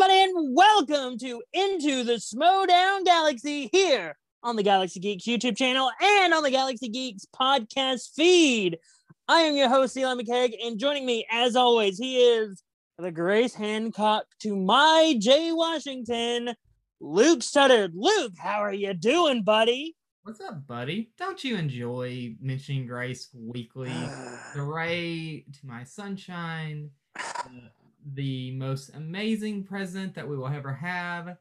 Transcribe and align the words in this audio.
everybody, 0.00 0.22
and 0.22 0.54
welcome 0.54 1.18
to 1.18 1.42
Into 1.52 2.04
the 2.04 2.20
Schmoedown 2.20 3.04
Galaxy 3.04 3.68
here 3.72 4.16
on 4.44 4.54
the 4.54 4.62
Galaxy 4.62 5.00
Geeks 5.00 5.24
YouTube 5.24 5.56
channel 5.56 5.90
and 6.00 6.32
on 6.32 6.44
the 6.44 6.52
Galaxy 6.52 6.88
Geeks 6.88 7.26
podcast 7.34 8.14
feed. 8.14 8.78
I 9.26 9.40
am 9.40 9.56
your 9.56 9.68
host, 9.68 9.96
Eli 9.96 10.14
McKeag, 10.14 10.54
and 10.64 10.78
joining 10.78 11.04
me, 11.04 11.26
as 11.32 11.56
always, 11.56 11.98
he 11.98 12.18
is 12.18 12.62
the 12.96 13.10
Grace 13.10 13.54
Hancock 13.54 14.26
to 14.42 14.54
my 14.54 15.16
Jay 15.18 15.50
Washington, 15.50 16.54
Luke 17.00 17.42
Sutter. 17.42 17.88
Luke, 17.92 18.34
how 18.38 18.58
are 18.58 18.72
you 18.72 18.94
doing, 18.94 19.42
buddy? 19.42 19.96
What's 20.22 20.40
up, 20.40 20.64
buddy? 20.64 21.10
Don't 21.18 21.42
you 21.42 21.56
enjoy 21.56 22.36
mentioning 22.40 22.86
Grace 22.86 23.30
weekly? 23.34 23.88
the 24.54 24.62
ray 24.62 25.44
to 25.54 25.66
my 25.66 25.82
sunshine, 25.82 26.90
the, 27.16 27.70
the 28.14 28.52
most 28.52 28.90
amazing 28.94 29.64
present 29.64 30.14
that 30.14 30.28
we 30.28 30.36
will 30.36 30.48
ever 30.48 30.72
have, 30.72 31.36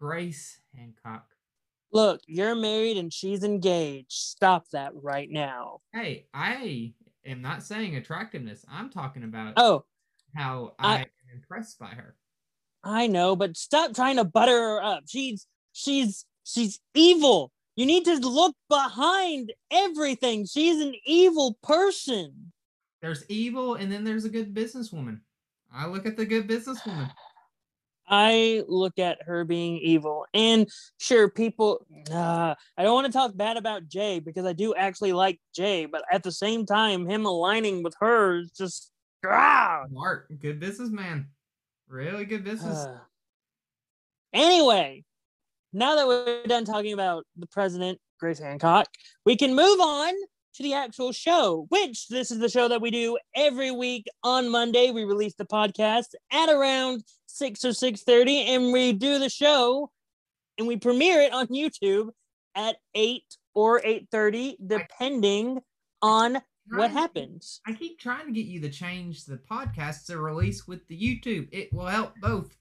Grace 0.00 0.60
Hancock. 0.74 1.26
Look, 1.92 2.20
you're 2.26 2.54
married 2.54 2.98
and 2.98 3.12
she's 3.12 3.44
engaged. 3.44 4.12
Stop 4.12 4.68
that 4.70 4.92
right 4.94 5.30
now. 5.30 5.80
Hey, 5.92 6.26
I 6.34 6.92
am 7.24 7.40
not 7.40 7.62
saying 7.62 7.96
attractiveness. 7.96 8.64
I'm 8.70 8.90
talking 8.90 9.24
about 9.24 9.54
Oh, 9.56 9.84
how 10.36 10.74
I, 10.78 10.94
I- 10.94 10.98
am 11.00 11.06
impressed 11.34 11.78
by 11.78 11.88
her. 11.88 12.14
I 12.84 13.06
know, 13.06 13.34
but 13.34 13.56
stop 13.56 13.94
trying 13.94 14.16
to 14.16 14.24
butter 14.24 14.52
her 14.56 14.82
up. 14.82 15.04
She's 15.08 15.46
she's 15.72 16.24
she's 16.44 16.78
evil. 16.94 17.50
You 17.74 17.86
need 17.86 18.04
to 18.04 18.16
look 18.16 18.54
behind 18.68 19.52
everything. 19.70 20.46
She's 20.46 20.80
an 20.80 20.94
evil 21.04 21.58
person. 21.62 22.52
There's 23.02 23.24
evil, 23.28 23.74
and 23.74 23.90
then 23.90 24.04
there's 24.04 24.24
a 24.24 24.28
good 24.30 24.54
businesswoman. 24.54 25.20
I 25.78 25.86
look 25.86 26.06
at 26.06 26.16
the 26.16 26.26
good 26.26 26.48
businesswoman. 26.48 27.12
I 28.08 28.64
look 28.66 28.98
at 28.98 29.22
her 29.26 29.44
being 29.44 29.78
evil. 29.78 30.26
And 30.34 30.66
sure, 30.98 31.30
people, 31.30 31.86
uh, 32.10 32.54
I 32.76 32.82
don't 32.82 32.94
want 32.94 33.06
to 33.06 33.12
talk 33.12 33.36
bad 33.36 33.56
about 33.56 33.86
Jay 33.86 34.18
because 34.18 34.44
I 34.44 34.54
do 34.54 34.74
actually 34.74 35.12
like 35.12 35.38
Jay, 35.54 35.86
but 35.86 36.02
at 36.10 36.24
the 36.24 36.32
same 36.32 36.66
time, 36.66 37.08
him 37.08 37.26
aligning 37.26 37.84
with 37.84 37.94
her 38.00 38.40
is 38.40 38.50
just, 38.50 38.90
ah. 39.24 39.84
Mark, 39.90 40.26
good 40.40 40.58
businessman. 40.58 41.28
Really 41.86 42.24
good 42.24 42.42
business. 42.42 42.78
Uh, 42.78 42.98
anyway, 44.32 45.04
now 45.72 45.94
that 45.94 46.08
we're 46.08 46.42
done 46.44 46.64
talking 46.64 46.92
about 46.92 47.24
the 47.36 47.46
president, 47.46 48.00
Grace 48.18 48.40
Hancock, 48.40 48.88
we 49.24 49.36
can 49.36 49.54
move 49.54 49.80
on 49.80 50.12
to 50.58 50.62
the 50.64 50.74
actual 50.74 51.12
show, 51.12 51.66
which 51.68 52.08
this 52.08 52.32
is 52.32 52.40
the 52.40 52.48
show 52.48 52.66
that 52.66 52.82
we 52.82 52.90
do 52.90 53.16
every 53.34 53.70
week 53.70 54.06
on 54.24 54.48
Monday. 54.50 54.90
We 54.90 55.04
release 55.04 55.34
the 55.34 55.44
podcast 55.44 56.14
at 56.32 56.48
around 56.48 57.04
6 57.26 57.64
or 57.64 57.72
6:30 57.72 58.48
and 58.48 58.72
we 58.72 58.92
do 58.92 59.20
the 59.20 59.28
show 59.28 59.90
and 60.58 60.66
we 60.66 60.76
premiere 60.76 61.20
it 61.20 61.32
on 61.32 61.46
YouTube 61.46 62.08
at 62.56 62.76
8 62.94 63.22
or 63.54 63.80
8:30 63.84 64.56
depending 64.66 65.60
on 66.02 66.42
what 66.70 66.90
happens. 66.90 67.60
I 67.64 67.72
keep 67.74 68.00
trying 68.00 68.26
to 68.26 68.32
get 68.32 68.46
you 68.46 68.60
to 68.62 68.68
change 68.68 69.26
the 69.26 69.36
podcast 69.36 70.06
to 70.06 70.18
release 70.20 70.66
with 70.66 70.84
the 70.88 71.00
YouTube. 71.00 71.48
It 71.52 71.72
will 71.72 71.86
help 71.86 72.14
both. 72.20 72.56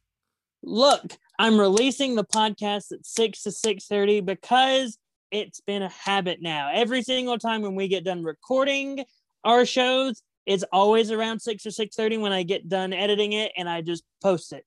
look 0.63 1.13
i'm 1.37 1.59
releasing 1.59 2.15
the 2.15 2.25
podcast 2.25 2.91
at 2.91 3.05
6 3.05 3.43
to 3.43 3.49
6.30 3.49 4.25
because 4.25 4.97
it's 5.31 5.59
been 5.61 5.81
a 5.81 5.89
habit 5.89 6.41
now. 6.41 6.69
Every 6.73 7.01
single 7.03 7.37
time 7.37 7.61
when 7.61 7.75
we 7.75 7.87
get 7.87 8.03
done 8.03 8.23
recording 8.23 9.03
our 9.43 9.65
shows 9.65 10.21
it's 10.45 10.63
always 10.71 11.11
around 11.11 11.41
6 11.41 11.65
or 11.65 11.69
6.30 11.71 12.21
when 12.21 12.31
i 12.31 12.41
get 12.41 12.69
done 12.69 12.93
editing 12.93 13.33
it 13.33 13.51
and 13.57 13.67
i 13.69 13.81
just 13.81 14.03
post 14.23 14.53
it. 14.53 14.65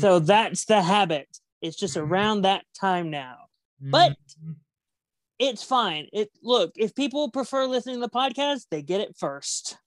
So 0.00 0.18
that's 0.18 0.64
the 0.64 0.82
habit. 0.82 1.28
It's 1.62 1.76
just 1.76 1.96
Mhm. 1.96 2.02
around 2.08 2.42
that 2.42 2.64
time 2.78 3.08
now. 3.10 3.46
But- 3.80 4.16
Mhm. 4.44 4.56
it's 5.38 5.62
fine. 5.62 6.08
It 6.12 6.30
look 6.42 6.72
if 6.76 6.94
people 6.94 7.30
prefer 7.30 7.66
listening 7.66 7.96
to 7.96 8.00
the 8.00 8.08
podcast 8.08 8.66
they 8.70 8.82
get 8.82 9.00
it 9.00 9.16
first. 9.16 9.78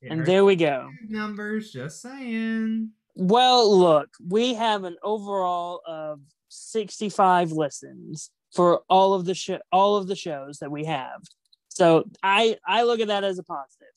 It 0.00 0.12
and 0.12 0.24
there 0.26 0.44
we 0.46 0.56
go. 0.56 0.90
numbers, 1.08 1.70
just 1.70 2.00
saying. 2.00 2.90
Well, 3.16 3.78
look, 3.78 4.08
we 4.28 4.54
have 4.54 4.84
an 4.84 4.96
overall 5.02 5.82
of 5.86 6.20
65 6.48 7.52
listens 7.52 8.30
for 8.54 8.82
all 8.88 9.14
of 9.14 9.24
the 9.24 9.34
sh- 9.34 9.50
all 9.72 9.96
of 9.96 10.06
the 10.06 10.16
shows 10.16 10.58
that 10.58 10.70
we 10.70 10.84
have. 10.84 11.22
So 11.68 12.04
I 12.22 12.56
I 12.66 12.82
look 12.84 13.00
at 13.00 13.08
that 13.08 13.24
as 13.24 13.38
a 13.38 13.42
positive. 13.42 13.88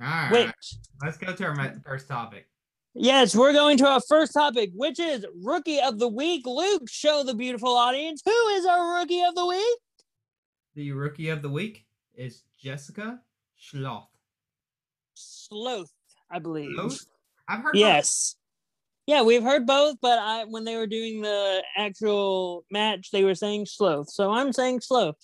All 0.00 0.06
right, 0.06 0.30
Which 0.32 0.74
let's 1.02 1.16
go 1.16 1.32
to 1.32 1.44
our 1.44 1.80
first 1.84 2.06
topic. 2.08 2.48
yes, 2.94 3.34
we're 3.34 3.52
going 3.54 3.78
to 3.78 3.86
our 3.86 4.00
first 4.06 4.34
topic, 4.34 4.70
which 4.74 4.98
is 5.00 5.24
rookie 5.42 5.80
of 5.80 5.98
the 5.98 6.08
week. 6.08 6.46
Luke, 6.46 6.82
show 6.88 7.22
the 7.24 7.34
beautiful 7.34 7.74
audience 7.74 8.20
who 8.24 8.48
is 8.48 8.66
our 8.66 8.98
rookie 8.98 9.22
of 9.22 9.34
the 9.34 9.46
week. 9.46 9.78
The 10.74 10.92
rookie 10.92 11.30
of 11.30 11.40
the 11.40 11.48
week 11.48 11.86
is 12.14 12.42
Jessica 12.58 13.20
Schloth. 13.58 14.08
Sloth, 15.14 15.92
I 16.30 16.38
believe. 16.40 16.72
Schloth? 16.76 17.06
I've 17.48 17.62
heard. 17.62 17.76
Yes. 17.76 18.36
Yeah, 19.06 19.22
we've 19.22 19.42
heard 19.42 19.66
both, 19.66 19.96
but 20.02 20.18
I 20.18 20.44
when 20.44 20.64
they 20.64 20.76
were 20.76 20.86
doing 20.86 21.22
the 21.22 21.62
actual 21.76 22.64
match, 22.70 23.10
they 23.12 23.24
were 23.24 23.36
saying 23.36 23.66
sloth. 23.66 24.10
So 24.10 24.32
I'm 24.32 24.52
saying 24.52 24.80
sloth. 24.80 25.16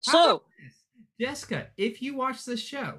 So? 0.00 0.44
Jessica, 1.20 1.66
if 1.76 2.00
you 2.00 2.16
watch 2.16 2.44
this 2.46 2.60
show, 2.60 2.94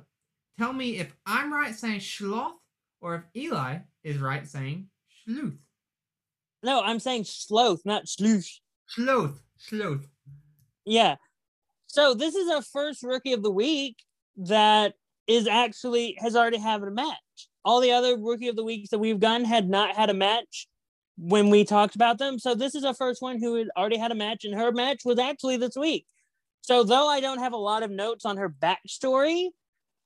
tell 0.59 0.73
me 0.73 0.99
if 0.99 1.15
I'm 1.25 1.51
right 1.51 1.73
saying 1.73 2.01
Schloth 2.01 2.53
or 3.01 3.15
if 3.15 3.23
Eli 3.35 3.79
is 4.03 4.19
right 4.19 4.47
saying 4.47 4.89
Schluth. 5.27 5.57
no, 6.61 6.81
I'm 6.81 6.99
saying 6.99 7.23
sloth, 7.23 7.81
not 7.83 8.07
sloosh. 8.07 8.59
Sloth, 8.87 9.41
Sloth. 9.57 10.07
Yeah. 10.85 11.15
So 11.87 12.13
this 12.13 12.35
is 12.35 12.49
our 12.49 12.61
first 12.61 13.01
rookie 13.01 13.33
of 13.33 13.41
the 13.41 13.51
week 13.51 13.97
that 14.37 14.93
is 15.27 15.47
actually 15.47 16.15
has 16.19 16.35
already 16.35 16.57
had 16.57 16.83
a 16.83 16.91
match. 16.91 17.49
All 17.63 17.79
the 17.81 17.91
other 17.91 18.17
rookie 18.17 18.47
of 18.47 18.55
the 18.55 18.63
weeks 18.63 18.89
that 18.89 18.99
we've 18.99 19.19
done 19.19 19.43
had 19.43 19.69
not 19.69 19.95
had 19.95 20.09
a 20.09 20.13
match 20.13 20.67
when 21.17 21.49
we 21.49 21.63
talked 21.63 21.95
about 21.95 22.17
them. 22.17 22.39
So 22.39 22.55
this 22.55 22.73
is 22.73 22.83
our 22.83 22.93
first 22.93 23.21
one 23.21 23.39
who 23.39 23.55
had 23.55 23.69
already 23.77 23.97
had 23.97 24.11
a 24.11 24.15
match, 24.15 24.45
and 24.45 24.55
her 24.55 24.71
match 24.71 25.01
was 25.05 25.19
actually 25.19 25.57
this 25.57 25.75
week. 25.75 26.05
So 26.61 26.83
though 26.83 27.07
I 27.07 27.19
don't 27.19 27.39
have 27.39 27.53
a 27.53 27.57
lot 27.57 27.83
of 27.83 27.91
notes 27.91 28.25
on 28.25 28.37
her 28.37 28.49
backstory, 28.49 29.49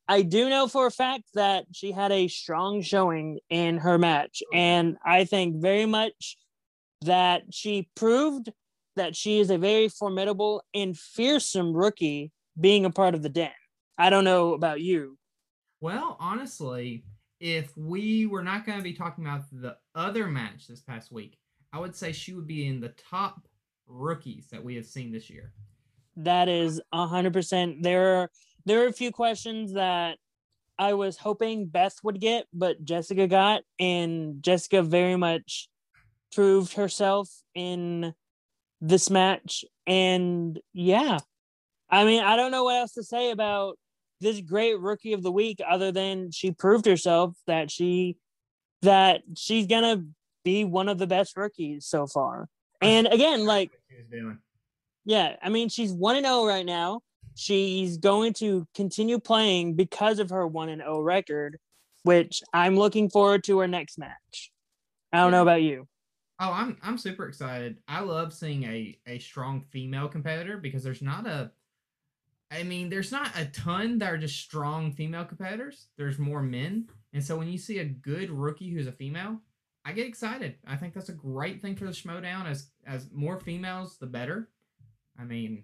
I 0.07 0.21
do 0.21 0.49
know 0.49 0.67
for 0.67 0.85
a 0.85 0.91
fact 0.91 1.23
that 1.33 1.65
she 1.71 1.91
had 1.91 2.11
a 2.11 2.27
strong 2.27 2.81
showing 2.81 3.39
in 3.49 3.77
her 3.79 3.97
match. 3.97 4.43
And 4.53 4.97
I 5.05 5.25
think 5.25 5.61
very 5.61 5.85
much 5.85 6.37
that 7.01 7.43
she 7.51 7.89
proved 7.95 8.51
that 8.95 9.15
she 9.15 9.39
is 9.39 9.49
a 9.49 9.57
very 9.57 9.89
formidable 9.89 10.63
and 10.73 10.97
fearsome 10.97 11.73
rookie 11.73 12.31
being 12.59 12.85
a 12.85 12.89
part 12.89 13.15
of 13.15 13.23
the 13.23 13.29
den. 13.29 13.51
I 13.97 14.09
don't 14.09 14.23
know 14.23 14.53
about 14.53 14.79
you. 14.79 15.17
Well, 15.81 16.17
honestly, 16.19 17.03
if 17.45 17.77
we 17.77 18.25
were 18.25 18.41
not 18.41 18.65
going 18.65 18.79
to 18.79 18.83
be 18.83 18.93
talking 18.93 19.23
about 19.23 19.43
the 19.51 19.77
other 19.93 20.25
match 20.25 20.65
this 20.67 20.81
past 20.81 21.11
week, 21.11 21.37
I 21.71 21.79
would 21.79 21.95
say 21.95 22.11
she 22.11 22.33
would 22.33 22.47
be 22.47 22.65
in 22.65 22.79
the 22.79 22.89
top 23.09 23.47
rookies 23.85 24.47
that 24.51 24.63
we 24.63 24.73
have 24.77 24.87
seen 24.87 25.11
this 25.11 25.29
year. 25.29 25.53
That 26.17 26.49
is 26.49 26.81
a 26.91 27.05
hundred 27.05 27.33
percent. 27.33 27.83
There 27.83 28.15
are 28.15 28.31
there 28.65 28.83
are 28.83 28.87
a 28.87 28.93
few 28.93 29.11
questions 29.11 29.73
that 29.73 30.17
I 30.79 30.95
was 30.95 31.17
hoping 31.17 31.67
Beth 31.67 31.95
would 32.01 32.19
get, 32.19 32.47
but 32.51 32.83
Jessica 32.83 33.27
got, 33.27 33.61
and 33.79 34.41
Jessica 34.41 34.81
very 34.81 35.15
much 35.15 35.69
proved 36.33 36.73
herself 36.73 37.29
in 37.53 38.15
this 38.81 39.11
match. 39.11 39.63
And 39.85 40.59
yeah, 40.73 41.19
I 41.91 42.05
mean, 42.05 42.23
I 42.23 42.37
don't 42.37 42.51
know 42.51 42.63
what 42.63 42.79
else 42.79 42.93
to 42.93 43.03
say 43.03 43.29
about 43.29 43.77
this 44.21 44.39
great 44.41 44.79
rookie 44.79 45.13
of 45.13 45.23
the 45.23 45.31
week 45.31 45.59
other 45.67 45.91
than 45.91 46.31
she 46.31 46.51
proved 46.51 46.85
herself 46.85 47.35
that 47.47 47.69
she 47.71 48.17
that 48.81 49.21
she's 49.35 49.67
gonna 49.67 50.03
be 50.43 50.63
one 50.63 50.89
of 50.89 50.97
the 50.97 51.07
best 51.07 51.35
rookies 51.37 51.85
so 51.85 52.07
far. 52.07 52.47
And 52.81 53.07
again, 53.07 53.45
like 53.45 53.71
What 53.71 53.79
she 53.89 53.95
was 53.97 54.07
doing. 54.11 54.37
yeah, 55.05 55.35
I 55.41 55.49
mean 55.49 55.69
she's 55.69 55.91
one 55.93 56.15
and 56.17 56.25
zero 56.25 56.45
right 56.45 56.65
now. 56.65 57.01
She's 57.35 57.97
going 57.97 58.33
to 58.35 58.67
continue 58.75 59.19
playing 59.19 59.73
because 59.75 60.19
of 60.19 60.29
her 60.29 60.45
one 60.45 60.69
and 60.69 60.81
zero 60.81 61.01
record, 61.01 61.57
which 62.03 62.43
I'm 62.53 62.77
looking 62.77 63.09
forward 63.09 63.43
to 63.45 63.59
her 63.59 63.67
next 63.67 63.97
match. 63.97 64.51
I 65.11 65.17
don't 65.21 65.31
know 65.31 65.41
about 65.41 65.61
you. 65.61 65.87
Oh, 66.39 66.51
I'm 66.51 66.77
I'm 66.83 66.97
super 66.97 67.27
excited. 67.27 67.77
I 67.87 68.01
love 68.01 68.33
seeing 68.33 68.63
a 68.65 68.97
a 69.07 69.19
strong 69.19 69.63
female 69.71 70.09
competitor 70.09 70.57
because 70.57 70.83
there's 70.83 71.01
not 71.01 71.25
a 71.25 71.51
I 72.51 72.63
mean, 72.63 72.89
there's 72.89 73.11
not 73.11 73.31
a 73.37 73.45
ton 73.45 73.97
that 73.99 74.11
are 74.11 74.17
just 74.17 74.37
strong 74.37 74.91
female 74.91 75.25
competitors. 75.25 75.87
There's 75.97 76.19
more 76.19 76.41
men. 76.41 76.87
And 77.13 77.23
so 77.23 77.37
when 77.37 77.47
you 77.47 77.57
see 77.57 77.79
a 77.79 77.85
good 77.85 78.29
rookie 78.29 78.69
who's 78.69 78.87
a 78.87 78.91
female, 78.91 79.41
I 79.83 79.93
get 79.93 80.07
excited. 80.07 80.55
I 80.65 80.75
think 80.75 80.93
that's 80.93 81.09
a 81.09 81.13
great 81.13 81.61
thing 81.61 81.75
for 81.75 81.85
the 81.85 81.91
Schmoedown. 81.91 82.45
As 82.45 82.69
as 82.85 83.09
more 83.11 83.39
females, 83.39 83.97
the 83.97 84.07
better. 84.07 84.49
I 85.19 85.23
mean, 85.23 85.63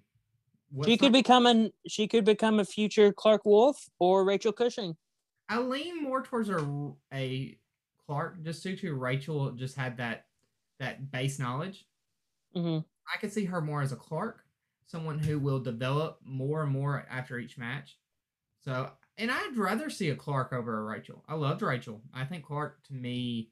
She 0.86 0.98
could 0.98 1.14
become 1.14 1.46
an 1.46 1.72
she 1.88 2.08
could 2.08 2.26
become 2.26 2.60
a 2.60 2.66
future 2.66 3.12
Clark 3.12 3.46
Wolf 3.46 3.78
or 4.00 4.24
Rachel 4.24 4.52
Cushing. 4.52 4.96
I 5.50 5.60
lean 5.60 6.02
more 6.02 6.24
towards 6.24 6.50
a, 6.50 6.94
a 7.14 7.58
Clark 8.08 8.44
just 8.44 8.64
due 8.64 8.78
to 8.78 8.94
Rachel 8.94 9.52
just 9.52 9.76
had 9.76 9.98
that 9.98 10.26
that 10.80 11.12
base 11.12 11.40
knowledge. 11.40 11.86
hmm 12.54 12.80
I 13.14 13.18
could 13.18 13.34
see 13.34 13.46
her 13.46 13.60
more 13.60 13.82
as 13.82 13.92
a 13.92 13.98
Clark, 13.98 14.41
someone 14.92 15.18
who 15.18 15.40
will 15.40 15.60
develop 15.60 16.20
more 16.24 16.64
and 16.64 16.72
more 16.72 17.06
after 17.10 17.40
each 17.40 17.58
match. 17.58 17.98
So, 18.60 18.92
and 19.18 19.32
I'd 19.32 19.58
rather 19.58 19.90
see 19.90 20.10
a 20.10 20.16
Clark 20.16 20.52
over 20.52 20.80
a 20.80 20.84
Rachel. 20.84 21.24
I 21.28 21.36
loved 21.36 21.62
Rachel. 21.62 22.02
I 22.14 22.26
think 22.26 22.46
Clark 22.46 22.84
to 22.88 22.94
me, 22.94 23.50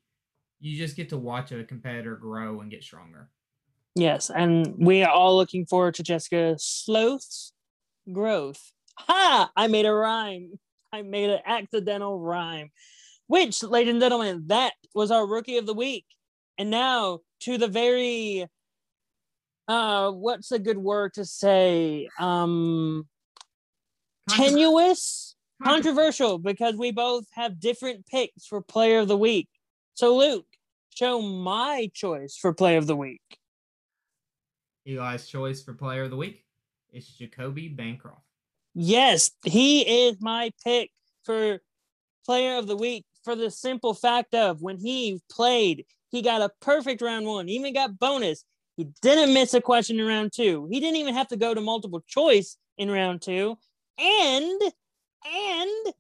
you 0.59 0.77
just 0.77 0.97
get 0.97 1.09
to 1.09 1.17
watch 1.17 1.51
a 1.51 1.63
competitor 1.63 2.17
grow 2.17 2.59
and 2.59 2.69
get 2.69 2.83
stronger. 2.83 3.29
Yes, 3.95 4.29
and 4.29 4.75
we 4.77 5.01
are 5.03 5.09
all 5.09 5.35
looking 5.35 5.65
forward 5.65 5.95
to 5.95 6.03
Jessica 6.03 6.55
Sloth's 6.59 7.53
growth. 8.11 8.71
Ha! 8.97 9.49
I 9.55 9.67
made 9.67 9.85
a 9.85 9.93
rhyme. 9.93 10.59
I 10.91 11.01
made 11.01 11.29
an 11.29 11.39
accidental 11.45 12.19
rhyme. 12.19 12.69
Which, 13.27 13.63
ladies 13.63 13.93
and 13.93 14.01
gentlemen, 14.01 14.43
that 14.47 14.73
was 14.93 15.11
our 15.11 15.25
rookie 15.25 15.57
of 15.57 15.65
the 15.65 15.73
week. 15.73 16.05
And 16.57 16.69
now 16.69 17.19
to 17.41 17.57
the 17.57 17.67
very 17.67 18.47
uh 19.69 20.11
what's 20.11 20.51
a 20.51 20.59
good 20.59 20.77
word 20.77 21.13
to 21.13 21.23
say? 21.23 22.09
Um 22.19 23.07
tenuous, 24.27 25.35
controversial, 25.63 26.37
because 26.39 26.75
we 26.75 26.91
both 26.91 27.25
have 27.33 27.59
different 27.59 28.05
picks 28.07 28.45
for 28.45 28.61
player 28.61 28.99
of 28.99 29.07
the 29.07 29.17
week. 29.17 29.47
So 29.93 30.17
Luke, 30.17 30.45
show 30.93 31.21
my 31.21 31.89
choice 31.93 32.35
for 32.35 32.53
player 32.53 32.77
of 32.77 32.87
the 32.87 32.95
week. 32.95 33.21
Eli's 34.85 35.27
choice 35.27 35.61
for 35.61 35.73
player 35.73 36.03
of 36.03 36.09
the 36.09 36.17
week 36.17 36.43
is 36.91 37.07
Jacoby 37.07 37.67
Bancroft. 37.67 38.23
Yes, 38.73 39.31
he 39.43 40.07
is 40.07 40.17
my 40.19 40.51
pick 40.63 40.89
for 41.23 41.59
player 42.25 42.57
of 42.57 42.67
the 42.67 42.75
week 42.75 43.05
for 43.23 43.35
the 43.35 43.51
simple 43.51 43.93
fact 43.93 44.33
of 44.33 44.61
when 44.61 44.77
he 44.77 45.21
played, 45.29 45.85
he 46.09 46.21
got 46.21 46.41
a 46.41 46.51
perfect 46.61 47.01
round 47.01 47.25
one, 47.25 47.49
even 47.49 47.73
got 47.73 47.99
bonus. 47.99 48.43
He 48.79 48.87
didn't 49.01 49.33
miss 49.33 49.53
a 49.53 49.59
question 49.59 49.99
in 49.99 50.05
round 50.07 50.31
two. 50.31 50.65
He 50.71 50.79
didn't 50.79 50.95
even 50.95 51.13
have 51.13 51.27
to 51.27 51.35
go 51.35 51.53
to 51.53 51.59
multiple 51.59 52.01
choice 52.07 52.55
in 52.77 52.89
round 52.89 53.21
two. 53.21 53.57
And 53.99 54.61
and 55.25 55.93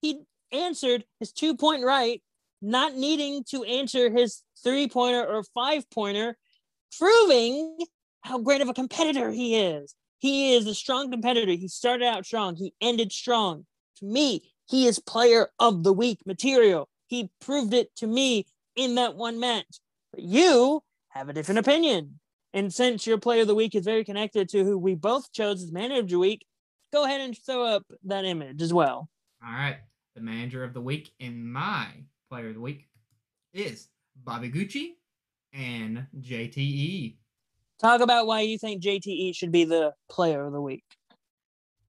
he 0.00 0.20
answered 0.52 1.04
his 1.18 1.32
two 1.32 1.56
point 1.56 1.82
right, 1.82 2.22
not 2.62 2.94
needing 2.94 3.42
to 3.50 3.64
answer 3.64 4.08
his 4.08 4.42
three 4.62 4.86
pointer 4.86 5.26
or 5.26 5.42
five 5.52 5.90
pointer, 5.90 6.38
proving 6.96 7.76
how 8.20 8.38
great 8.38 8.60
of 8.60 8.68
a 8.68 8.74
competitor 8.74 9.32
he 9.32 9.56
is. 9.56 9.96
He 10.18 10.54
is 10.54 10.68
a 10.68 10.76
strong 10.76 11.10
competitor. 11.10 11.50
He 11.50 11.66
started 11.66 12.04
out 12.04 12.24
strong. 12.24 12.54
He 12.54 12.72
ended 12.80 13.10
strong. 13.10 13.66
To 13.96 14.04
me, 14.04 14.52
he 14.68 14.86
is 14.86 15.00
player 15.00 15.48
of 15.58 15.82
the 15.82 15.92
week 15.92 16.20
material. 16.24 16.88
He 17.08 17.30
proved 17.40 17.74
it 17.74 17.96
to 17.96 18.06
me 18.06 18.46
in 18.76 18.94
that 18.94 19.16
one 19.16 19.40
match. 19.40 19.80
But 20.12 20.22
you 20.22 20.84
have 21.16 21.28
a 21.28 21.32
different 21.32 21.58
opinion. 21.58 22.18
And 22.52 22.72
since 22.72 23.06
your 23.06 23.18
player 23.18 23.42
of 23.42 23.48
the 23.48 23.54
week 23.54 23.74
is 23.74 23.84
very 23.84 24.04
connected 24.04 24.48
to 24.50 24.64
who 24.64 24.78
we 24.78 24.94
both 24.94 25.32
chose 25.32 25.62
as 25.62 25.72
manager 25.72 26.00
of 26.00 26.08
the 26.08 26.18
week, 26.18 26.46
go 26.92 27.04
ahead 27.04 27.20
and 27.20 27.36
throw 27.36 27.64
up 27.64 27.84
that 28.04 28.24
image 28.24 28.62
as 28.62 28.72
well. 28.72 29.08
All 29.44 29.52
right. 29.52 29.78
The 30.14 30.22
manager 30.22 30.64
of 30.64 30.72
the 30.72 30.80
week 30.80 31.12
in 31.18 31.50
my 31.50 31.88
player 32.30 32.48
of 32.48 32.54
the 32.54 32.60
week 32.60 32.88
is 33.52 33.88
Bobby 34.24 34.50
Gucci 34.50 34.92
and. 35.52 36.06
JTE. 36.18 37.16
Talk 37.78 38.00
about 38.00 38.26
why 38.26 38.40
you 38.40 38.58
think 38.58 38.82
JTE 38.82 39.34
should 39.34 39.52
be 39.52 39.64
the 39.64 39.92
player 40.08 40.46
of 40.46 40.52
the 40.52 40.60
week. 40.60 40.84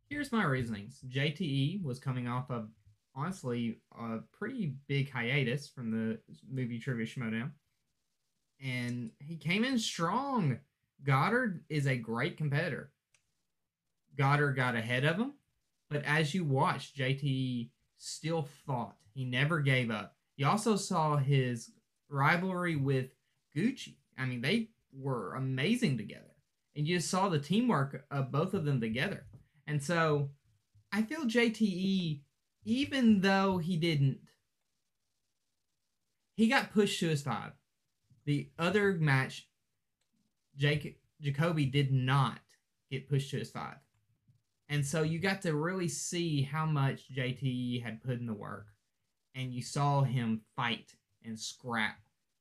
Here's 0.10 0.32
my 0.34 0.44
reasonings. 0.44 1.00
JTE 1.08 1.82
was 1.82 2.00
coming 2.00 2.28
off 2.28 2.50
of 2.52 2.70
honestly 3.16 3.80
a 3.98 4.20
pretty 4.38 4.74
big 4.88 5.10
hiatus 5.10 5.68
from 5.68 5.92
the 5.92 6.20
movie 6.50 6.80
Trivia 6.80 7.06
Schmoedown. 7.06 7.52
And 8.63 9.12
he 9.19 9.38
came 9.38 9.63
in 9.63 9.77
strong. 9.80 10.59
Goddard 11.04 11.63
is 11.69 11.86
a 11.86 11.95
great 11.95 12.38
competitor. 12.38 12.92
Goddard 14.18 14.54
got 14.54 14.75
ahead 14.75 15.06
of 15.06 15.18
him, 15.18 15.33
but 15.89 16.04
as 16.04 16.33
you 16.33 16.44
watched, 16.44 16.98
JTE 16.98 17.69
still 17.98 18.48
fought. 18.65 18.95
He 19.13 19.25
never 19.25 19.59
gave 19.59 19.92
up. 19.92 20.15
You 20.36 20.48
also 20.48 20.75
saw 20.75 21.18
his 21.18 21.71
rivalry 22.09 22.75
with 22.75 23.12
Gucci. 23.56 23.95
I 24.18 24.25
mean, 24.25 24.42
they 24.42 24.69
were 24.92 25.36
amazing 25.36 25.98
together. 25.98 26.24
And 26.75 26.88
you 26.88 26.98
just 26.98 27.09
saw 27.09 27.30
the 27.30 27.39
teamwork 27.39 28.06
of 28.12 28.31
both 28.31 28.54
of 28.54 28.65
them 28.65 28.81
together. 28.81 29.25
And 29.65 29.83
so 29.83 30.30
I 30.92 31.01
feel 31.01 31.25
JTE, 31.25 32.21
even 32.63 33.21
though 33.21 33.57
he 33.57 33.77
didn't, 33.77 34.19
he 36.36 36.48
got 36.48 36.71
pushed 36.71 37.00
to 37.00 37.09
his 37.09 37.24
five. 37.24 37.54
The 38.28 38.50
other 38.60 38.92
match, 38.94 39.48
Jake 40.58 41.00
Jacoby 41.22 41.66
did 41.66 41.94
not 41.94 42.40
get 42.92 43.10
pushed 43.10 43.32
to 43.32 43.38
his 43.38 43.50
five. 43.50 43.78
And 44.68 44.86
so 44.86 45.02
you 45.02 45.18
got 45.18 45.42
to 45.44 45.56
really 45.56 45.88
see 45.88 46.42
how 46.42 46.66
much 46.66 47.10
JTE 47.16 47.82
had 47.82 48.04
put 48.04 48.20
in 48.20 48.26
the 48.26 48.34
work. 48.34 48.68
And 49.34 49.54
you 49.54 49.62
saw 49.62 50.04
him 50.04 50.42
fight 50.58 50.94
and 51.24 51.40
scrap 51.40 52.00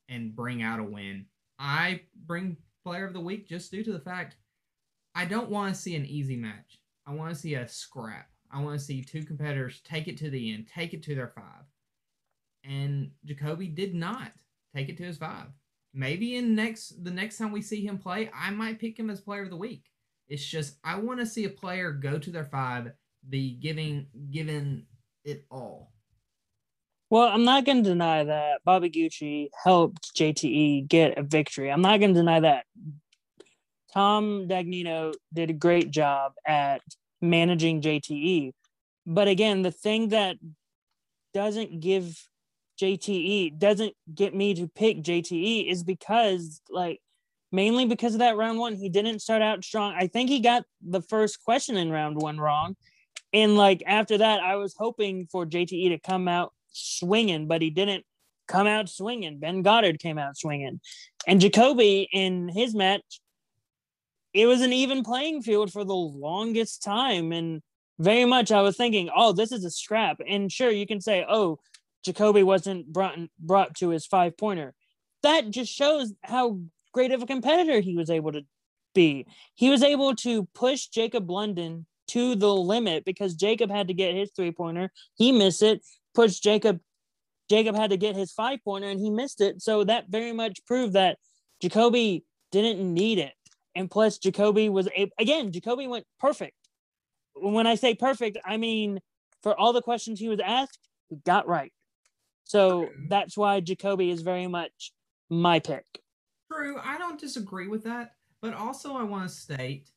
and 0.09 0.35
bring 0.35 0.61
out 0.61 0.81
a 0.81 0.85
win. 0.85 1.27
I 1.61 2.01
bring 2.27 2.57
player 2.83 3.07
of 3.07 3.13
the 3.13 3.21
week 3.21 3.49
just 3.49 3.71
due 3.71 3.85
to 3.85 3.93
the 3.93 4.01
fact 4.01 4.37
I 5.15 5.25
don't 5.25 5.51
want 5.51 5.73
to 5.73 5.81
see 5.81 5.95
an 5.95 6.05
easy 6.05 6.37
match. 6.37 6.81
I 7.07 7.15
want 7.15 7.33
to 7.33 7.41
see 7.41 7.55
a 7.55 7.69
scrap. 7.69 8.29
I 8.51 8.61
want 8.61 8.77
to 8.77 8.85
see 8.85 9.03
two 9.03 9.23
competitors 9.23 9.81
take 9.85 10.09
it 10.09 10.19
to 10.19 10.31
the 10.31 10.53
end, 10.53 10.67
take 10.67 10.95
it 10.95 11.03
to 11.05 11.15
their 11.15 11.29
five. 11.29 11.65
And 12.65 13.13
Jacoby 13.25 13.69
did 13.69 13.95
not 13.95 14.33
take 14.75 14.89
it 14.89 14.97
to 14.97 15.05
his 15.05 15.17
five. 15.17 15.47
Maybe 15.99 16.37
in 16.37 16.55
next 16.55 17.03
the 17.03 17.11
next 17.11 17.39
time 17.39 17.53
we 17.53 17.63
see 17.63 17.85
him 17.85 17.97
play, 17.97 18.31
I 18.39 18.51
might 18.51 18.79
pick 18.79 18.99
him 18.99 19.09
as 19.09 19.23
player 19.23 19.45
of 19.45 19.51
the 19.51 19.57
week. 19.57 19.87
It's 20.29 20.45
just 20.45 20.77
I 20.85 20.99
want 20.99 21.21
to 21.21 21.27
see 21.27 21.45
a 21.45 21.49
player 21.49 21.91
go 21.91 22.19
to 22.19 22.31
their 22.31 22.45
five, 22.45 22.93
be 23.31 23.55
giving 23.55 24.09
given 24.31 24.85
it 25.25 25.47
all. 25.51 25.95
Well, 27.09 27.29
I'm 27.29 27.45
not 27.45 27.65
going 27.65 27.83
to 27.83 27.89
deny 27.89 28.25
that 28.25 28.61
Bobby 28.63 28.91
Gucci 28.91 29.49
helped 29.65 30.15
JTE 30.15 30.87
get 30.87 31.17
a 31.17 31.23
victory. 31.23 31.71
I'm 31.71 31.81
not 31.81 31.99
going 31.99 32.13
to 32.13 32.21
deny 32.21 32.41
that. 32.41 32.67
Tom 33.95 34.49
Dagnino 34.49 35.15
did 35.33 35.49
a 35.49 35.55
great 35.55 35.91
job 35.91 36.33
at 36.47 36.83
managing 37.23 37.81
JTE. 37.81 38.53
But 39.07 39.29
again, 39.29 39.63
the 39.63 39.71
thing 39.71 40.11
that 40.11 40.37
doesn't 41.33 41.81
give 41.81 42.23
JTE, 42.81 43.59
doesn't 43.59 43.95
get 44.15 44.35
me 44.35 44.55
to 44.55 44.69
pick 44.69 45.03
JTE 45.03 45.71
is 45.71 45.83
because, 45.83 46.61
like, 46.71 47.01
mainly 47.53 47.87
because 47.87 48.15
of 48.15 48.21
that 48.21 48.37
round 48.37 48.59
one, 48.59 48.75
he 48.75 48.89
didn't 48.89 49.21
start 49.21 49.43
out 49.43 49.65
strong. 49.65 49.95
I 49.99 50.07
think 50.07 50.29
he 50.29 50.41
got 50.41 50.65
the 50.83 51.03
first 51.03 51.43
question 51.45 51.77
in 51.77 51.91
round 51.91 52.17
one 52.17 52.39
wrong. 52.39 52.77
And, 53.33 53.57
like, 53.57 53.83
after 53.87 54.19
that, 54.19 54.41
I 54.41 54.57
was 54.57 54.75
hoping 54.79 55.27
for 55.31 55.47
JTE 55.47 55.91
to 55.91 55.99
come 55.99 56.29
out 56.29 56.53
swinging, 56.73 57.47
but 57.47 57.63
he 57.63 57.71
didn't 57.71 58.05
come 58.47 58.67
out 58.67 58.89
swinging. 58.89 59.39
Ben 59.39 59.63
Goddard 59.63 59.99
came 59.99 60.19
out 60.19 60.37
swinging. 60.37 60.81
And 61.27 61.41
Jacoby 61.41 62.09
in 62.13 62.49
his 62.49 62.75
match, 62.75 63.21
it 64.33 64.47
was 64.47 64.61
an 64.61 64.73
even 64.73 65.03
playing 65.03 65.43
field 65.43 65.73
for 65.73 65.85
the 65.85 65.95
longest 65.95 66.83
time. 66.83 67.33
And 67.33 67.63
very 67.99 68.25
much 68.25 68.53
I 68.53 68.61
was 68.61 68.77
thinking, 68.77 69.09
oh, 69.15 69.33
this 69.33 69.51
is 69.51 69.65
a 69.65 69.71
scrap. 69.71 70.19
And 70.27 70.53
sure, 70.53 70.71
you 70.71 70.87
can 70.87 71.01
say, 71.01 71.25
oh, 71.29 71.59
Jacoby 72.07 72.45
wasn't 72.45 72.93
brought 72.93 73.19
brought 73.39 73.75
to 73.77 73.91
his 73.91 74.07
five 74.07 74.37
pointer. 74.37 74.75
That 75.25 75.51
just 75.51 75.73
shows 75.73 76.15
how 76.23 76.61
great 76.93 77.11
of 77.11 77.23
a 77.23 77.27
competitor 77.27 77.81
he 77.81 77.97
was 77.97 78.11
able 78.11 78.33
to 78.33 78.43
be. 78.95 79.27
He 79.55 79.69
was 79.71 79.83
able 79.83 80.15
to 80.17 80.45
push 80.55 80.87
Jacob 80.87 81.29
London 81.29 81.85
to 82.09 82.37
the 82.37 82.55
limit 82.55 83.05
because 83.05 83.35
Jacob 83.35 83.71
had 83.71 83.89
to 83.89 83.95
get 83.95 84.15
his 84.15 84.31
three 84.35 84.53
pointer. 84.53 84.93
He 85.17 85.33
missed 85.33 85.63
it. 85.63 85.85
Pushed 86.15 86.45
Jacob. 86.45 86.81
Jacob 87.51 87.77
had 87.77 87.91
to 87.91 87.97
get 87.97 88.15
his 88.15 88.33
five 88.33 88.61
pointer 88.65 88.89
and 88.89 89.01
he 89.01 89.11
missed 89.11 89.41
it. 89.41 89.61
So 89.61 89.83
that 89.85 90.07
very 90.09 90.33
much 90.33 90.65
proved 90.65 90.93
that 90.93 91.19
Jacoby 91.61 92.25
didn't 92.53 92.95
need 92.95 93.19
it. 93.19 93.35
And 93.75 93.91
plus, 93.91 94.19
Jacoby 94.19 94.69
was 94.69 94.89
a, 94.97 95.11
again, 95.19 95.51
Jacoby 95.53 95.89
went 95.89 96.07
perfect. 96.21 96.55
When 97.35 97.67
I 97.67 97.75
say 97.75 97.95
perfect, 97.95 98.39
I 98.45 98.57
mean 98.57 99.01
for 99.43 99.59
all 99.59 99.73
the 99.73 99.83
questions 99.83 100.21
he 100.21 100.29
was 100.29 100.41
asked, 100.41 100.79
he 101.09 101.17
got 101.25 101.47
right. 101.47 101.73
So 102.47 102.89
that's 103.09 103.37
why 103.37 103.61
Jacoby 103.61 104.11
is 104.11 104.23
very 104.23 104.47
much 104.47 104.93
my 105.29 105.59
pick. 105.59 105.85
True, 106.51 106.79
I 106.83 106.97
don't 106.97 107.21
disagree 107.21 107.67
with 107.67 107.85
that, 107.85 108.15
but 108.41 108.55
also 108.55 108.95
I 108.95 109.03
want 109.03 109.29
to 109.29 109.35
state 109.35 109.91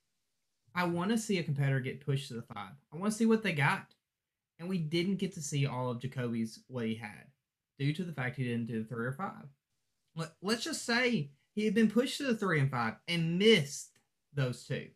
I 0.76 0.84
want 0.84 1.10
to 1.12 1.18
see 1.18 1.38
a 1.40 1.44
competitor 1.44 1.80
get 1.80 2.06
pushed 2.06 2.28
to 2.30 2.36
the 2.36 2.42
five. 2.42 2.72
I 2.94 2.98
want 2.98 3.12
to 3.12 3.18
see 3.18 3.26
what 3.26 3.44
they 3.44 3.54
got. 3.54 3.94
And 4.60 4.68
we 4.68 4.78
didn't 4.78 5.18
get 5.18 5.34
to 5.34 5.42
see 5.42 5.66
all 5.66 5.90
of 5.90 6.00
Jacoby's 6.00 6.60
what 6.68 6.86
he 6.86 6.96
had 6.96 7.26
due 7.78 7.94
to 7.94 8.04
the 8.04 8.12
fact 8.12 8.36
he 8.36 8.44
didn't 8.44 8.68
do 8.68 8.84
the 8.84 8.88
three 8.88 9.06
or 9.06 9.14
five. 9.14 9.46
Let, 10.16 10.32
let's 10.42 10.64
just 10.64 10.86
say 10.86 11.32
he 11.56 11.66
had 11.66 11.74
been 11.74 11.90
pushed 11.90 12.18
to 12.18 12.24
the 12.24 12.36
three 12.36 12.60
and 12.60 12.70
five 12.70 12.96
and 13.08 13.40
missed 13.40 13.98
those 14.34 14.66
two. 14.66 14.88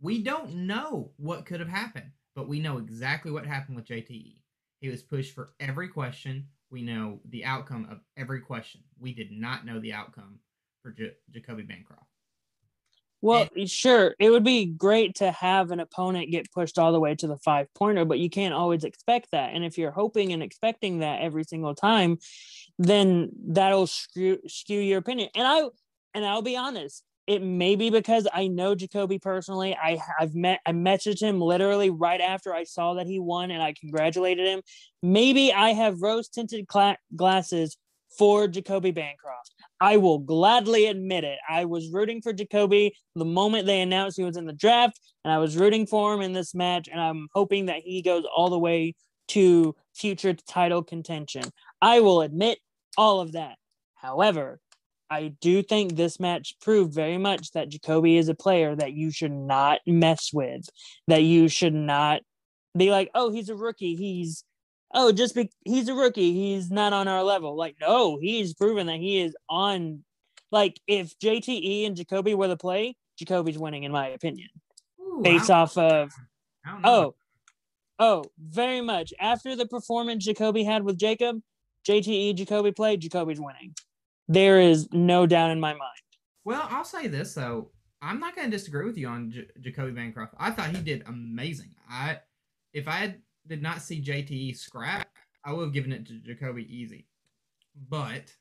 We 0.00 0.22
don't 0.22 0.66
know 0.66 1.10
what 1.16 1.46
could 1.46 1.60
have 1.60 1.68
happened, 1.68 2.12
but 2.36 2.48
we 2.48 2.60
know 2.60 2.78
exactly 2.78 3.30
what 3.30 3.46
happened 3.46 3.76
with 3.76 3.86
JTE. 3.86 4.36
He 4.80 4.88
was 4.88 5.02
pushed 5.02 5.34
for 5.34 5.50
every 5.58 5.88
question, 5.88 6.46
we 6.70 6.82
know 6.82 7.20
the 7.28 7.44
outcome 7.44 7.88
of 7.90 7.98
every 8.16 8.40
question. 8.40 8.82
We 8.98 9.14
did 9.14 9.30
not 9.30 9.64
know 9.64 9.80
the 9.80 9.92
outcome 9.92 10.40
for 10.82 10.92
J- 10.92 11.16
Jacoby 11.30 11.62
Bancroft. 11.62 12.04
Well, 13.20 13.48
sure, 13.66 14.14
it 14.20 14.30
would 14.30 14.44
be 14.44 14.66
great 14.66 15.16
to 15.16 15.32
have 15.32 15.72
an 15.72 15.80
opponent 15.80 16.30
get 16.30 16.52
pushed 16.52 16.78
all 16.78 16.92
the 16.92 17.00
way 17.00 17.16
to 17.16 17.26
the 17.26 17.36
five 17.38 17.66
pointer, 17.74 18.04
but 18.04 18.20
you 18.20 18.30
can't 18.30 18.54
always 18.54 18.84
expect 18.84 19.32
that. 19.32 19.54
And 19.54 19.64
if 19.64 19.76
you're 19.76 19.90
hoping 19.90 20.32
and 20.32 20.40
expecting 20.40 21.00
that 21.00 21.20
every 21.20 21.42
single 21.42 21.74
time, 21.74 22.18
then 22.78 23.30
that'll 23.48 23.88
skew, 23.88 24.38
skew 24.46 24.78
your 24.78 24.98
opinion. 24.98 25.30
And 25.34 25.48
I 25.48 25.62
and 26.14 26.24
I'll 26.24 26.42
be 26.42 26.56
honest, 26.56 27.02
it 27.28 27.42
may 27.42 27.76
be 27.76 27.90
because 27.90 28.26
I 28.32 28.46
know 28.46 28.74
Jacoby 28.74 29.18
personally. 29.18 29.76
I 29.76 30.00
have 30.18 30.34
met 30.34 30.60
I 30.64 30.72
messaged 30.72 31.20
him 31.20 31.40
literally 31.40 31.90
right 31.90 32.22
after 32.22 32.54
I 32.54 32.64
saw 32.64 32.94
that 32.94 33.06
he 33.06 33.20
won 33.20 33.50
and 33.50 33.62
I 33.62 33.74
congratulated 33.78 34.46
him. 34.46 34.62
Maybe 35.02 35.52
I 35.52 35.74
have 35.74 36.00
rose 36.00 36.28
tinted 36.28 36.66
cla- 36.66 36.96
glasses 37.14 37.76
for 38.16 38.48
Jacoby 38.48 38.92
Bancroft. 38.92 39.54
I 39.78 39.98
will 39.98 40.18
gladly 40.18 40.86
admit 40.86 41.22
it. 41.24 41.38
I 41.46 41.66
was 41.66 41.90
rooting 41.92 42.22
for 42.22 42.32
Jacoby 42.32 42.94
the 43.14 43.26
moment 43.26 43.66
they 43.66 43.82
announced 43.82 44.16
he 44.16 44.24
was 44.24 44.38
in 44.38 44.46
the 44.46 44.54
draft, 44.54 44.98
and 45.22 45.30
I 45.30 45.36
was 45.36 45.54
rooting 45.54 45.86
for 45.86 46.14
him 46.14 46.22
in 46.22 46.32
this 46.32 46.54
match, 46.54 46.88
and 46.90 46.98
I'm 46.98 47.28
hoping 47.34 47.66
that 47.66 47.82
he 47.84 48.00
goes 48.00 48.24
all 48.34 48.48
the 48.48 48.58
way 48.58 48.94
to 49.28 49.76
future 49.94 50.32
title 50.32 50.82
contention. 50.82 51.42
I 51.82 52.00
will 52.00 52.22
admit 52.22 52.58
all 52.96 53.20
of 53.20 53.32
that. 53.32 53.56
However, 53.94 54.60
I 55.10 55.34
do 55.40 55.62
think 55.62 55.96
this 55.96 56.20
match 56.20 56.56
proved 56.60 56.94
very 56.94 57.18
much 57.18 57.52
that 57.52 57.70
Jacoby 57.70 58.16
is 58.18 58.28
a 58.28 58.34
player 58.34 58.76
that 58.76 58.92
you 58.92 59.10
should 59.10 59.32
not 59.32 59.80
mess 59.86 60.32
with, 60.32 60.68
that 61.06 61.22
you 61.22 61.48
should 61.48 61.74
not 61.74 62.20
be 62.76 62.90
like, 62.90 63.10
oh, 63.14 63.30
he's 63.30 63.48
a 63.48 63.54
rookie. 63.54 63.96
He's 63.96 64.44
oh, 64.94 65.12
just 65.12 65.34
be 65.34 65.50
he's 65.64 65.88
a 65.88 65.94
rookie, 65.94 66.32
he's 66.32 66.70
not 66.70 66.92
on 66.92 67.08
our 67.08 67.22
level. 67.22 67.56
Like, 67.56 67.76
no, 67.80 68.18
he's 68.20 68.54
proven 68.54 68.86
that 68.86 68.98
he 68.98 69.20
is 69.20 69.36
on. 69.48 70.04
Like, 70.50 70.80
if 70.86 71.18
JTE 71.18 71.86
and 71.86 71.96
Jacoby 71.96 72.34
were 72.34 72.48
the 72.48 72.56
play, 72.56 72.96
Jacoby's 73.18 73.58
winning, 73.58 73.82
in 73.82 73.92
my 73.92 74.08
opinion, 74.08 74.48
Ooh, 75.00 75.20
based 75.22 75.50
off 75.50 75.76
of. 75.76 76.10
Oh, 76.84 77.14
oh, 77.98 78.24
very 78.38 78.80
much. 78.80 79.12
After 79.20 79.56
the 79.56 79.66
performance 79.66 80.24
Jacoby 80.24 80.64
had 80.64 80.84
with 80.84 80.98
Jacob, 80.98 81.40
JTE 81.86 82.34
Jacoby 82.34 82.72
played, 82.72 83.00
Jacoby's 83.00 83.40
winning. 83.40 83.74
There 84.28 84.60
is 84.60 84.88
no 84.92 85.26
doubt 85.26 85.50
in 85.50 85.60
my 85.60 85.72
mind. 85.72 85.82
Well, 86.44 86.66
I'll 86.70 86.84
say 86.84 87.08
this 87.08 87.34
though. 87.34 87.70
I'm 88.00 88.20
not 88.20 88.36
going 88.36 88.50
to 88.50 88.56
disagree 88.56 88.84
with 88.84 88.96
you 88.96 89.08
on 89.08 89.30
J- 89.30 89.48
Jacoby 89.60 89.92
Bancroft. 89.92 90.34
I 90.38 90.50
thought 90.50 90.74
he 90.74 90.82
did 90.82 91.02
amazing. 91.06 91.74
I, 91.90 92.18
if 92.72 92.86
I 92.86 92.92
had 92.92 93.22
did 93.46 93.62
not 93.62 93.82
see 93.82 94.00
JTE 94.00 94.56
scrap, 94.56 95.08
I 95.44 95.52
would 95.52 95.64
have 95.64 95.72
given 95.72 95.92
it 95.92 96.06
to 96.06 96.20
Jacoby 96.20 96.66
easy. 96.68 97.06
But 97.88 98.32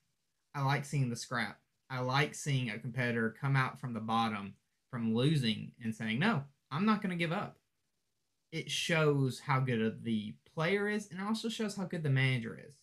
I 0.53 0.63
like 0.63 0.85
seeing 0.85 1.09
the 1.09 1.15
scrap. 1.15 1.59
I 1.89 1.99
like 1.99 2.35
seeing 2.35 2.69
a 2.69 2.79
competitor 2.79 3.35
come 3.39 3.55
out 3.55 3.79
from 3.79 3.93
the 3.93 3.99
bottom 3.99 4.53
from 4.91 5.15
losing 5.15 5.71
and 5.83 5.95
saying, 5.95 6.19
no, 6.19 6.43
I'm 6.71 6.85
not 6.85 7.01
going 7.01 7.11
to 7.11 7.15
give 7.15 7.31
up. 7.31 7.57
It 8.51 8.69
shows 8.69 9.39
how 9.39 9.59
good 9.59 10.03
the 10.03 10.35
player 10.53 10.87
is 10.87 11.09
and 11.11 11.21
also 11.21 11.49
shows 11.49 11.75
how 11.75 11.85
good 11.85 12.03
the 12.03 12.09
manager 12.09 12.59
is 12.67 12.75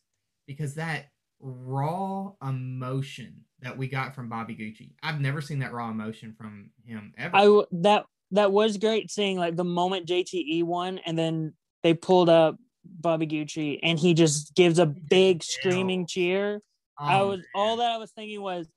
because 0.47 0.75
that 0.75 1.11
raw 1.45 2.33
emotion 2.43 3.43
that 3.61 3.77
we 3.77 3.87
got 3.87 4.15
from 4.15 4.29
Bobby 4.29 4.55
Gucci, 4.55 4.93
I've 5.03 5.21
never 5.21 5.41
seen 5.41 5.59
that 5.61 5.73
raw 5.73 5.91
emotion 5.91 6.35
from 6.37 6.71
him 6.85 7.13
ever. 7.19 7.37
I 7.37 7.63
that 7.83 8.07
that 8.31 8.51
was 8.51 8.79
great 8.79 9.11
seeing 9.11 9.39
like 9.39 9.57
the 9.57 9.65
moment 9.65 10.09
JTE 10.09 10.65
won 10.65 10.99
and 11.05 11.19
then 11.19 11.53
they 11.83 11.95
pulled 11.95 12.29
up 12.29 12.57
Bobby 12.85 13.27
Gucci 13.27 13.79
and 13.83 13.99
he 13.99 14.15
just 14.15 14.55
gives 14.55 14.79
a 14.79 14.87
big 14.87 15.43
screaming 15.43 16.07
cheer. 16.07 16.61
Oh, 16.99 17.05
I 17.05 17.23
was 17.23 17.39
man. 17.39 17.47
all 17.55 17.77
that 17.79 17.91
I 17.91 17.99
was 17.99 18.11
thinking 18.13 18.41
was, 18.41 18.69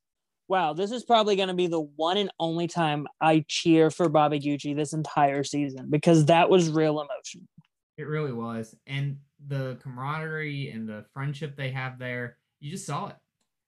wow, 0.47 0.74
this 0.74 0.91
is 0.91 1.03
probably 1.03 1.36
going 1.36 1.50
to 1.50 1.53
be 1.53 1.67
the 1.67 1.81
one 1.81 2.17
and 2.17 2.31
only 2.39 2.67
time 2.67 3.07
I 3.21 3.45
cheer 3.47 3.89
for 3.89 4.09
Bobby 4.09 4.39
Gucci 4.39 4.75
this 4.75 4.93
entire 4.93 5.43
season 5.43 5.88
because 5.89 6.25
that 6.25 6.50
was 6.50 6.69
real 6.69 7.00
emotion. 7.00 7.47
It 7.97 8.07
really 8.07 8.33
was. 8.33 8.75
And 8.86 9.17
the 9.47 9.77
camaraderie 9.81 10.71
and 10.71 10.88
the 10.88 11.05
friendship 11.13 11.55
they 11.55 11.71
have 11.71 12.00
there, 12.00 12.38
you 12.59 12.71
just 12.71 12.85
saw 12.85 13.07
it. 13.07 13.15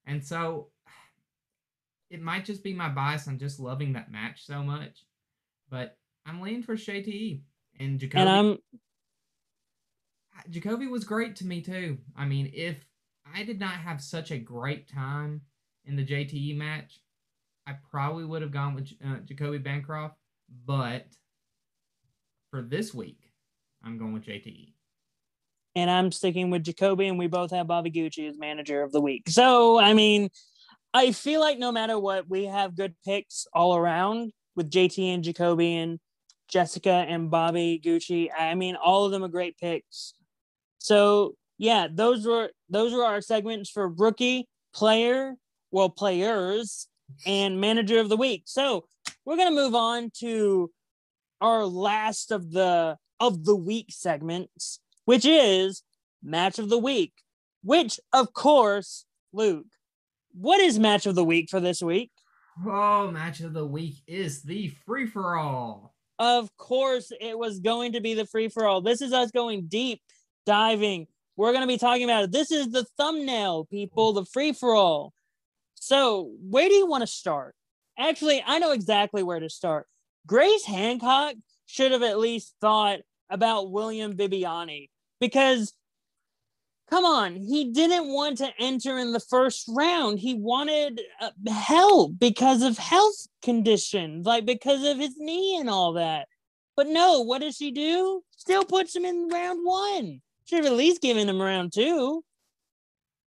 And 0.05 0.25
so 0.25 0.69
it 2.10 2.22
might 2.22 2.46
just 2.46 2.63
be 2.63 2.74
my 2.74 2.89
bias 2.89 3.27
on 3.27 3.39
just 3.39 3.60
loving 3.60 3.93
that 3.93 4.12
match 4.12 4.46
so 4.46 4.63
much, 4.63 5.05
but 5.69 5.98
I'm 6.25 6.41
leaning 6.41 6.63
for 6.63 6.75
JTE 6.75 7.41
and 7.79 8.00
Jacoby. 8.00 8.22
And 8.22 8.29
I'm 8.29 8.58
Jacoby 10.50 10.88
was 10.88 11.03
great 11.03 11.36
to 11.38 11.46
me 11.46 11.62
too. 11.62 11.98
I 12.15 12.25
mean, 12.25 12.51
if 12.53 12.77
I 13.34 13.43
did 13.43 13.60
not 13.60 13.74
have 13.74 14.01
such 14.01 14.31
a 14.31 14.38
great 14.38 14.88
time 14.91 15.41
in 15.86 15.96
the 15.96 16.05
JTE 16.05 16.58
match, 16.58 17.00
I 17.67 17.74
probably 17.91 18.25
would 18.25 18.41
have 18.41 18.51
gone 18.51 18.74
with 18.74 18.91
uh, 19.05 19.17
Jacoby 19.25 19.60
Bancroft. 19.60 20.15
But 20.65 21.08
for 22.50 22.62
this 22.62 22.93
week, 22.93 23.31
I'm 23.84 23.98
going 23.98 24.13
with 24.13 24.25
JTE. 24.25 24.74
And 25.80 25.90
I'm 25.90 26.12
sticking 26.12 26.50
with 26.50 26.64
Jacoby, 26.64 27.08
and 27.08 27.18
we 27.18 27.28
both 27.28 27.52
have 27.52 27.68
Bobby 27.68 27.90
Gucci 27.90 28.30
as 28.30 28.38
manager 28.38 28.84
of 28.84 28.92
the 28.92 29.00
week. 29.00 29.30
So, 29.30 29.80
I 29.80 29.94
mean, 29.94 30.30
I 30.94 31.14
feel 31.14 31.40
like 31.40 31.58
no 31.58 31.72
matter 31.72 31.98
what, 31.98 32.30
we 32.30 32.46
have 32.46 32.76
good 32.76 32.96
picks 33.06 33.48
all 33.54 33.78
around 33.78 34.34
with 34.56 34.70
JT 34.70 35.14
and 35.14 35.24
Jacoby 35.24 35.76
and 35.76 36.00
Jessica 36.50 37.06
and 37.08 37.32
Bobby 37.32 37.80
Gucci. 37.84 38.28
I 38.38 38.56
mean, 38.56 38.76
all 38.76 39.06
of 39.06 39.12
them 39.12 39.24
are 39.24 39.30
great 39.30 39.58
picks. 39.58 40.14
So 40.80 41.36
yeah, 41.58 41.88
those 41.90 42.26
were 42.26 42.50
those 42.70 42.94
were 42.94 43.06
our 43.06 43.22
segments 43.22 43.70
for 43.70 43.88
rookie, 43.88 44.50
player, 44.74 45.36
well, 45.72 45.90
players, 45.90 46.88
and 47.26 47.62
manager 47.62 48.00
of 48.00 48.10
the 48.10 48.18
week. 48.18 48.44
So 48.46 48.86
we're 49.24 49.38
gonna 49.38 49.56
move 49.56 49.76
on 49.76 50.12
to 50.20 50.72
our 51.40 51.66
last 51.66 52.32
of 52.32 52.52
the 52.52 52.98
of 53.20 53.46
the 53.46 53.56
week 53.56 53.88
segments, 53.90 54.80
which 55.10 55.25
is 55.25 55.82
match 56.22 56.60
of 56.60 56.70
the 56.70 56.78
week. 56.78 57.13
Which, 57.63 58.00
of 58.13 58.32
course, 58.32 59.06
Luke, 59.34 59.66
what 60.34 60.62
is 60.62 60.78
match 60.78 61.08
of 61.08 61.16
the 61.16 61.24
week 61.24 61.50
for 61.50 61.60
this 61.60 61.82
week? 61.82 62.12
Oh, 62.63 63.10
match 63.10 63.39
of 63.39 63.54
the 63.54 63.66
week 63.66 63.96
is 64.06 64.44
the 64.44 64.68
free 64.86 65.08
for 65.08 65.36
all. 65.36 65.96
Of 66.20 66.56
course, 66.58 67.12
it 67.20 67.39
was 67.39 67.60
going 67.60 67.94
to 67.94 68.01
be 68.01 68.13
the 68.13 68.28
free 68.28 68.50
for 68.50 68.68
all. 68.68 68.82
This 68.82 69.01
is 69.01 69.12
us 69.12 69.32
going 69.32 69.66
deep 69.66 70.00
diving. 70.46 71.08
We're 71.36 71.54
going 71.54 71.63
to 71.63 71.68
be 71.68 71.80
talking 71.80 72.04
about 72.04 72.25
it. 72.25 72.32
This 72.32 72.51
is 72.51 72.70
the 72.70 72.86
thumbnail, 72.96 73.66
people, 73.66 74.13
the 74.13 74.25
free 74.25 74.54
for 74.54 74.75
all. 74.75 75.13
So, 75.74 76.36
where 76.39 76.70
do 76.70 76.75
you 76.75 76.86
want 76.86 77.01
to 77.01 77.08
start? 77.08 77.56
Actually, 77.98 78.44
I 78.46 78.60
know 78.60 78.74
exactly 78.74 79.24
where 79.24 79.39
to 79.39 79.50
start. 79.50 79.88
Grace 80.28 80.66
Hancock 80.66 81.34
should 81.66 81.94
have 81.94 82.04
at 82.04 82.20
least 82.20 82.54
thought 82.62 83.00
about 83.28 83.72
William 83.72 84.13
Bibbiani 84.16 84.89
because 85.20 85.74
come 86.90 87.06
on, 87.06 87.36
he 87.36 87.72
didn't 87.72 88.08
want 88.12 88.38
to 88.40 88.50
enter 88.60 88.98
in 88.98 89.12
the 89.12 89.20
first 89.20 89.70
round. 89.70 90.20
He 90.20 90.34
wanted 90.34 91.02
uh, 91.22 91.30
help 91.48 92.18
because 92.20 92.64
of 92.64 92.78
health 92.78 93.28
conditions, 93.44 94.26
like 94.26 94.46
because 94.46 94.84
of 94.84 94.98
his 94.98 95.16
knee 95.18 95.58
and 95.60 95.70
all 95.70 95.94
that. 95.94 96.28
But 96.76 96.88
no, 96.88 97.22
what 97.22 97.42
does 97.42 97.58
she 97.58 97.72
do? 97.72 98.24
Still 98.32 98.64
puts 98.64 98.96
him 98.96 99.06
in 99.06 99.28
round 99.28 99.66
one. 99.66 100.22
Should 100.46 100.64
have 100.64 100.74
at 100.74 100.78
least 100.78 101.02
given 101.02 101.30
him 101.30 101.42
round 101.42 101.74
two. 101.74 102.24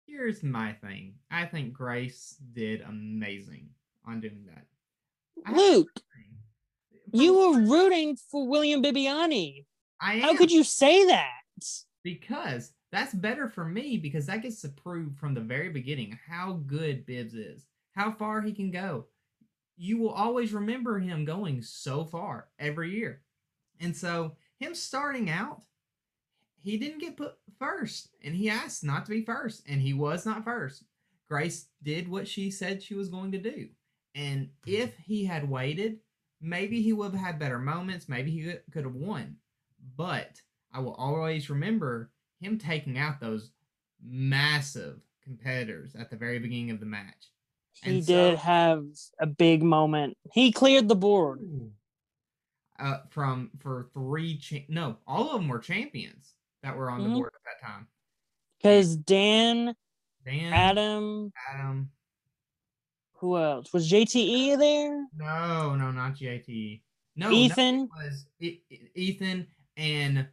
Here's 0.08 0.44
my 0.44 0.74
thing. 0.74 1.16
I 1.32 1.46
think 1.46 1.74
Grace 1.74 2.36
did 2.54 2.82
amazing 2.82 3.70
on 4.06 4.20
doing 4.20 4.46
that. 4.48 5.56
Luke, 5.56 5.90
you 7.12 7.34
were 7.34 7.60
rooting 7.62 8.18
for 8.32 8.48
William 8.48 8.84
Bibbiani. 8.84 9.66
I 10.02 10.16
am. 10.16 10.22
How 10.22 10.36
could 10.36 10.52
you 10.52 10.64
say 10.64 11.06
that? 11.06 11.32
Because 12.04 12.74
that's 12.92 13.14
better 13.14 13.50
for 13.50 13.66
me 13.66 13.98
because 13.98 14.28
that 14.28 14.42
gets 14.42 14.62
to 14.62 14.70
prove 14.70 15.16
from 15.18 15.34
the 15.34 15.42
very 15.42 15.70
beginning 15.70 16.18
how 16.28 16.62
good 16.68 17.06
Bibbs 17.06 17.34
is, 17.34 17.66
how 17.94 18.12
far 18.12 18.42
he 18.42 18.54
can 18.54 18.72
go. 18.72 19.08
You 19.78 19.98
will 19.98 20.12
always 20.12 20.54
remember 20.54 21.00
him 21.00 21.26
going 21.26 21.62
so 21.62 22.06
far 22.06 22.48
every 22.60 22.92
year. 22.92 23.22
And 23.82 23.96
so, 23.96 24.38
him 24.60 24.74
starting 24.74 25.30
out 25.30 25.64
he 26.66 26.78
didn't 26.78 26.98
get 26.98 27.16
put 27.16 27.36
first 27.60 28.10
and 28.24 28.36
he 28.36 28.50
asked 28.50 28.84
not 28.84 29.06
to 29.06 29.12
be 29.12 29.22
first 29.22 29.62
and 29.70 29.80
he 29.80 29.94
was 29.94 30.26
not 30.26 30.44
first. 30.44 30.84
Grace 31.30 31.68
did 31.84 32.08
what 32.08 32.28
she 32.28 32.50
said 32.50 32.82
she 32.82 32.96
was 32.96 33.08
going 33.08 33.32
to 33.34 33.38
do. 33.38 33.70
And 34.16 34.50
if 34.66 34.98
he 34.98 35.26
had 35.26 35.48
waited, 35.48 36.00
maybe 36.42 36.82
he 36.82 36.92
would 36.92 37.12
have 37.12 37.22
had 37.22 37.40
better 37.40 37.60
moments. 37.60 38.10
Maybe 38.10 38.32
he 38.32 38.52
could 38.72 38.84
have 38.84 38.96
won. 38.96 39.36
But 39.96 40.42
I 40.76 40.80
will 40.80 40.96
always 40.96 41.50
remember 41.50 42.12
him 42.42 42.58
taking 42.58 42.98
out 42.98 43.22
those 43.22 43.52
massive 44.04 45.00
competitors 45.24 45.96
at 45.96 46.10
the 46.10 46.18
very 46.18 46.38
beginning 46.38 46.72
of 46.72 46.82
the 46.82 46.86
match. 46.86 47.32
He 47.82 48.02
did 48.02 48.38
have 48.38 48.86
a 49.20 49.26
big 49.26 49.64
moment. 49.64 50.18
He 50.34 50.52
cleared 50.52 50.90
the 50.90 50.96
board. 50.96 51.40
Uh, 52.78 53.00
from 53.10 53.52
for 53.60 53.90
three 53.94 54.38
cha- 54.38 54.66
no, 54.68 54.98
all 55.08 55.32
of 55.32 55.40
them 55.40 55.48
were 55.48 55.60
champions 55.60 56.34
that 56.62 56.76
were 56.76 56.90
on 56.90 57.00
mm-hmm. 57.00 57.10
the 57.10 57.16
board 57.16 57.32
at 57.34 57.62
that 57.62 57.66
time. 57.66 57.88
Because 58.58 58.98
Dan, 58.98 59.76
Dan, 60.26 60.54
Adam, 60.54 61.32
Adam. 61.54 61.90
who 63.14 63.38
else? 63.38 63.72
Was 63.72 63.90
JTE 63.90 64.58
there? 64.58 65.06
No, 65.16 65.76
no, 65.76 65.92
not 65.92 66.16
JTE. 66.16 66.82
No, 67.16 67.30
no, 67.30 67.36
Ethan? 67.36 67.84
it 67.84 67.90
was 67.96 68.26
E- 68.42 68.62
Ethan 68.94 69.48
and 69.78 70.28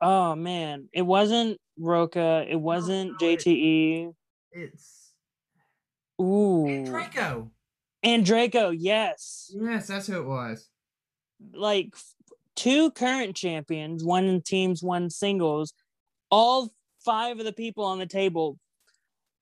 Oh 0.00 0.34
man, 0.36 0.88
it 0.92 1.02
wasn't 1.02 1.58
Roca. 1.78 2.44
It 2.48 2.56
wasn't 2.60 3.12
no, 3.12 3.16
JTE. 3.18 4.12
it's 4.52 5.12
Ooh, 6.20 6.66
and 6.66 6.86
Draco. 6.86 7.50
and 8.02 8.24
Draco. 8.24 8.70
Yes, 8.70 9.50
Yes, 9.54 9.86
that's 9.86 10.06
who 10.06 10.18
it 10.20 10.26
was. 10.26 10.68
like 11.52 11.94
two 12.56 12.90
current 12.92 13.36
champions, 13.36 14.02
one 14.04 14.24
in 14.24 14.42
teams, 14.42 14.82
one 14.82 15.10
singles. 15.10 15.72
All 16.30 16.70
five 17.04 17.38
of 17.38 17.44
the 17.44 17.52
people 17.52 17.84
on 17.84 17.98
the 17.98 18.06
table, 18.06 18.58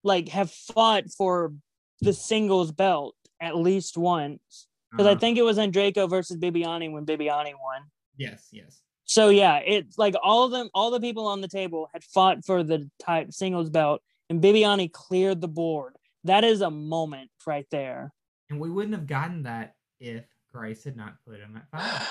like, 0.04 0.28
have 0.28 0.50
fought 0.50 1.10
for 1.10 1.52
the 2.00 2.12
singles 2.12 2.70
belt 2.72 3.14
at 3.40 3.56
least 3.56 3.96
once. 3.96 4.68
Because 4.90 5.06
I 5.06 5.12
Uh, 5.12 5.18
think 5.18 5.36
it 5.38 5.42
was 5.42 5.56
Draco 5.72 6.06
versus 6.06 6.36
Bibbiani 6.36 6.92
when 6.92 7.04
Bibbiani 7.06 7.52
won. 7.54 7.82
yes, 8.16 8.48
yes. 8.52 8.82
So 9.06 9.28
yeah, 9.28 9.60
it's 9.64 9.96
like 9.96 10.14
all 10.22 10.44
of 10.44 10.50
them, 10.50 10.68
all 10.74 10.90
the 10.90 11.00
people 11.00 11.26
on 11.26 11.40
the 11.40 11.48
table 11.48 11.88
had 11.92 12.04
fought 12.04 12.44
for 12.44 12.62
the 12.62 12.90
type 13.00 13.32
singles 13.32 13.70
belt, 13.70 14.02
and 14.28 14.42
Bibbiani 14.42 14.92
cleared 14.92 15.40
the 15.40 15.48
board. 15.48 15.94
That 16.24 16.42
is 16.42 16.60
a 16.60 16.70
moment 16.70 17.30
right 17.46 17.66
there. 17.70 18.12
And 18.50 18.58
we 18.60 18.68
wouldn't 18.68 18.94
have 18.94 19.06
gotten 19.06 19.44
that 19.44 19.74
if 20.00 20.24
Grace 20.52 20.84
had 20.84 20.96
not 20.96 21.14
put 21.26 21.38
him 21.38 21.56
at 21.56 21.68
five. 21.80 22.08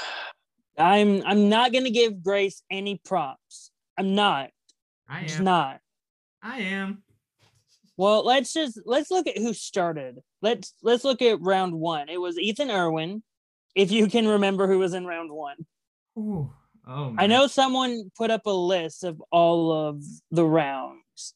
I'm 0.78 1.22
I'm 1.25 1.50
not 1.50 1.74
gonna 1.74 1.90
give 1.90 2.24
Grace 2.24 2.64
any 2.72 3.00
props. 3.04 3.72
I'm 3.98 4.16
not. 4.16 4.50
I 5.08 5.24
Just 5.24 5.40
am. 5.40 5.46
not. 5.46 5.80
I 6.42 6.60
am. 6.60 7.04
Well, 7.98 8.25
let's 8.25 8.54
just 8.54 8.80
let's 8.86 9.12
look 9.12 9.28
at 9.28 9.38
who 9.38 9.54
started. 9.54 10.20
Let's 10.42 10.74
let's 10.82 11.04
look 11.04 11.22
at 11.22 11.42
round 11.42 11.74
one. 11.74 12.10
It 12.10 12.20
was 12.20 12.38
Ethan 12.38 12.72
Irwin, 12.72 13.24
if 13.74 13.92
you 13.92 14.08
can 14.08 14.28
remember 14.28 14.68
who 14.68 14.80
was 14.80 14.94
in 14.94 15.06
round 15.06 15.32
one. 15.32 15.58
Ooh. 16.18 16.52
Oh, 16.88 17.15
I 17.18 17.27
know 17.27 17.48
someone 17.48 18.12
put 18.15 18.30
up 18.32 18.46
a 18.46 18.51
list 18.51 19.04
of 19.04 19.22
all 19.32 19.72
of 19.89 20.04
the 20.32 20.46
rounds 20.46 21.34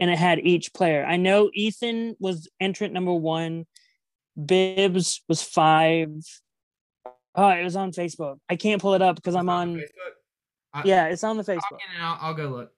and 0.00 0.10
it 0.10 0.18
had 0.18 0.40
each 0.40 0.72
player. 0.74 1.04
I 1.04 1.16
know 1.16 1.50
Ethan 1.54 2.16
was 2.18 2.48
entrant 2.60 2.92
number 2.94 3.12
one, 3.14 3.66
Bibbs 4.44 5.22
was 5.28 5.42
five. 5.42 6.10
Oh, 7.34 7.48
it 7.50 7.62
was 7.62 7.76
on 7.76 7.92
Facebook. 7.92 8.38
I 8.48 8.56
can't 8.56 8.80
pull 8.82 8.94
it 8.94 9.02
up 9.02 9.16
because 9.16 9.34
I'm 9.36 9.48
on. 9.48 9.76
Facebook. 9.76 10.12
I- 10.72 10.82
Yeah, 10.84 11.06
it's 11.06 11.22
on 11.24 11.36
the 11.36 11.44
Facebook. 11.44 11.78
I'll, 12.00 12.18
I'll 12.20 12.34
go 12.34 12.48
look. 12.48 12.72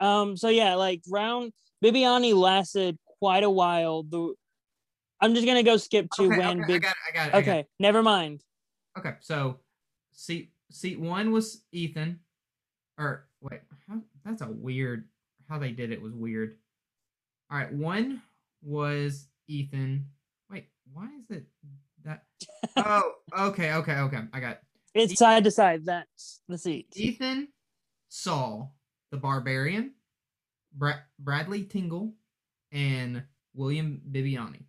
Um, 0.00 0.36
so 0.36 0.48
yeah, 0.48 0.74
like 0.74 1.02
round 1.08 1.52
Bibbiani 1.84 2.34
lasted 2.34 2.98
quite 3.18 3.44
a 3.44 3.50
while. 3.50 4.02
The 4.04 4.34
I'm 5.20 5.34
just 5.34 5.46
gonna 5.46 5.62
go 5.62 5.76
skip 5.76 6.08
to 6.16 6.26
Okay, 6.26 6.38
when 6.38 6.64
okay, 6.64 6.74
I 6.74 6.78
got 6.78 6.90
it. 6.90 6.96
I 7.08 7.12
got 7.12 7.26
it. 7.28 7.28
I 7.28 7.30
got 7.32 7.38
it. 7.38 7.42
okay, 7.42 7.66
never 7.78 8.02
mind. 8.02 8.42
Okay, 8.98 9.12
so 9.20 9.60
seat 10.12 10.51
seat 10.72 10.98
one 10.98 11.30
was 11.30 11.62
Ethan, 11.72 12.18
or 12.98 13.26
wait, 13.40 13.60
how, 13.88 14.00
that's 14.24 14.42
a 14.42 14.48
weird. 14.48 15.08
How 15.48 15.58
they 15.58 15.72
did 15.72 15.92
it 15.92 16.00
was 16.00 16.12
weird. 16.14 16.56
All 17.50 17.58
right, 17.58 17.72
one 17.72 18.22
was 18.62 19.26
Ethan. 19.48 20.06
Wait, 20.50 20.66
why 20.92 21.08
is 21.20 21.30
it 21.30 21.46
that? 22.04 22.24
Oh, 22.76 23.12
okay, 23.38 23.74
okay, 23.74 23.96
okay. 23.98 24.20
I 24.32 24.40
got 24.40 24.60
It. 24.94 25.10
It's 25.10 25.18
side 25.18 25.44
to 25.44 25.50
side. 25.50 25.84
That's 25.84 26.40
the 26.48 26.58
seat. 26.58 26.88
Ethan, 26.96 27.48
Saul, 28.08 28.74
the 29.10 29.18
Barbarian, 29.18 29.92
Bra- 30.74 31.00
Bradley 31.18 31.64
Tingle, 31.64 32.14
and 32.70 33.22
William 33.54 34.00
Bibbiani. 34.10 34.62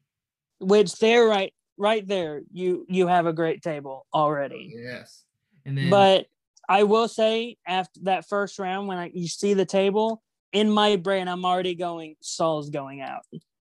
which 0.59 0.93
they're 0.99 1.25
right 1.27 1.53
right 1.77 2.05
there 2.07 2.41
you 2.51 2.85
you 2.89 3.07
have 3.07 3.25
a 3.25 3.33
great 3.33 3.63
table 3.63 4.05
already 4.13 4.71
Yes, 4.75 5.23
and 5.65 5.77
then 5.77 5.89
but 5.89 6.27
i 6.69 6.83
will 6.83 7.07
say 7.07 7.57
after 7.67 7.99
that 8.03 8.27
first 8.27 8.59
round 8.59 8.87
when 8.87 8.97
I, 8.97 9.11
you 9.13 9.27
see 9.27 9.53
the 9.53 9.65
table 9.65 10.21
in 10.51 10.69
my 10.69 10.95
brain 10.95 11.27
i'm 11.27 11.45
already 11.45 11.75
going 11.75 12.15
saul's 12.21 12.69
going 12.69 13.01
out. 13.01 13.23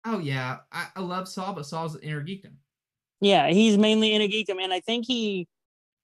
Oh 0.08 0.20
yeah, 0.20 0.58
I, 0.72 0.88
I 0.96 1.00
love 1.00 1.28
Saul, 1.28 1.54
but 1.54 1.66
Saul's 1.66 1.98
inner 2.00 2.24
geekdom. 2.24 2.54
yeah 3.22 3.50
he's 3.50 3.76
mainly 3.78 4.14
in 4.14 4.22
a 4.22 4.28
geekdom. 4.28 4.62
And 4.62 4.72
i 4.72 4.80
think 4.80 5.06
he 5.06 5.48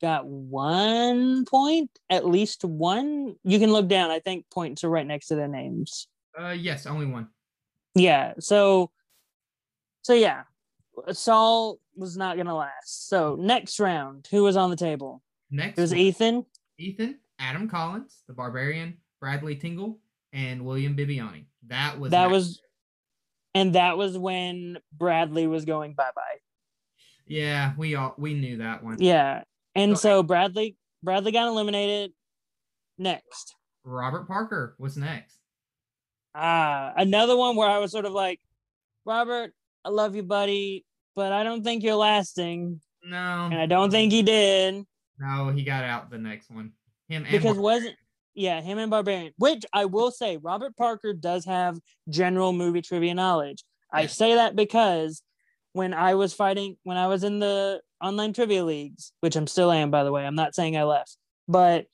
got 0.01 0.25
one 0.25 1.45
point 1.45 1.91
at 2.09 2.25
least 2.25 2.65
one. 2.65 3.35
You 3.43 3.59
can 3.59 3.71
look 3.71 3.87
down. 3.87 4.09
I 4.09 4.19
think 4.19 4.45
points 4.51 4.83
are 4.83 4.89
right 4.89 5.05
next 5.05 5.27
to 5.27 5.35
their 5.35 5.47
names. 5.47 6.07
Uh, 6.37 6.49
yes, 6.49 6.87
only 6.87 7.05
one. 7.05 7.27
yeah 7.93 8.33
so 8.39 8.89
so 10.01 10.13
yeah. 10.13 10.43
Saul 11.11 11.79
was 11.95 12.17
not 12.17 12.37
gonna 12.37 12.55
last. 12.55 13.07
So 13.09 13.35
next 13.39 13.79
round 13.79 14.27
who 14.31 14.43
was 14.43 14.57
on 14.57 14.69
the 14.69 14.75
table 14.75 15.21
Next 15.51 15.77
it 15.77 15.81
was 15.81 15.93
ethan 15.93 16.45
Ethan, 16.77 17.19
Adam 17.39 17.69
Collins, 17.69 18.23
the 18.27 18.33
Barbarian, 18.33 18.97
Bradley 19.19 19.55
Tingle, 19.55 19.99
and 20.33 20.63
William 20.65 20.95
Bibbiani. 20.95 21.45
That 21.67 21.99
was 21.99 22.11
that 22.11 22.23
next. 22.29 22.31
was 22.31 22.61
and 23.53 23.75
that 23.75 23.97
was 23.97 24.17
when 24.17 24.77
bradley 24.97 25.45
was 25.47 25.65
going 25.65 25.93
bye-bye 25.93 26.39
yeah. 27.27 27.73
We 27.77 27.95
all 27.95 28.13
we 28.17 28.33
knew 28.33 28.57
that 28.57 28.83
one. 28.83 28.97
yeah 28.99 29.43
and 29.75 29.97
So- 29.97 30.19
so 30.19 30.23
bradley 30.23 30.77
bradley 31.03 31.31
got 31.31 31.47
eliminated 31.47 32.11
next 32.97 33.55
Robert 33.83 34.27
Parker 34.27 34.75
was 34.79 34.95
next. 34.97 35.37
ah 36.35 36.93
another 36.95 37.35
one 37.35 37.55
where 37.55 37.69
i 37.69 37.77
was 37.79 37.91
sort 37.91 38.05
of 38.05 38.13
like 38.13 38.39
robert 39.05 39.53
i 39.83 39.89
love 39.89 40.15
you 40.15 40.23
buddy 40.23 40.85
but 41.15 41.31
i 41.33 41.43
don't 41.43 41.63
think 41.63 41.83
you're 41.83 41.95
lasting 41.95 42.79
No, 43.03 43.49
and 43.51 43.55
i 43.59 43.65
don't 43.65 43.91
think 43.91 44.11
he 44.11 44.21
did 44.23 44.85
no, 45.21 45.49
he 45.49 45.63
got 45.63 45.83
out 45.83 46.09
the 46.09 46.17
next 46.17 46.49
one. 46.49 46.73
Him 47.07 47.23
and 47.23 47.31
because 47.31 47.55
Bar- 47.55 47.63
wasn't 47.63 47.95
yeah 48.33 48.61
him 48.61 48.77
and 48.77 48.89
barbarian 48.89 49.33
which 49.37 49.65
i 49.73 49.85
will 49.85 50.09
say 50.09 50.37
robert 50.37 50.75
parker 50.77 51.13
does 51.13 51.43
have 51.45 51.77
general 52.09 52.53
movie 52.53 52.81
trivia 52.81 53.13
knowledge. 53.13 53.63
I 53.93 54.05
say 54.05 54.35
that 54.35 54.55
because 54.55 55.21
when 55.73 55.93
i 55.93 56.15
was 56.15 56.33
fighting 56.33 56.77
when 56.83 56.97
i 56.97 57.07
was 57.07 57.23
in 57.25 57.39
the 57.39 57.81
online 58.01 58.31
trivia 58.31 58.63
leagues 58.63 59.11
which 59.19 59.35
i'm 59.35 59.47
still 59.47 59.71
am 59.71 59.91
by 59.91 60.03
the 60.05 60.11
way 60.11 60.25
i'm 60.25 60.35
not 60.35 60.55
saying 60.55 60.77
i 60.77 60.83
left 60.83 61.17
but 61.47 61.87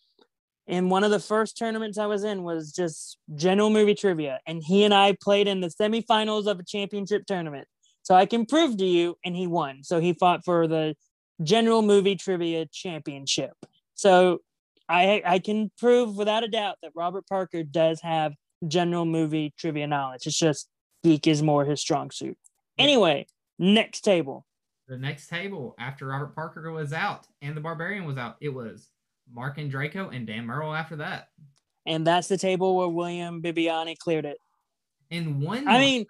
in 0.68 0.90
one 0.90 1.04
of 1.04 1.10
the 1.10 1.20
first 1.20 1.58
tournaments 1.58 1.98
i 1.98 2.06
was 2.06 2.24
in 2.24 2.44
was 2.44 2.72
just 2.72 3.18
general 3.36 3.72
movie 3.72 3.96
trivia 3.96 4.40
and 4.46 4.62
he 4.64 4.84
and 4.84 4.94
i 4.94 5.18
played 5.22 5.48
in 5.48 5.60
the 5.62 5.70
semifinals 5.70 6.46
of 6.46 6.60
a 6.60 6.64
championship 6.64 7.26
tournament. 7.26 7.68
So 8.04 8.16
i 8.16 8.26
can 8.26 8.46
prove 8.46 8.78
to 8.78 8.86
you 8.86 9.18
and 9.26 9.36
he 9.36 9.48
won. 9.48 9.84
So 9.84 10.00
he 10.00 10.14
fought 10.14 10.46
for 10.46 10.68
the 10.68 10.96
general 11.44 11.82
movie 11.82 12.16
trivia 12.16 12.66
championship 12.66 13.54
so 13.94 14.40
I 14.90 15.22
I 15.26 15.40
can 15.40 15.70
prove 15.78 16.16
without 16.18 16.44
a 16.44 16.48
doubt 16.48 16.78
that 16.82 16.92
Robert 16.96 17.28
Parker 17.28 17.64
does 17.64 18.02
have 18.02 18.34
general 18.68 19.06
movie 19.06 19.54
trivia 19.58 19.86
knowledge. 19.88 20.26
It's 20.26 20.38
just 20.38 20.68
geek 21.04 21.28
is 21.28 21.44
more 21.44 21.66
his 21.66 21.80
strong 21.82 22.10
suit. 22.10 22.38
Anyway, 22.78 23.28
next 23.60 24.02
table. 24.02 24.46
the 24.88 24.98
next 24.98 25.28
table 25.28 25.76
after 25.78 26.08
Robert 26.08 26.34
Parker 26.34 26.72
was 26.72 26.94
out 26.94 27.28
and 27.42 27.56
the 27.56 27.62
Barbarian 27.62 28.06
was 28.06 28.18
out. 28.18 28.38
It 28.40 28.50
was 28.50 28.90
Mark 29.32 29.58
and 29.58 29.70
Draco 29.70 30.10
and 30.10 30.26
Dan 30.26 30.46
Murrell 30.46 30.74
after 30.74 30.96
that. 30.98 31.30
And 31.86 32.08
that's 32.08 32.28
the 32.28 32.38
table 32.38 32.76
where 32.78 32.88
William 32.88 33.42
Bibbiani 33.42 33.98
cleared 33.98 34.26
it. 34.26 34.38
In 35.10 35.40
one, 35.42 35.68
I 35.68 35.80
mean, 35.80 36.06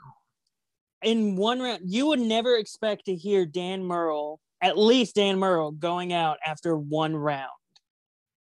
In 1.04 1.36
one 1.36 1.60
round, 1.60 1.82
you 1.86 2.08
would 2.08 2.20
never 2.20 2.56
expect 2.58 3.06
to 3.06 3.16
hear 3.16 3.46
Dan 3.46 3.84
Murrell, 3.84 4.40
at 4.62 4.78
least 4.78 5.16
Dan 5.16 5.38
Murrell, 5.40 5.72
going 5.72 6.14
out 6.14 6.38
after 6.46 6.78
one 6.78 7.16
round. 7.16 7.50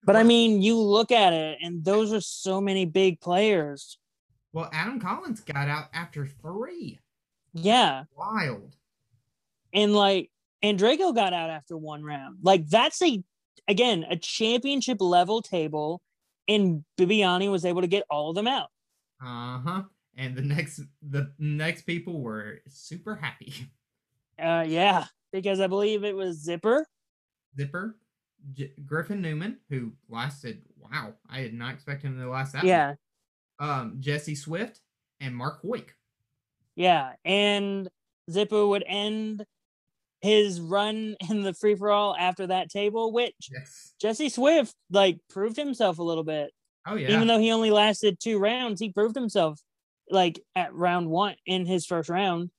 But 0.05 0.15
I 0.15 0.23
mean, 0.23 0.61
you 0.61 0.77
look 0.77 1.11
at 1.11 1.31
it, 1.33 1.59
and 1.61 1.83
those 1.83 2.11
are 2.11 2.19
so 2.21 2.59
many 2.59 2.85
big 2.85 3.21
players. 3.21 3.97
well, 4.51 4.69
Adam 4.73 4.99
Collins 4.99 5.39
got 5.41 5.67
out 5.69 5.85
after 5.93 6.25
three. 6.27 6.99
Yeah. 7.53 8.03
Wild. 8.17 8.75
and 9.73 9.95
like 9.95 10.29
and 10.61 10.77
Draco 10.77 11.11
got 11.13 11.33
out 11.33 11.49
after 11.49 11.77
one 11.77 12.03
round. 12.03 12.37
Like 12.41 12.67
that's 12.67 13.01
a 13.01 13.23
again 13.67 14.05
a 14.09 14.17
championship 14.17 14.97
level 14.99 15.41
table, 15.41 16.01
and 16.47 16.83
Bibbiani 16.97 17.49
was 17.49 17.63
able 17.63 17.81
to 17.81 17.87
get 17.87 18.03
all 18.09 18.29
of 18.29 18.35
them 18.35 18.47
out. 18.47 18.69
Uh 19.23 19.59
huh. 19.59 19.83
And 20.17 20.35
the 20.35 20.41
next, 20.41 20.81
the 21.01 21.31
next 21.39 21.83
people 21.83 22.21
were 22.21 22.59
super 22.67 23.15
happy. 23.15 23.53
Uh, 24.41 24.63
yeah, 24.67 25.05
because 25.31 25.59
I 25.59 25.67
believe 25.67 26.03
it 26.03 26.15
was 26.15 26.37
Zipper. 26.43 26.85
Zipper, 27.57 27.97
J- 28.53 28.73
Griffin 28.85 29.21
Newman, 29.21 29.59
who 29.69 29.93
lasted. 30.09 30.63
Wow, 30.77 31.13
I 31.29 31.41
did 31.41 31.53
not 31.53 31.73
expect 31.73 32.03
him 32.03 32.17
to 32.19 32.29
last 32.29 32.53
that. 32.53 32.63
Yeah, 32.63 32.95
Um, 33.59 33.97
Jesse 33.99 34.35
Swift 34.35 34.81
and 35.19 35.35
Mark 35.35 35.61
Hoyk. 35.63 35.89
yeah, 36.75 37.13
and 37.23 37.87
Zipper 38.29 38.65
would 38.65 38.83
end 38.87 39.45
his 40.21 40.59
run 40.61 41.15
in 41.29 41.43
the 41.43 41.53
free 41.53 41.75
for 41.75 41.91
all 41.91 42.15
after 42.17 42.47
that 42.47 42.69
table, 42.69 43.11
which 43.13 43.35
Yes. 43.51 43.93
Jesse 44.01 44.29
Swift 44.29 44.73
like 44.89 45.19
proved 45.29 45.57
himself 45.57 45.99
a 45.99 46.03
little 46.03 46.23
bit. 46.23 46.51
Oh 46.85 46.95
yeah. 46.95 47.11
Even 47.11 47.27
though 47.27 47.39
he 47.39 47.51
only 47.51 47.71
lasted 47.71 48.19
two 48.19 48.39
rounds, 48.39 48.79
he 48.81 48.91
proved 48.91 49.15
himself 49.15 49.61
like 50.09 50.39
at 50.55 50.73
round 50.73 51.07
one 51.09 51.35
in 51.45 51.65
his 51.65 51.85
first 51.85 52.09
round. 52.09 52.49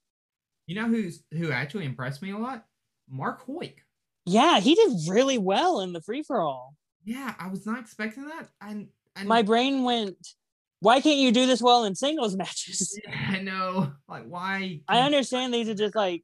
You 0.66 0.74
know 0.74 0.86
who's 0.86 1.22
who 1.32 1.50
actually 1.50 1.84
impressed 1.84 2.22
me 2.22 2.30
a 2.30 2.38
lot? 2.38 2.64
Mark 3.08 3.46
Hoyk. 3.46 3.74
Yeah, 4.26 4.60
he 4.60 4.74
did 4.74 4.92
really 5.08 5.38
well 5.38 5.80
in 5.80 5.92
the 5.92 6.00
free 6.00 6.22
for 6.22 6.40
all. 6.40 6.74
Yeah, 7.04 7.34
I 7.38 7.48
was 7.48 7.66
not 7.66 7.80
expecting 7.80 8.26
that. 8.26 8.48
I, 8.60 8.86
I 9.14 9.24
My 9.24 9.42
brain 9.42 9.84
went, 9.84 10.16
why 10.80 11.02
can't 11.02 11.18
you 11.18 11.30
do 11.32 11.46
this 11.46 11.60
well 11.60 11.84
in 11.84 11.94
singles 11.94 12.34
matches? 12.36 12.98
Yeah, 13.06 13.26
I 13.28 13.40
know. 13.40 13.92
Like 14.08 14.24
why? 14.24 14.80
I 14.88 15.00
understand 15.00 15.52
these 15.52 15.68
are 15.68 15.74
just 15.74 15.94
like 15.94 16.22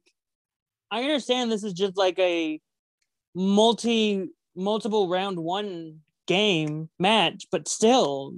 I 0.89 1.01
understand 1.03 1.51
this 1.51 1.63
is 1.63 1.73
just 1.73 1.95
like 1.95 2.17
a 2.19 2.59
multi 3.35 4.27
multiple 4.55 5.07
round 5.07 5.39
one 5.39 5.99
game 6.27 6.89
match, 6.99 7.45
but 7.51 7.67
still, 7.67 8.33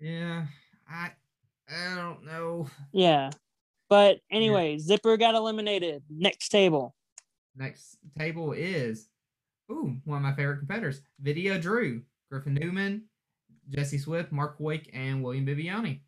Yeah, 0.00 0.46
I 0.90 1.12
I 1.68 1.94
don't 1.96 2.24
know. 2.24 2.68
yeah. 2.92 3.30
But 3.88 4.18
anyway, 4.30 4.78
Zipper 4.78 5.16
got 5.16 5.34
eliminated. 5.34 6.02
Next 6.10 6.50
table. 6.50 6.94
Next 7.56 7.96
table 8.18 8.52
is 8.52 9.08
ooh 9.70 9.96
one 10.04 10.18
of 10.18 10.22
my 10.22 10.34
favorite 10.34 10.58
competitors, 10.58 11.02
Video 11.20 11.58
Drew, 11.58 12.02
Griffin 12.30 12.54
Newman, 12.54 13.04
Jesse 13.70 13.98
Swift, 13.98 14.32
Mark 14.32 14.56
Wake, 14.58 14.90
and 14.92 15.22
William 15.22 15.46
Bibbiani. 15.46 16.00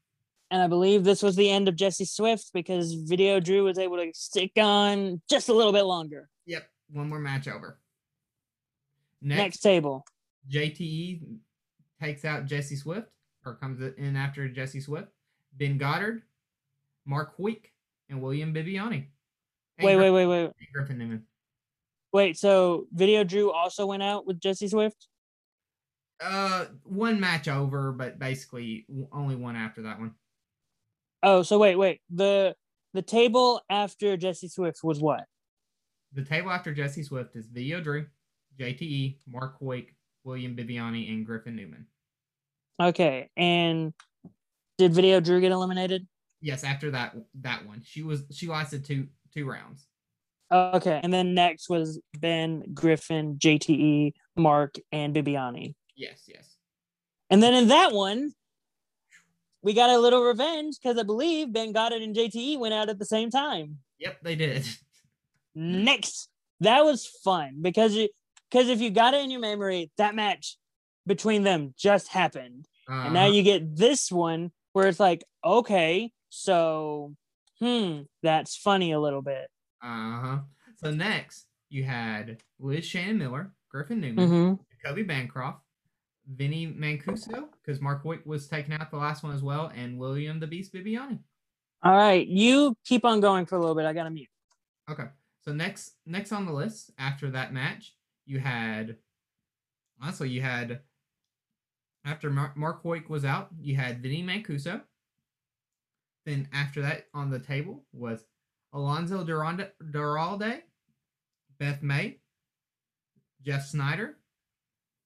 And 0.50 0.62
I 0.62 0.66
believe 0.66 1.04
this 1.04 1.22
was 1.22 1.36
the 1.36 1.48
end 1.48 1.68
of 1.68 1.76
Jesse 1.76 2.04
Swift 2.04 2.50
because 2.52 2.92
Video 2.94 3.40
Drew 3.40 3.64
was 3.64 3.78
able 3.78 3.96
to 3.96 4.10
stick 4.14 4.52
on 4.56 5.20
just 5.28 5.48
a 5.48 5.54
little 5.54 5.72
bit 5.72 5.84
longer. 5.84 6.28
Yep, 6.46 6.68
one 6.92 7.08
more 7.08 7.20
match 7.20 7.46
over. 7.48 7.78
Next, 9.22 9.38
Next, 9.38 9.58
table. 9.60 10.04
JTE 10.50 11.22
takes 12.00 12.24
out 12.24 12.46
Jesse 12.46 12.76
Swift, 12.76 13.08
or 13.44 13.54
comes 13.54 13.80
in 13.98 14.16
after 14.16 14.48
Jesse 14.48 14.80
Swift. 14.80 15.08
Ben 15.56 15.78
Goddard, 15.78 16.22
Mark 17.10 17.36
Hoyk, 17.36 17.64
and 18.08 18.22
William 18.22 18.54
Bibbiani. 18.54 19.04
And 19.78 19.86
Wait, 19.86 19.96
wait, 19.96 20.10
wait, 20.10 20.26
wait. 20.26 20.50
Griffin 20.72 20.96
Newman. 20.96 21.24
Wait, 22.12 22.38
so 22.38 22.86
Video 22.92 23.24
Drew 23.24 23.50
also 23.50 23.84
went 23.86 24.02
out 24.02 24.26
with 24.26 24.40
Jesse 24.40 24.68
Swift? 24.68 25.08
Uh, 26.22 26.66
one 26.84 27.18
match 27.18 27.48
over, 27.48 27.92
but 27.92 28.18
basically 28.18 28.86
only 29.12 29.34
one 29.34 29.56
after 29.56 29.82
that 29.82 29.98
one. 29.98 30.12
Oh, 31.22 31.42
so 31.42 31.58
wait, 31.58 31.76
wait. 31.76 32.00
The 32.10 32.54
the 32.94 33.02
table 33.02 33.60
after 33.68 34.16
Jesse 34.16 34.48
Swift 34.48 34.80
was 34.84 35.00
what? 35.00 35.24
The 36.12 36.24
table 36.24 36.50
after 36.50 36.72
Jesse 36.72 37.02
Swift 37.02 37.36
is 37.36 37.46
Video 37.46 37.80
Drew, 37.80 38.06
JTE, 38.58 39.18
Mark 39.26 39.58
Hoyk, 39.60 39.88
William 40.24 40.54
Bibbiani, 40.54 41.12
and 41.12 41.24
Griffin 41.26 41.56
Newman. 41.56 41.86
Okay, 42.80 43.30
and 43.36 43.94
did 44.78 44.92
Video 44.92 45.20
Drew 45.20 45.40
get 45.40 45.52
eliminated? 45.52 46.06
Yes, 46.40 46.64
after 46.64 46.90
that 46.92 47.14
that 47.40 47.66
one, 47.66 47.82
she 47.84 48.02
was 48.02 48.24
she 48.32 48.46
lasted 48.46 48.84
two 48.84 49.08
two 49.34 49.48
rounds. 49.48 49.86
Okay, 50.52 50.98
and 51.02 51.12
then 51.12 51.34
next 51.34 51.68
was 51.68 52.00
Ben, 52.18 52.64
Griffin, 52.74 53.36
JTE, 53.38 54.12
Mark, 54.36 54.74
and 54.90 55.14
Bibbiani. 55.14 55.74
Yes, 55.94 56.24
yes. 56.26 56.56
And 57.28 57.40
then 57.42 57.54
in 57.54 57.68
that 57.68 57.92
one, 57.92 58.32
we 59.62 59.74
got 59.74 59.90
a 59.90 59.98
little 59.98 60.22
revenge 60.24 60.76
because 60.82 60.98
I 60.98 61.02
believe 61.04 61.52
Ben 61.52 61.72
Goddard 61.72 62.02
and 62.02 62.16
JTE 62.16 62.58
went 62.58 62.74
out 62.74 62.88
at 62.88 62.98
the 62.98 63.04
same 63.04 63.30
time. 63.30 63.78
Yep, 63.98 64.18
they 64.22 64.34
did. 64.34 64.66
Next, 65.54 66.28
that 66.60 66.84
was 66.84 67.06
fun 67.06 67.58
because 67.60 67.94
you 67.94 68.08
because 68.50 68.68
if 68.68 68.80
you 68.80 68.90
got 68.90 69.14
it 69.14 69.22
in 69.22 69.30
your 69.30 69.40
memory, 69.40 69.90
that 69.98 70.14
match 70.14 70.56
between 71.06 71.42
them 71.44 71.74
just 71.78 72.08
happened. 72.08 72.66
And 72.88 73.14
now 73.14 73.24
Uh-huh. 73.26 73.32
you 73.32 73.42
get 73.44 73.76
this 73.76 74.10
one 74.10 74.50
where 74.72 74.88
it's 74.88 74.98
like, 74.98 75.22
okay, 75.44 76.10
so 76.30 77.14
hmm, 77.58 78.00
that's 78.22 78.56
funny 78.56 78.92
a 78.92 79.00
little 79.00 79.22
bit. 79.22 79.48
Uh 79.82 80.20
huh. 80.20 80.38
So 80.76 80.90
next, 80.90 81.46
you 81.68 81.84
had 81.84 82.38
Liz 82.58 82.84
Shannon 82.84 83.18
Miller, 83.18 83.52
Griffin 83.70 84.00
Newman, 84.00 84.28
hmm 84.28 84.54
Kobe 84.84 85.02
Bancroft, 85.02 85.62
Vinny 86.26 86.66
Mancuso, 86.66 87.48
because 87.62 87.82
Mark 87.82 88.02
Hoyt 88.02 88.26
was 88.26 88.48
taken 88.48 88.72
out 88.72 88.90
the 88.90 88.96
last 88.96 89.22
one 89.22 89.34
as 89.34 89.42
well, 89.42 89.70
and 89.76 89.98
William 89.98 90.40
the 90.40 90.46
Beast 90.46 90.72
Bibbiani. 90.72 91.18
All 91.82 91.92
right, 91.94 92.26
you 92.26 92.74
keep 92.84 93.04
on 93.04 93.20
going 93.20 93.44
for 93.46 93.56
a 93.56 93.58
little 93.58 93.74
bit. 93.74 93.84
I 93.84 93.92
gotta 93.92 94.10
mute. 94.10 94.28
Okay. 94.90 95.06
So 95.42 95.52
next 95.52 95.94
next 96.06 96.32
on 96.32 96.46
the 96.46 96.52
list 96.52 96.90
after 96.98 97.30
that 97.30 97.52
match, 97.52 97.94
you 98.26 98.38
had 98.38 98.96
honestly 100.00 100.28
you 100.28 100.42
had 100.42 100.80
after 102.04 102.30
Mar- 102.30 102.52
Mark 102.56 102.82
Hoyt 102.82 103.08
was 103.08 103.24
out, 103.24 103.48
you 103.60 103.76
had 103.76 104.02
Vinny 104.02 104.22
Mancuso. 104.22 104.82
Then 106.26 106.48
after 106.52 106.82
that 106.82 107.06
on 107.14 107.30
the 107.30 107.38
table 107.38 107.84
was 107.92 108.24
Alonzo 108.72 109.24
Duranda, 109.24 109.70
Duralde, 109.82 110.60
Beth 111.58 111.82
May, 111.82 112.18
Jeff 113.44 113.66
Snyder, 113.66 114.18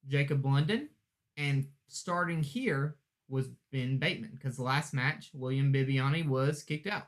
Jacob 0.09 0.45
London, 0.45 0.89
and 1.37 1.67
starting 1.89 2.43
here 2.43 2.97
was 3.29 3.49
Ben 3.73 3.99
Bateman 3.99 4.33
because 4.35 4.57
the 4.57 4.63
last 4.63 4.93
match 4.93 5.31
William 5.33 5.73
Bibbiani 5.73 6.27
was 6.27 6.63
kicked 6.63 6.87
out. 6.87 7.07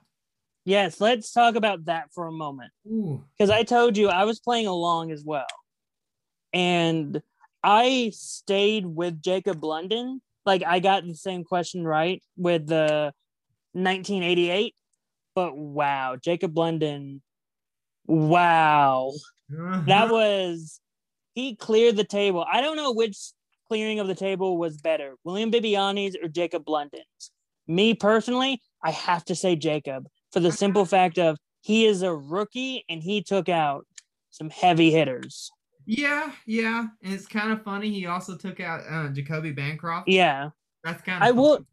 Yes, 0.64 1.00
let's 1.00 1.32
talk 1.32 1.54
about 1.54 1.84
that 1.84 2.12
for 2.12 2.26
a 2.26 2.32
moment. 2.32 2.72
Because 2.84 3.50
I 3.50 3.62
told 3.62 3.96
you 3.96 4.08
I 4.08 4.24
was 4.24 4.40
playing 4.40 4.66
along 4.66 5.12
as 5.12 5.24
well. 5.24 5.46
And 6.52 7.22
I 7.62 8.10
stayed 8.12 8.84
with 8.86 9.22
Jacob 9.22 9.62
London. 9.62 10.20
Like 10.44 10.64
I 10.64 10.80
got 10.80 11.06
the 11.06 11.14
same 11.14 11.44
question 11.44 11.84
right 11.84 12.22
with 12.36 12.66
the 12.66 13.12
1988. 13.76 14.74
But 15.34 15.56
wow, 15.56 16.16
Jacob 16.16 16.56
London, 16.56 17.22
wow. 18.06 19.12
That 19.48 20.10
was 20.10 20.80
he 21.34 21.54
cleared 21.54 21.96
the 21.96 22.04
table. 22.04 22.44
I 22.50 22.60
don't 22.60 22.76
know 22.76 22.92
which 22.92 23.16
clearing 23.68 24.00
of 24.00 24.06
the 24.06 24.14
table 24.14 24.58
was 24.58 24.78
better, 24.78 25.14
William 25.24 25.52
Bibbiani's 25.52 26.16
or 26.20 26.28
Jacob 26.28 26.68
London's. 26.68 27.30
Me 27.68 27.94
personally, 27.94 28.60
I 28.82 28.90
have 28.92 29.24
to 29.26 29.34
say 29.34 29.56
Jacob 29.56 30.06
for 30.32 30.40
the 30.40 30.52
simple 30.52 30.84
fact 30.86 31.18
of 31.18 31.36
he 31.60 31.84
is 31.84 32.02
a 32.02 32.14
rookie 32.14 32.84
and 32.88 33.02
he 33.02 33.22
took 33.22 33.48
out 33.48 33.86
some 34.30 34.50
heavy 34.50 34.90
hitters. 34.90 35.50
Yeah, 35.84 36.32
yeah, 36.46 36.86
and 37.02 37.12
it's 37.12 37.26
kind 37.26 37.52
of 37.52 37.62
funny. 37.62 37.90
He 37.90 38.06
also 38.06 38.36
took 38.36 38.58
out 38.58 38.80
uh, 38.88 39.08
Jacoby 39.10 39.52
Bancroft. 39.52 40.08
Yeah, 40.08 40.50
that's 40.82 41.02
kind 41.02 41.22
of. 41.22 41.28
I 41.28 41.30
will. 41.30 41.64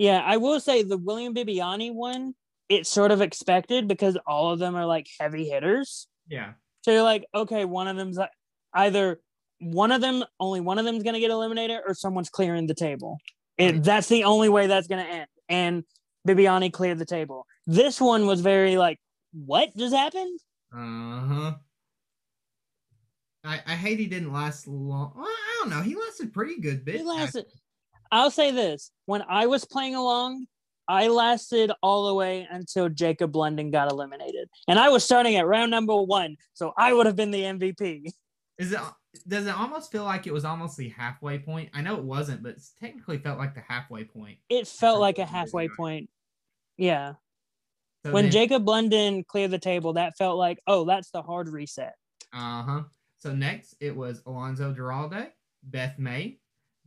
Yeah, 0.00 0.22
I 0.24 0.38
will 0.38 0.58
say 0.60 0.82
the 0.82 0.96
William 0.96 1.34
Bibbiani 1.34 1.92
one. 1.92 2.34
It's 2.70 2.88
sort 2.88 3.10
of 3.10 3.20
expected 3.20 3.86
because 3.86 4.16
all 4.26 4.50
of 4.50 4.58
them 4.58 4.74
are 4.74 4.86
like 4.86 5.06
heavy 5.20 5.46
hitters. 5.46 6.08
Yeah, 6.26 6.52
So 6.82 6.90
you're 6.90 7.02
like, 7.02 7.26
okay, 7.34 7.66
one 7.66 7.86
of 7.86 7.98
them's 7.98 8.16
like, 8.16 8.30
either 8.72 9.20
one 9.58 9.92
of 9.92 10.00
them, 10.00 10.24
only 10.38 10.60
one 10.60 10.78
of 10.78 10.86
them's 10.86 11.02
gonna 11.02 11.20
get 11.20 11.30
eliminated, 11.30 11.80
or 11.86 11.92
someone's 11.92 12.30
clearing 12.30 12.66
the 12.66 12.74
table. 12.74 13.18
It, 13.58 13.84
that's 13.84 14.08
the 14.08 14.24
only 14.24 14.48
way 14.48 14.68
that's 14.68 14.86
gonna 14.86 15.02
end. 15.02 15.26
And 15.50 15.84
Bibbiani 16.26 16.72
cleared 16.72 16.98
the 16.98 17.04
table. 17.04 17.44
This 17.66 18.00
one 18.00 18.26
was 18.26 18.40
very 18.40 18.78
like, 18.78 18.98
what 19.34 19.76
just 19.76 19.94
happened? 19.94 20.40
uh 20.74 21.20
huh. 21.26 21.54
I 23.44 23.60
I 23.66 23.74
hate 23.74 23.98
he 23.98 24.06
didn't 24.06 24.32
last 24.32 24.66
long. 24.66 25.12
Well, 25.14 25.26
I 25.26 25.58
don't 25.60 25.68
know. 25.68 25.82
He 25.82 25.94
lasted 25.94 26.32
pretty 26.32 26.58
good 26.58 26.86
bit. 26.86 26.96
He 26.96 27.02
lasted. 27.02 27.44
I'll 28.12 28.30
say 28.30 28.50
this: 28.50 28.90
when 29.06 29.22
I 29.28 29.46
was 29.46 29.64
playing 29.64 29.94
along, 29.94 30.46
I 30.88 31.08
lasted 31.08 31.70
all 31.82 32.08
the 32.08 32.14
way 32.14 32.46
until 32.50 32.88
Jacob 32.88 33.36
London 33.36 33.70
got 33.70 33.90
eliminated, 33.90 34.48
and 34.68 34.78
I 34.78 34.88
was 34.88 35.04
starting 35.04 35.36
at 35.36 35.46
round 35.46 35.70
number 35.70 35.94
one, 36.02 36.36
so 36.54 36.72
I 36.76 36.92
would 36.92 37.06
have 37.06 37.16
been 37.16 37.30
the 37.30 37.42
MVP. 37.42 38.12
Is 38.58 38.72
it? 38.72 38.80
Does 39.26 39.46
it 39.46 39.54
almost 39.58 39.90
feel 39.90 40.04
like 40.04 40.26
it 40.28 40.32
was 40.32 40.44
almost 40.44 40.76
the 40.76 40.88
halfway 40.90 41.38
point? 41.38 41.70
I 41.74 41.82
know 41.82 41.96
it 41.96 42.04
wasn't, 42.04 42.42
but 42.44 42.50
it's 42.52 42.74
technically 42.80 43.18
felt 43.18 43.38
like 43.38 43.54
the 43.54 43.62
halfway 43.68 44.04
point. 44.04 44.38
It 44.48 44.68
felt 44.68 45.00
like 45.00 45.18
a 45.18 45.26
halfway 45.26 45.68
point. 45.68 46.08
Yeah, 46.76 47.14
So 48.06 48.12
when 48.12 48.24
then- 48.26 48.32
Jacob 48.32 48.68
London 48.68 49.24
cleared 49.24 49.50
the 49.50 49.58
table, 49.58 49.94
that 49.94 50.16
felt 50.16 50.38
like, 50.38 50.60
oh, 50.66 50.84
that's 50.84 51.10
the 51.10 51.22
hard 51.22 51.48
reset. 51.48 51.94
Uh 52.32 52.62
huh. 52.62 52.82
So 53.18 53.34
next, 53.34 53.74
it 53.80 53.94
was 53.94 54.22
Alonzo 54.26 54.72
Duralde, 54.72 55.26
Beth 55.64 55.98
May, 55.98 56.38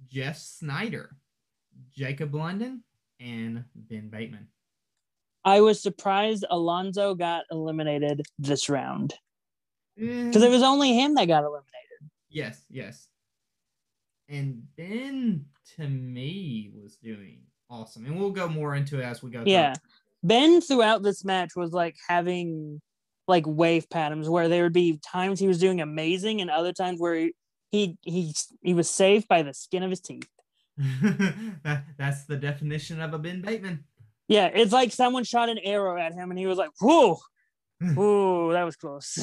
Jeff 0.10 0.38
Snyder, 0.38 1.16
Jacob 1.96 2.34
London, 2.34 2.84
and 3.20 3.64
Ben 3.76 4.10
Bateman. 4.10 4.48
I 5.46 5.62
was 5.62 5.82
surprised 5.82 6.46
Alonzo 6.50 7.16
got 7.16 7.44
eliminated 7.52 8.22
this 8.40 8.70
round 8.70 9.14
mm. 10.00 10.28
because 10.28 10.44
it 10.44 10.50
was 10.50 10.64
only 10.64 10.94
him 10.94 11.16
that 11.16 11.28
got 11.28 11.44
eliminated. 11.44 12.10
yes, 12.30 12.66
yes. 12.70 13.08
And 14.30 14.64
Ben, 14.78 15.46
to 15.76 15.88
me, 15.88 16.72
was 16.74 16.96
doing 16.96 17.42
awesome, 17.70 18.06
and 18.06 18.18
we'll 18.18 18.32
go 18.32 18.48
more 18.48 18.76
into 18.76 19.00
it 19.00 19.04
as 19.04 19.22
we 19.22 19.32
go. 19.32 19.42
through. 19.42 19.52
Yeah. 19.52 19.74
Ben 20.24 20.62
throughout 20.62 21.04
this 21.04 21.26
match 21.26 21.52
was 21.56 21.74
like 21.74 21.96
having 22.08 22.82
like 23.28 23.44
wave 23.46 23.90
patterns 23.90 24.30
where 24.30 24.48
there 24.48 24.64
would 24.64 24.74
be 24.74 25.00
times 25.06 25.40
he 25.40 25.48
was 25.48 25.60
doing 25.60 25.82
amazing 25.82 26.42
and 26.42 26.50
other 26.50 26.74
times 26.74 27.00
where 27.00 27.16
he 27.16 27.34
he 27.74 27.98
he, 28.04 28.34
he 28.62 28.74
was 28.76 28.88
saved 28.88 29.28
by 29.28 29.42
the 29.42 29.54
skin 29.54 29.82
of 29.82 29.90
his 29.90 30.00
teeth. 30.00 30.30
that, 30.78 31.84
that's 31.98 32.26
the 32.26 32.38
definition 32.38 33.02
of 33.02 33.14
a 33.14 33.20
Ben 33.20 33.42
Bateman. 33.42 33.84
Yeah, 34.28 34.48
it's 34.54 34.72
like 34.72 34.92
someone 34.92 35.24
shot 35.24 35.50
an 35.50 35.58
arrow 35.58 36.00
at 36.00 36.14
him 36.14 36.30
and 36.30 36.40
he 36.40 36.46
was 36.46 36.58
like, 36.58 36.70
whoa, 36.80 37.18
whoa, 37.96 38.54
that 38.54 38.64
was 38.64 38.76
close. 38.76 39.20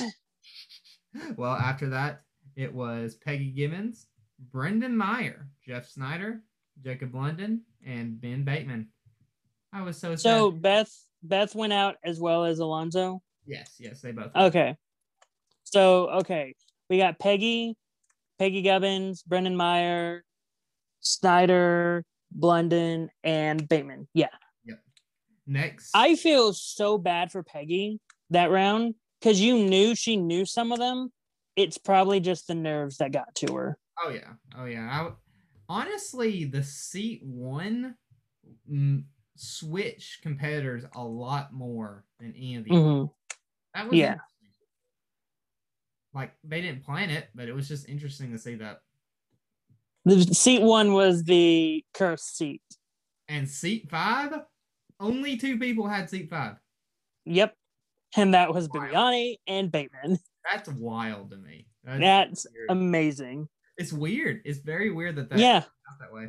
well, 1.37 1.55
after 1.55 1.89
that, 1.91 2.23
it 2.57 2.75
was 2.75 3.15
Peggy 3.15 3.51
Gibbons, 3.53 4.09
Brendan 4.53 4.97
Meyer, 4.97 5.47
Jeff 5.65 5.89
Snyder, 5.89 6.43
Jacob 6.83 7.15
London, 7.15 7.63
and 7.87 8.21
Ben 8.21 8.43
Bateman. 8.45 8.89
I 9.73 9.83
was 9.83 9.97
so 9.97 10.11
sad. 10.11 10.21
So 10.21 10.51
Beth 10.51 10.93
Beth 11.23 11.55
went 11.55 11.73
out 11.73 11.97
as 12.05 12.19
well 12.19 12.45
as 12.45 12.59
Alonzo. 12.59 13.23
Yes, 13.47 13.77
yes, 13.79 14.01
they 14.01 14.11
both. 14.11 14.35
went. 14.35 14.49
Okay. 14.49 14.77
So 15.63 16.09
okay, 16.11 16.55
we 16.89 16.99
got 16.99 17.21
Peggy, 17.21 17.77
Peggy 18.41 18.63
Gubbins, 18.63 19.23
Brendan 19.23 19.55
Meyer, 19.55 20.25
Snyder, 21.01 22.07
Blunden, 22.33 23.11
and 23.23 23.69
Bateman. 23.69 24.09
Yeah. 24.15 24.29
Yep. 24.65 24.83
Next, 25.47 25.91
I 25.95 26.17
feel 26.17 26.55
so 26.55 26.97
bad 26.97 27.31
for 27.31 27.43
Peggy 27.43 28.01
that 28.31 28.51
round 28.51 28.95
because 29.21 29.43
you 29.43 29.59
knew 29.59 29.95
she 29.95 30.17
knew 30.17 30.47
some 30.47 30.73
of 30.73 30.79
them. 30.79 31.13
It's 31.55 31.77
probably 31.77 32.19
just 32.19 32.47
the 32.47 32.55
nerves 32.55 32.97
that 32.97 33.13
got 33.13 33.35
to 33.37 33.55
her. 33.55 33.79
Oh 34.03 34.09
yeah, 34.09 34.33
oh 34.57 34.65
yeah. 34.65 34.89
I 34.89 35.13
honestly, 35.69 36.47
the 36.47 36.63
seat 36.63 37.23
one 37.23 37.97
mm, 38.73 39.05
switch 39.37 40.21
competitors 40.23 40.85
a 40.95 41.05
lot 41.05 41.53
more 41.53 42.07
than 42.19 42.33
any 42.35 42.57
of 42.57 42.65
the. 42.65 42.71
hmm 42.71 43.05
That 43.75 43.87
was 43.87 43.99
Yeah. 43.99 44.17
Like 46.15 46.33
they 46.45 46.61
didn't 46.61 46.85
plan 46.85 47.11
it, 47.11 47.29
but 47.35 47.49
it 47.49 47.55
was 47.55 47.69
just 47.69 47.89
interesting 47.89 48.33
to 48.33 48.39
see 48.39 48.57
that. 48.57 48.81
The 50.05 50.23
seat 50.23 50.63
one 50.63 50.93
was 50.93 51.23
the 51.25 51.85
cursed 51.95 52.37
seat. 52.37 52.63
And 53.29 53.49
seat 53.49 53.89
five, 53.91 54.33
only 54.99 55.37
two 55.37 55.59
people 55.59 55.87
had 55.87 56.11
seat 56.11 56.29
five. 56.31 56.57
Yep. 57.27 57.55
And 58.17 58.35
that 58.35 58.53
was 58.53 58.69
Wow. 58.69 58.81
Bibbiani 58.81 59.37
and 59.47 59.71
Bateman. 59.71 60.19
That's 60.51 60.69
wild 60.71 61.31
to 61.31 61.37
me. 61.37 61.67
That's 61.85 62.01
That's 62.01 62.47
amazing. 62.71 63.49
it's 63.77 63.93
weird. 63.93 64.41
It's 64.45 64.59
very 64.59 64.91
weird 64.91 65.17
that 65.17 65.29
that 65.31 65.39
Yeah. 65.39 65.59
out 65.59 65.99
that 66.01 66.13
way. 66.13 66.29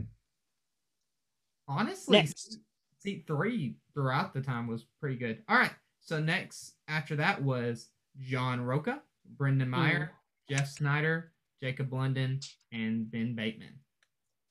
Honestly, 1.68 2.18
Next. 2.18 2.52
seat, 2.52 2.62
seat 3.00 3.24
three 3.28 3.78
throughout 3.94 4.34
the 4.34 4.42
time 4.42 4.68
was 4.68 4.86
pretty 5.00 5.16
good. 5.16 5.42
All 5.48 5.58
right. 5.58 5.74
So 6.02 6.20
next 6.20 6.76
after 6.88 7.16
that 7.18 7.42
was 7.42 7.90
John 8.20 8.62
Roca, 8.62 9.02
Brendan 9.38 9.68
Hmm. 9.68 9.72
Meyer, 9.72 10.12
Jeff 10.50 10.68
Snyder, 10.70 11.32
Jacob 11.62 11.92
London, 11.94 12.40
and 12.72 13.10
Ben 13.10 13.36
Bateman. 13.36 13.80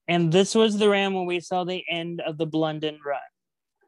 And 0.08 0.32
this 0.32 0.54
was 0.54 0.78
the 0.78 0.88
round 0.88 1.14
when 1.14 1.26
we 1.26 1.40
saw 1.40 1.64
the 1.64 1.84
end 1.88 2.20
of 2.20 2.36
the 2.38 2.46
Blunden 2.46 2.98
run, 3.04 3.20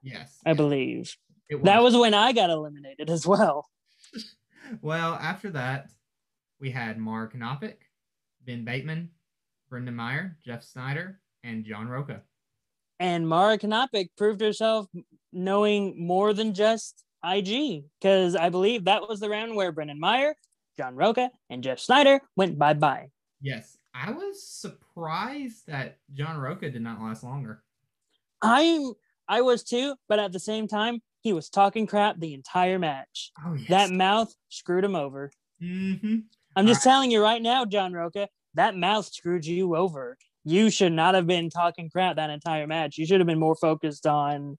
Yes. 0.03 0.39
I 0.47 0.53
believe. 0.53 1.17
it 1.49 1.63
That 1.65 1.83
was 1.83 1.97
when 1.97 2.15
I 2.15 2.33
got 2.33 2.51
eliminated 2.51 3.11
as 3.11 3.27
well. 3.27 3.69
Well, 4.81 5.15
after 5.15 5.51
that, 5.51 5.91
we 6.61 6.71
had 6.71 6.97
Mark 6.97 7.35
Knoppick, 7.35 7.77
Ben 8.47 8.65
Bateman, 8.65 9.11
Brendan 9.69 9.97
Meyer, 9.97 10.39
Jeff 10.47 10.63
Snyder, 10.63 11.21
and 11.43 11.65
John 11.65 11.89
Roca. 11.89 12.23
And 13.01 13.29
Mara 13.29 13.59
Knopik 13.59 14.11
proved 14.17 14.41
herself 14.41 14.87
knowing 15.33 16.07
more 16.07 16.33
than 16.33 16.55
just 16.55 17.05
IG, 17.25 17.85
because 18.01 18.35
I 18.37 18.49
believe 18.49 18.85
that 18.85 19.07
was 19.09 19.19
the 19.21 19.29
round 19.29 19.57
where 19.57 19.73
Brendan 19.73 19.99
Meyer, 20.01 20.37
John 20.77 20.97
Roca, 20.97 21.31
and 21.51 21.63
Jeff 21.63 21.79
Snyder 21.79 22.21
went 22.37 22.59
bye 22.59 22.75
bye. 22.75 23.09
Yes, 23.41 23.77
I 23.95 24.11
was 24.11 24.43
surprised 24.43 25.67
that 25.67 25.99
John 26.15 26.39
Roca 26.39 26.71
did 26.71 26.83
not 26.83 27.01
last 27.01 27.25
longer. 27.25 27.63
I 28.43 28.93
I 29.29 29.41
was 29.43 29.63
too, 29.63 29.95
but 30.09 30.19
at 30.19 30.33
the 30.33 30.41
same 30.41 30.69
time, 30.69 31.01
he 31.21 31.33
was 31.33 31.49
talking 31.49 31.87
crap 31.87 32.19
the 32.19 32.35
entire 32.35 32.79
match. 32.79 33.33
Oh 33.45 33.55
yes. 33.55 33.69
That 33.69 33.91
mouth 33.91 34.35
screwed 34.49 34.85
him 34.85 34.97
over. 34.97 35.31
mm-hmm. 35.63 36.19
I'm 36.55 36.67
just 36.67 36.83
telling 36.83 37.11
you 37.11 37.23
right 37.23 37.41
now, 37.41 37.65
John 37.65 37.95
Roca, 37.95 38.29
that 38.55 38.77
mouth 38.77 39.07
screwed 39.07 39.47
you 39.47 39.75
over. 39.75 40.19
You 40.45 40.71
should 40.71 40.93
not 40.93 41.15
have 41.15 41.27
been 41.27 41.49
talking 41.49 41.89
crap 41.89 42.17
that 42.17 42.31
entire 42.31 42.67
match. 42.67 42.99
You 42.99 43.07
should 43.07 43.21
have 43.21 43.27
been 43.27 43.39
more 43.39 43.55
focused 43.55 44.07
on, 44.07 44.59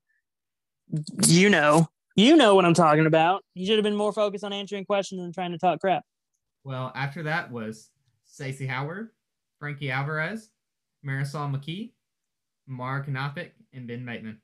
you 1.28 1.49
know, 1.49 1.88
you 2.15 2.36
know 2.36 2.56
what 2.56 2.65
I'm 2.65 2.73
talking 2.73 3.06
about. 3.06 3.43
You 3.54 3.65
should 3.65 3.78
have 3.78 3.84
been 3.84 3.95
more 3.95 4.13
focused 4.13 4.43
on 4.43 4.54
answering 4.54 4.86
questions 4.86 5.21
than 5.21 5.32
trying 5.32 5.52
to 5.52 5.58
talk 5.58 5.80
crap. 5.80 6.04
Well, 6.63 6.91
after 6.95 7.23
that 7.23 7.52
was 7.52 7.89
Stacey 8.26 8.65
Howard, 8.65 9.10
Frankie 9.60 9.91
Alvarez, 9.91 10.49
Marisol 11.06 11.54
McKee, 11.54 11.91
Mark 12.67 13.08
Knoppick, 13.08 13.52
and 13.73 13.88
Ben 13.88 14.06
Bateman. 14.06 14.41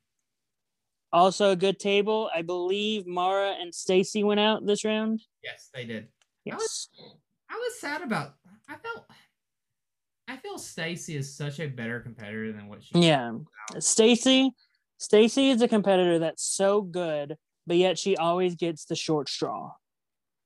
Also, 1.12 1.52
a 1.52 1.56
good 1.56 1.80
table. 1.80 2.30
I 2.36 2.42
believe 2.44 3.08
Mara 3.08 3.56
and 3.60 3.74
Stacy 3.74 4.24
went 4.24 4.40
out 4.40 4.66
this 4.66 4.86
round. 4.86 5.22
Yes, 5.44 5.70
they 5.74 5.86
did. 5.86 6.08
Yes. 6.46 6.90
I 7.50 7.56
was 7.56 7.80
sad 7.80 8.02
about. 8.02 8.36
I 8.68 8.76
felt. 8.76 9.06
I 10.28 10.38
feel 10.38 10.60
Stacy 10.60 11.16
is 11.16 11.36
such 11.36 11.60
a 11.60 11.68
better 11.68 12.00
competitor 12.00 12.54
than 12.54 12.68
what 12.68 12.84
she. 12.84 13.00
Yeah. 13.00 13.32
Stacy, 13.80 14.52
Stacy 15.00 15.50
is 15.50 15.64
a 15.64 15.68
competitor 15.68 16.20
that's 16.20 16.44
so 16.44 16.82
good, 16.82 17.36
but 17.70 17.78
yet 17.78 17.98
she 17.98 18.18
always 18.18 18.56
gets 18.56 18.84
the 18.84 18.96
short 18.96 19.30
straw. 19.30 19.72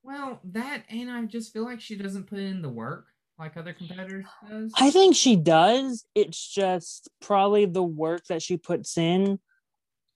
Well, 0.04 0.42
that 0.44 0.84
and 0.90 1.10
I 1.10 1.24
just 1.24 1.54
feel 1.54 1.64
like 1.64 1.80
she 1.80 1.96
doesn't 1.96 2.28
put 2.28 2.40
in 2.40 2.62
the 2.62 2.70
work 2.70 3.08
like 3.40 3.58
other 3.58 3.74
competitors 3.74 4.26
does. 4.48 4.74
I 4.78 4.92
think 4.92 5.16
she 5.16 5.36
does. 5.36 6.06
It's 6.14 6.48
just 6.54 7.10
probably 7.22 7.66
the 7.66 7.82
work 7.82 8.26
that 8.26 8.42
she 8.42 8.58
puts 8.58 8.98
in 8.98 9.40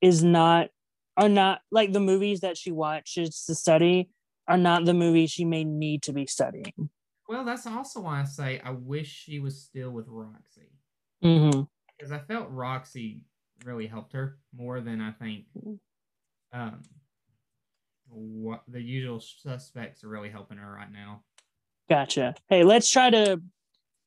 is 0.01 0.23
not 0.23 0.67
are 1.15 1.29
not 1.29 1.61
like 1.71 1.93
the 1.93 1.99
movies 1.99 2.41
that 2.41 2.57
she 2.57 2.71
watches 2.71 3.45
to 3.45 3.55
study 3.55 4.09
are 4.47 4.57
not 4.57 4.85
the 4.85 4.93
movies 4.93 5.31
she 5.31 5.45
may 5.45 5.63
need 5.63 6.03
to 6.03 6.13
be 6.13 6.27
studying. 6.27 6.89
well, 7.27 7.43
that's 7.43 7.65
also 7.65 8.01
why 8.01 8.21
I 8.21 8.25
say 8.25 8.61
I 8.63 8.71
wish 8.71 9.07
she 9.07 9.39
was 9.39 9.59
still 9.59 9.91
with 9.91 10.05
Roxy 10.09 10.69
hmm 11.21 11.61
because 11.97 12.11
I 12.11 12.19
felt 12.19 12.51
Roxy 12.51 13.21
really 13.65 13.87
helped 13.87 14.13
her 14.13 14.37
more 14.55 14.81
than 14.81 15.01
I 15.01 15.11
think. 15.11 15.45
Um, 16.53 16.83
what 18.09 18.63
the 18.67 18.81
usual 18.81 19.19
suspects 19.19 20.03
are 20.03 20.07
really 20.09 20.29
helping 20.29 20.57
her 20.57 20.71
right 20.73 20.91
now. 20.91 21.23
Gotcha. 21.89 22.35
Hey, 22.49 22.63
let's 22.63 22.89
try 22.89 23.09
to 23.09 23.41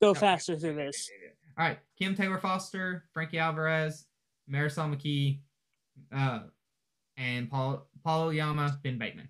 go 0.01 0.09
Okay. 0.09 0.19
faster 0.19 0.55
through 0.57 0.75
this. 0.75 1.09
All 1.57 1.65
right, 1.65 1.79
Kim 1.97 2.15
Taylor 2.15 2.37
Foster, 2.39 3.05
Frankie 3.13 3.39
Alvarez, 3.39 4.05
Marisol 4.49 4.95
McKee, 4.95 5.39
uh, 6.11 6.47
and 7.17 7.49
Paul 7.49 7.87
Paul 8.03 8.27
Oyama, 8.29 8.79
Ben 8.83 8.97
Bateman. 8.97 9.29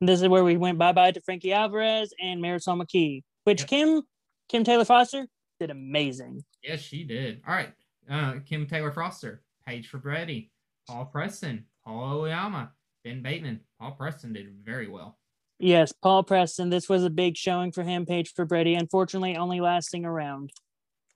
This 0.00 0.22
is 0.22 0.28
where 0.28 0.42
we 0.44 0.56
went 0.56 0.78
bye 0.78 0.92
bye 0.92 1.10
to 1.12 1.20
Frankie 1.20 1.52
Alvarez 1.52 2.12
and 2.20 2.42
Marisol 2.42 2.80
McKee, 2.82 3.22
which 3.44 3.60
Yep. 3.62 3.68
Kim 3.68 4.02
Kim 4.48 4.64
Taylor 4.64 4.84
Foster 4.84 5.26
did 5.60 5.70
amazing. 5.70 6.44
Yes, 6.62 6.80
she 6.80 7.04
did. 7.04 7.42
All 7.46 7.54
right, 7.54 7.72
uh, 8.08 8.40
Kim 8.46 8.66
Taylor 8.66 8.90
Foster, 8.92 9.42
Paige 9.66 9.90
Fabretti, 9.90 10.50
Paul 10.88 11.04
Preston, 11.06 11.66
Paul 11.84 12.20
Oyama, 12.22 12.72
Ben 13.04 13.22
Bateman. 13.22 13.60
Paul 13.80 13.92
Preston 13.92 14.32
did 14.34 14.46
very 14.64 14.88
well. 14.88 15.18
Yes, 15.58 15.92
Paul 15.92 16.22
Preston. 16.22 16.70
This 16.70 16.88
was 16.88 17.02
a 17.04 17.10
big 17.10 17.36
showing 17.36 17.72
for 17.72 17.82
him. 17.82 18.06
Paige 18.06 18.32
Fabretti, 18.34 18.78
unfortunately, 18.78 19.36
only 19.36 19.60
lasting 19.60 20.04
around. 20.04 20.52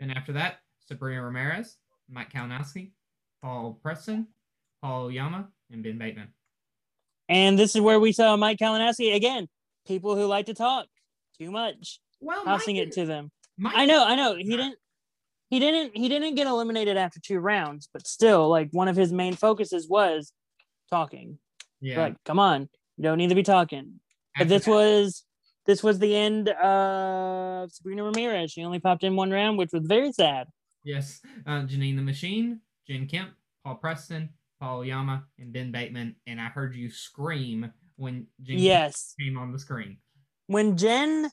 And 0.00 0.10
after 0.10 0.32
that, 0.32 0.56
Sabrina 0.88 1.22
Ramirez, 1.22 1.76
Mike 2.10 2.32
Kalinowski, 2.32 2.92
Paul 3.42 3.78
Preston, 3.82 4.28
Paul 4.82 5.10
Yama, 5.10 5.48
and 5.70 5.82
Ben 5.82 5.98
Bateman. 5.98 6.28
And 7.28 7.58
this 7.58 7.74
is 7.74 7.80
where 7.80 8.00
we 8.00 8.12
saw 8.12 8.36
Mike 8.36 8.58
Kalinowski 8.58 9.14
again. 9.14 9.48
People 9.86 10.16
who 10.16 10.26
like 10.26 10.46
to 10.46 10.54
talk 10.54 10.86
too 11.38 11.50
much, 11.50 12.00
Well, 12.20 12.44
tossing 12.44 12.76
Mike 12.76 12.88
it 12.88 12.92
to 12.92 13.06
them. 13.06 13.30
Mike- 13.58 13.74
I 13.76 13.86
know, 13.86 14.04
I 14.04 14.14
know. 14.14 14.36
He 14.36 14.44
didn't. 14.44 14.76
He 15.50 15.58
didn't. 15.60 15.96
He 15.96 16.08
didn't 16.08 16.34
get 16.34 16.46
eliminated 16.46 16.96
after 16.96 17.20
two 17.20 17.38
rounds, 17.38 17.88
but 17.92 18.06
still, 18.06 18.48
like 18.48 18.70
one 18.72 18.88
of 18.88 18.96
his 18.96 19.12
main 19.12 19.34
focuses 19.34 19.88
was 19.88 20.32
talking. 20.90 21.38
Yeah. 21.84 22.00
Like, 22.00 22.14
come 22.24 22.38
on, 22.38 22.62
you 22.96 23.02
don't 23.02 23.18
need 23.18 23.28
to 23.28 23.34
be 23.34 23.42
talking. 23.42 24.00
But 24.38 24.48
this 24.48 24.64
that- 24.64 24.70
was 24.70 25.24
this 25.66 25.82
was 25.82 25.98
the 25.98 26.14
end 26.16 26.48
of 26.48 27.70
Sabrina 27.72 28.04
Ramirez. 28.04 28.50
She 28.52 28.64
only 28.64 28.78
popped 28.80 29.04
in 29.04 29.16
one 29.16 29.30
round, 29.30 29.58
which 29.58 29.70
was 29.72 29.86
very 29.86 30.12
sad. 30.12 30.48
Yes, 30.82 31.20
uh, 31.46 31.62
Janine 31.62 31.96
the 31.96 32.02
Machine, 32.02 32.60
Jen 32.86 33.06
Kemp, 33.06 33.30
Paul 33.64 33.76
Preston, 33.76 34.30
Paul 34.60 34.84
Yama, 34.84 35.24
and 35.38 35.52
Ben 35.52 35.70
Bateman. 35.72 36.16
And 36.26 36.40
I 36.40 36.46
heard 36.46 36.74
you 36.74 36.90
scream 36.90 37.70
when 37.96 38.26
Jen 38.42 38.56
Kemp 38.56 38.64
Yes, 38.64 39.14
came 39.20 39.38
on 39.38 39.52
the 39.52 39.58
screen. 39.58 39.98
when 40.46 40.76
Jen 40.76 41.30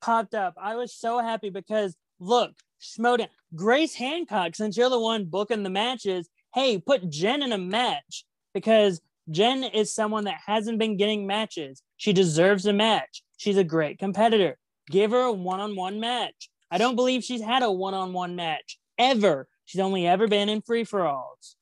popped 0.00 0.34
up, 0.34 0.54
I 0.58 0.76
was 0.76 0.94
so 0.94 1.18
happy 1.20 1.50
because 1.50 1.94
look, 2.18 2.52
Schmoedown, 2.80 3.28
Grace 3.54 3.94
Hancock, 3.94 4.54
since 4.54 4.76
you're 4.76 4.90
the 4.90 5.00
one 5.00 5.24
booking 5.26 5.62
the 5.62 5.70
matches, 5.70 6.28
hey, 6.54 6.78
put 6.78 7.08
Jen 7.10 7.42
in 7.42 7.52
a 7.52 7.58
match 7.58 8.24
because 8.52 9.00
Jen 9.30 9.64
is 9.64 9.94
someone 9.94 10.24
that 10.24 10.40
hasn't 10.46 10.78
been 10.78 10.96
getting 10.96 11.26
matches. 11.26 11.82
She 11.96 12.12
deserves 12.12 12.66
a 12.66 12.72
match. 12.72 13.22
She's 13.36 13.56
a 13.56 13.64
great 13.64 13.98
competitor. 13.98 14.58
Give 14.90 15.12
her 15.12 15.22
a 15.22 15.32
one 15.32 15.60
on 15.60 15.76
one 15.76 16.00
match. 16.00 16.50
I 16.70 16.78
don't 16.78 16.96
believe 16.96 17.24
she's 17.24 17.42
had 17.42 17.62
a 17.62 17.70
one 17.70 17.94
on 17.94 18.12
one 18.12 18.36
match 18.36 18.78
ever 18.98 19.48
She's 19.64 19.80
only 19.80 20.06
ever 20.06 20.28
been 20.28 20.48
in 20.48 20.60
free 20.60 20.84
for 20.84 21.06
alls. 21.06 21.56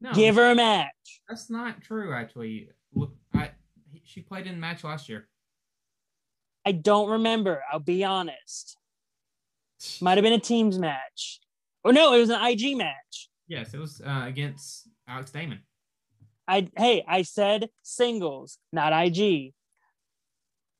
No, 0.00 0.12
Give 0.12 0.36
her 0.36 0.50
a 0.50 0.54
match. 0.54 1.22
that's 1.28 1.48
not 1.48 1.80
true. 1.80 2.12
Actually, 2.12 2.68
look, 2.92 3.14
I 3.34 3.50
she 4.04 4.20
played 4.20 4.46
in 4.46 4.54
the 4.54 4.60
match 4.60 4.84
last 4.84 5.08
year. 5.08 5.28
I 6.66 6.72
don't 6.72 7.08
remember. 7.08 7.62
I'll 7.72 7.78
be 7.78 8.04
honest. 8.04 8.76
Might 10.00 10.18
have 10.18 10.22
been 10.22 10.32
a 10.32 10.38
teams 10.38 10.78
match. 10.78 11.40
Or 11.84 11.92
no, 11.92 12.14
it 12.14 12.20
was 12.20 12.30
an 12.30 12.44
IG 12.44 12.76
match. 12.76 13.28
Yes, 13.48 13.74
it 13.74 13.78
was 13.78 14.00
uh, 14.04 14.24
against 14.26 14.88
Alex 15.08 15.30
Damon. 15.30 15.60
I 16.48 16.68
hey, 16.76 17.04
I 17.06 17.22
said 17.22 17.70
singles, 17.82 18.58
not 18.72 18.92
IG. 18.92 19.52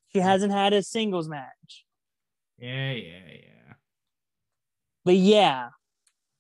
She 0.09 0.19
hasn't 0.19 0.53
had 0.53 0.73
a 0.73 0.83
singles 0.83 1.29
match. 1.29 1.87
Yeah, 2.59 2.93
yeah, 2.93 3.19
yeah. 3.29 3.75
But 5.05 5.17
yeah, 5.17 5.69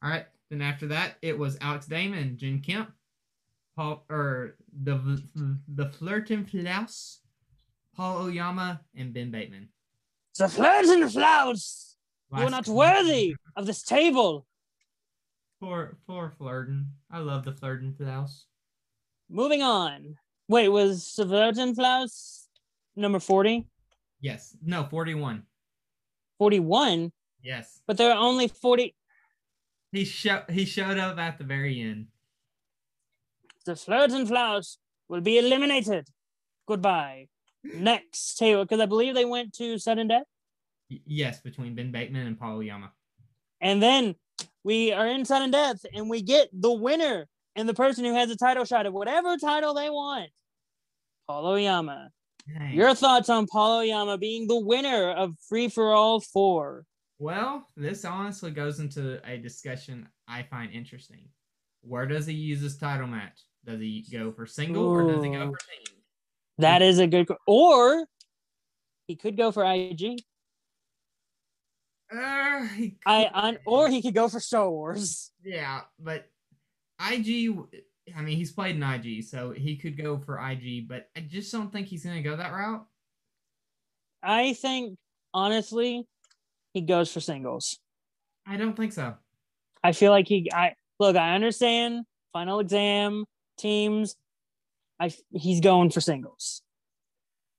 All 0.02 0.10
right. 0.10 0.26
Then 0.50 0.60
after 0.60 0.86
that, 0.88 1.16
it 1.22 1.38
was 1.38 1.56
Alex 1.60 1.86
Damon, 1.86 2.36
Jen 2.36 2.60
Kemp, 2.60 2.92
Paul, 3.74 4.04
or 4.10 4.56
the 4.82 5.22
the 5.66 5.86
Flirtin 5.86 6.44
Flaus, 6.44 7.20
Paul 7.96 8.24
Oyama, 8.24 8.82
and 8.94 9.14
Ben 9.14 9.30
Bateman. 9.30 9.68
the 10.38 10.48
flirts 10.48 10.90
and 10.90 11.02
the. 11.02 11.96
You 12.34 12.44
are 12.44 12.50
not 12.50 12.68
worthy 12.68 13.34
of 13.56 13.66
this 13.66 13.82
table. 13.82 14.46
For 15.60 15.96
for 16.06 16.32
Flirtin, 16.38 16.86
I 17.10 17.18
love 17.18 17.44
the 17.44 17.52
Flirtin 17.52 17.96
Flaus. 17.96 18.46
Moving 19.32 19.62
on. 19.62 20.16
Wait, 20.48 20.68
was 20.68 21.14
the 21.16 21.24
flirts 21.26 21.58
and 21.58 21.74
flowers 21.74 22.48
number 22.94 23.18
40? 23.18 23.66
Yes. 24.20 24.54
No, 24.62 24.84
forty-one. 24.84 25.44
41, 26.38 27.10
Yes. 27.42 27.80
but 27.86 27.96
there 27.96 28.10
are 28.12 28.18
only 28.18 28.46
40. 28.48 28.94
He 29.92 30.04
show 30.04 30.42
he 30.48 30.64
showed 30.64 30.98
up 30.98 31.18
at 31.18 31.38
the 31.38 31.44
very 31.44 31.80
end. 31.80 32.06
The 33.64 33.74
flowers 33.76 34.78
will 35.08 35.20
be 35.20 35.38
eliminated. 35.38 36.08
Goodbye. 36.66 37.28
Next 37.64 38.36
table, 38.36 38.64
because 38.64 38.80
I 38.80 38.86
believe 38.86 39.14
they 39.14 39.24
went 39.24 39.52
to 39.54 39.78
sudden 39.78 40.08
death. 40.08 40.26
Y- 40.90 41.00
yes, 41.06 41.40
between 41.40 41.74
Ben 41.74 41.90
Bateman 41.92 42.26
and 42.26 42.38
Paul 42.38 42.58
Oyama. 42.58 42.90
And 43.60 43.82
then 43.82 44.16
we 44.64 44.92
are 44.92 45.06
in 45.06 45.24
sudden 45.24 45.50
death 45.50 45.84
and 45.94 46.10
we 46.10 46.22
get 46.22 46.48
the 46.52 46.72
winner 46.72 47.28
and 47.56 47.68
the 47.68 47.74
person 47.74 48.04
who 48.04 48.14
has 48.14 48.30
a 48.30 48.36
title 48.36 48.64
shot 48.64 48.86
at 48.86 48.92
whatever 48.92 49.36
title 49.36 49.74
they 49.74 49.90
want. 49.90 50.30
Paul 51.26 51.46
Oyama. 51.46 52.10
Dang. 52.46 52.74
Your 52.74 52.94
thoughts 52.94 53.28
on 53.28 53.46
Paul 53.46 53.80
Oyama 53.80 54.18
being 54.18 54.48
the 54.48 54.58
winner 54.58 55.10
of 55.10 55.34
Free 55.48 55.68
for 55.68 55.92
All 55.92 56.20
4? 56.20 56.84
Well, 57.18 57.68
this 57.76 58.04
honestly 58.04 58.50
goes 58.50 58.80
into 58.80 59.20
a 59.24 59.36
discussion 59.36 60.08
I 60.26 60.42
find 60.42 60.72
interesting. 60.72 61.28
Where 61.82 62.06
does 62.06 62.26
he 62.26 62.34
use 62.34 62.60
his 62.60 62.76
title 62.76 63.06
match? 63.06 63.40
Does 63.64 63.80
he 63.80 64.04
go 64.12 64.32
for 64.32 64.44
single 64.46 64.84
or 64.86 65.06
does 65.06 65.22
he 65.22 65.30
go 65.30 65.52
for 65.52 65.58
team? 65.58 65.96
That 66.58 66.82
is 66.82 66.98
a 66.98 67.06
good 67.06 67.28
or 67.46 68.06
he 69.06 69.14
could 69.14 69.36
go 69.36 69.52
for 69.52 69.64
IG. 69.64 70.22
Uh, 72.12 72.66
I 73.06 73.30
on 73.32 73.58
or 73.66 73.88
he 73.88 74.02
could 74.02 74.14
go 74.14 74.28
for 74.28 74.40
Star 74.40 74.68
Wars. 74.68 75.30
yeah, 75.44 75.82
but 75.98 76.28
IG. 77.10 77.56
I 78.16 78.22
mean, 78.22 78.36
he's 78.36 78.52
played 78.52 78.76
in 78.76 78.82
IG, 78.82 79.24
so 79.24 79.52
he 79.52 79.76
could 79.76 79.96
go 79.96 80.18
for 80.18 80.38
IG, 80.38 80.88
but 80.88 81.08
I 81.16 81.20
just 81.20 81.50
don't 81.52 81.72
think 81.72 81.86
he's 81.86 82.04
gonna 82.04 82.22
go 82.22 82.36
that 82.36 82.52
route. 82.52 82.86
I 84.22 84.52
think 84.54 84.98
honestly, 85.34 86.06
he 86.72 86.82
goes 86.82 87.12
for 87.12 87.20
singles. 87.20 87.78
I 88.46 88.56
don't 88.56 88.76
think 88.76 88.92
so. 88.92 89.14
I 89.84 89.92
feel 89.92 90.10
like 90.10 90.28
he 90.28 90.50
I 90.52 90.74
look, 90.98 91.16
I 91.16 91.34
understand 91.34 92.04
final 92.32 92.60
exam 92.60 93.24
teams. 93.58 94.16
I, 95.00 95.12
he's 95.32 95.60
going 95.60 95.90
for 95.90 96.00
singles. 96.00 96.62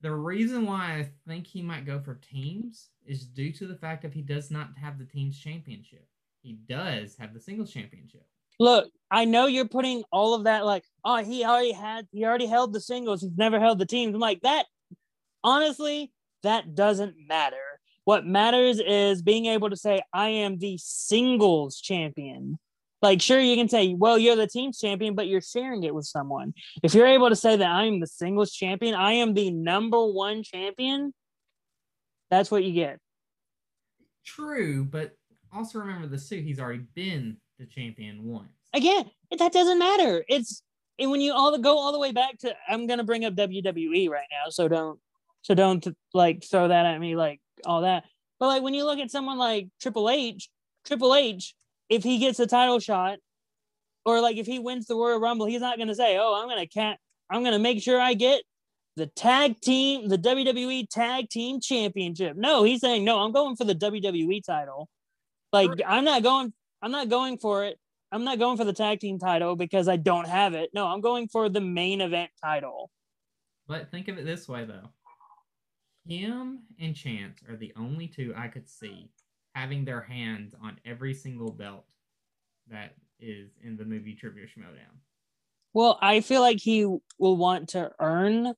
The 0.01 0.13
reason 0.13 0.65
why 0.65 0.99
I 0.99 1.09
think 1.27 1.47
he 1.47 1.61
might 1.61 1.85
go 1.85 1.99
for 1.99 2.15
teams 2.15 2.89
is 3.05 3.25
due 3.25 3.51
to 3.53 3.67
the 3.67 3.75
fact 3.75 4.01
that 4.03 4.13
he 4.13 4.21
does 4.21 4.51
not 4.51 4.69
have 4.77 4.97
the 4.97 5.05
teams 5.05 5.37
championship. 5.37 6.07
He 6.41 6.53
does 6.53 7.15
have 7.17 7.33
the 7.33 7.39
singles 7.39 7.71
championship. 7.71 8.25
Look, 8.59 8.89
I 9.09 9.25
know 9.25 9.45
you're 9.45 9.67
putting 9.67 10.03
all 10.11 10.33
of 10.33 10.45
that 10.45 10.65
like, 10.65 10.83
oh, 11.05 11.23
he 11.23 11.45
already 11.45 11.71
had 11.71 12.07
he 12.11 12.25
already 12.25 12.47
held 12.47 12.73
the 12.73 12.81
singles, 12.81 13.21
he's 13.21 13.37
never 13.37 13.59
held 13.59 13.79
the 13.79 13.85
teams. 13.85 14.13
I'm 14.13 14.21
like 14.21 14.41
that 14.41 14.65
honestly, 15.43 16.11
that 16.43 16.75
doesn't 16.75 17.15
matter. 17.27 17.57
What 18.05 18.25
matters 18.25 18.79
is 18.79 19.21
being 19.21 19.45
able 19.45 19.69
to 19.69 19.77
say, 19.77 20.01
I 20.13 20.29
am 20.29 20.57
the 20.57 20.77
singles 20.81 21.79
champion. 21.79 22.59
Like, 23.01 23.21
sure, 23.21 23.39
you 23.39 23.55
can 23.55 23.67
say, 23.67 23.93
well, 23.93 24.17
you're 24.17 24.35
the 24.35 24.47
team's 24.47 24.79
champion, 24.79 25.13
but 25.13 25.27
you're 25.27 25.41
sharing 25.41 25.83
it 25.83 25.93
with 25.93 26.05
someone. 26.05 26.53
If 26.81 26.93
you're 26.93 27.07
able 27.07 27.29
to 27.29 27.35
say 27.35 27.57
that 27.57 27.69
I 27.69 27.85
am 27.85 27.99
the 27.99 28.07
singles 28.07 28.53
champion, 28.53 28.95
I 28.95 29.13
am 29.13 29.33
the 29.33 29.51
number 29.51 30.05
one 30.05 30.43
champion, 30.43 31.13
that's 32.29 32.49
what 32.49 32.63
you 32.63 32.73
get. 32.73 32.99
True, 34.25 34.85
but 34.85 35.15
also 35.53 35.79
remember 35.79 36.07
the 36.07 36.17
suit. 36.17 36.43
He's 36.43 36.59
already 36.59 36.85
been 36.95 37.37
the 37.63 37.81
champion 37.81 38.23
once. 38.23 38.49
Again, 38.73 39.09
that 39.37 39.53
doesn't 39.53 39.79
matter. 39.79 40.23
It's 40.27 40.61
and 40.99 41.09
when 41.09 41.21
you 41.21 41.33
all 41.33 41.51
the, 41.51 41.57
go 41.57 41.77
all 41.77 41.91
the 41.91 41.99
way 41.99 42.11
back 42.11 42.37
to 42.39 42.55
I'm 42.67 42.87
gonna 42.87 43.03
bring 43.03 43.25
up 43.25 43.35
WWE 43.35 44.09
right 44.09 44.27
now, 44.31 44.49
so 44.49 44.67
don't 44.67 44.99
so 45.41 45.55
don't 45.55 45.85
like 46.13 46.43
throw 46.43 46.67
that 46.67 46.85
at 46.85 46.99
me 46.99 47.15
like 47.15 47.39
all 47.65 47.81
that. 47.81 48.03
But 48.39 48.47
like 48.47 48.63
when 48.63 48.73
you 48.73 48.85
look 48.85 48.99
at 48.99 49.11
someone 49.11 49.37
like 49.37 49.67
Triple 49.81 50.09
H, 50.09 50.49
Triple 50.85 51.15
H, 51.15 51.55
if 51.89 52.03
he 52.03 52.17
gets 52.17 52.39
a 52.39 52.47
title 52.47 52.79
shot, 52.79 53.19
or 54.05 54.21
like 54.21 54.37
if 54.37 54.45
he 54.45 54.59
wins 54.59 54.85
the 54.85 54.95
Royal 54.95 55.19
Rumble, 55.19 55.45
he's 55.45 55.61
not 55.61 55.77
gonna 55.77 55.95
say, 55.95 56.17
"Oh, 56.17 56.39
I'm 56.41 56.49
gonna 56.49 56.67
cat, 56.67 56.99
I'm 57.29 57.43
gonna 57.43 57.59
make 57.59 57.81
sure 57.81 57.99
I 57.99 58.13
get 58.13 58.43
the 58.95 59.07
tag 59.07 59.59
team, 59.61 60.09
the 60.09 60.17
WWE 60.17 60.87
Tag 60.89 61.29
Team 61.29 61.59
Championship." 61.59 62.35
No, 62.35 62.63
he's 62.63 62.81
saying, 62.81 63.03
"No, 63.03 63.19
I'm 63.19 63.31
going 63.31 63.55
for 63.55 63.63
the 63.63 63.75
WWE 63.75 64.43
title." 64.43 64.89
Like 65.51 65.69
I'm 65.85 66.03
not 66.03 66.23
going, 66.23 66.51
I'm 66.83 66.91
not 66.91 67.07
going 67.09 67.37
for 67.37 67.63
it. 67.63 67.79
I'm 68.11 68.25
not 68.25 68.37
going 68.39 68.57
for 68.57 68.65
the 68.65 68.73
tag 68.73 68.99
team 68.99 69.17
title 69.17 69.55
because 69.55 69.87
I 69.87 69.95
don't 69.95 70.27
have 70.27 70.53
it. 70.53 70.69
No, 70.73 70.85
I'm 70.85 71.01
going 71.01 71.29
for 71.29 71.47
the 71.47 71.61
main 71.61 72.01
event 72.01 72.29
title. 72.43 72.91
But 73.67 73.89
think 73.89 74.09
of 74.09 74.17
it 74.17 74.25
this 74.25 74.47
way, 74.47 74.65
though. 74.65 74.89
Him 76.05 76.63
and 76.79 76.93
Chance 76.93 77.39
are 77.49 77.55
the 77.55 77.71
only 77.77 78.07
two 78.07 78.33
I 78.35 78.49
could 78.49 78.69
see 78.69 79.09
having 79.55 79.85
their 79.85 80.01
hands 80.01 80.53
on 80.61 80.77
every 80.85 81.13
single 81.13 81.51
belt 81.51 81.85
that 82.69 82.95
is 83.19 83.51
in 83.63 83.77
the 83.77 83.85
movie 83.85 84.15
Trivia 84.15 84.45
Showdown. 84.47 84.99
Well, 85.73 85.97
I 86.01 86.19
feel 86.19 86.41
like 86.41 86.59
he 86.59 86.85
will 87.17 87.37
want 87.37 87.69
to 87.69 87.91
earn 87.99 88.53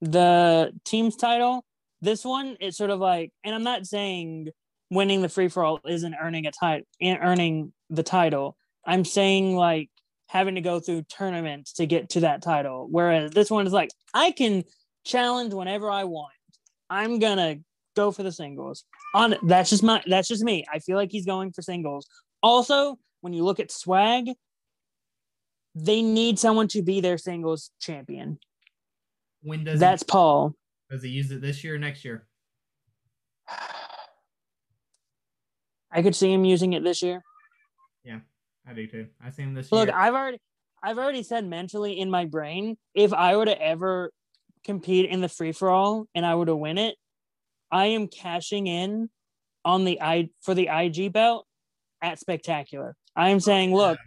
the 0.00 0.72
team's 0.84 1.16
title. 1.16 1.64
This 2.00 2.24
one, 2.24 2.56
it's 2.60 2.76
sort 2.76 2.90
of 2.90 2.98
like, 2.98 3.32
and 3.44 3.54
I'm 3.54 3.62
not 3.62 3.86
saying 3.86 4.48
winning 4.90 5.22
the 5.22 5.28
free 5.28 5.48
for 5.48 5.64
all 5.64 5.80
isn't 5.86 6.14
earning 6.20 6.46
a 6.46 6.52
title, 6.52 6.86
earning 7.02 7.72
the 7.90 8.02
title. 8.02 8.56
I'm 8.86 9.04
saying 9.04 9.54
like 9.56 9.90
having 10.28 10.54
to 10.54 10.60
go 10.60 10.80
through 10.80 11.02
tournaments 11.02 11.74
to 11.74 11.86
get 11.86 12.10
to 12.10 12.20
that 12.20 12.42
title. 12.42 12.86
Whereas 12.90 13.32
this 13.32 13.50
one 13.50 13.66
is 13.66 13.72
like, 13.72 13.90
I 14.14 14.30
can 14.30 14.64
challenge 15.04 15.54
whenever 15.54 15.90
I 15.90 16.04
want. 16.04 16.32
I'm 16.90 17.18
gonna 17.18 17.56
go 17.96 18.10
for 18.10 18.22
the 18.22 18.32
singles. 18.32 18.84
On 19.14 19.34
that's 19.42 19.70
just 19.70 19.82
my 19.82 20.02
that's 20.06 20.28
just 20.28 20.42
me. 20.42 20.64
I 20.72 20.78
feel 20.78 20.96
like 20.96 21.10
he's 21.10 21.26
going 21.26 21.52
for 21.52 21.62
singles. 21.62 22.06
Also, 22.42 22.98
when 23.20 23.32
you 23.32 23.44
look 23.44 23.60
at 23.60 23.70
swag, 23.70 24.30
they 25.74 26.02
need 26.02 26.38
someone 26.38 26.68
to 26.68 26.82
be 26.82 27.00
their 27.00 27.18
singles 27.18 27.70
champion. 27.80 28.38
When 29.42 29.64
does 29.64 29.80
That's 29.80 30.02
he, 30.02 30.08
Paul. 30.08 30.54
does 30.90 31.02
he 31.02 31.10
use 31.10 31.30
it 31.30 31.40
this 31.40 31.62
year 31.62 31.76
or 31.76 31.78
next 31.78 32.04
year? 32.04 32.26
I 35.90 36.02
could 36.02 36.14
see 36.14 36.32
him 36.32 36.44
using 36.44 36.72
it 36.74 36.84
this 36.84 37.02
year. 37.02 37.22
Yeah, 38.04 38.20
I 38.66 38.72
do 38.74 38.86
too. 38.86 39.06
I 39.24 39.30
see 39.30 39.42
him 39.42 39.54
this 39.54 39.72
Look, 39.72 39.86
year. 39.88 39.94
Look, 39.94 39.94
I've 39.94 40.14
already 40.14 40.38
I've 40.82 40.98
already 40.98 41.22
said 41.22 41.46
mentally 41.46 41.98
in 41.98 42.10
my 42.10 42.24
brain, 42.24 42.76
if 42.94 43.12
I 43.12 43.36
were 43.36 43.46
to 43.46 43.60
ever 43.60 44.12
compete 44.64 45.10
in 45.10 45.20
the 45.20 45.28
free 45.28 45.52
for 45.52 45.70
all 45.70 46.06
and 46.14 46.24
I 46.24 46.34
were 46.34 46.46
to 46.46 46.56
win 46.56 46.78
it, 46.78 46.96
I 47.70 47.86
am 47.86 48.08
cashing 48.08 48.66
in 48.66 49.10
on 49.64 49.84
the 49.84 50.00
I 50.00 50.30
for 50.42 50.54
the 50.54 50.68
IG 50.70 51.12
belt 51.12 51.46
at 52.02 52.18
spectacular. 52.18 52.96
I 53.16 53.30
am 53.30 53.36
oh, 53.36 53.40
saying, 53.40 53.74
look, 53.74 53.98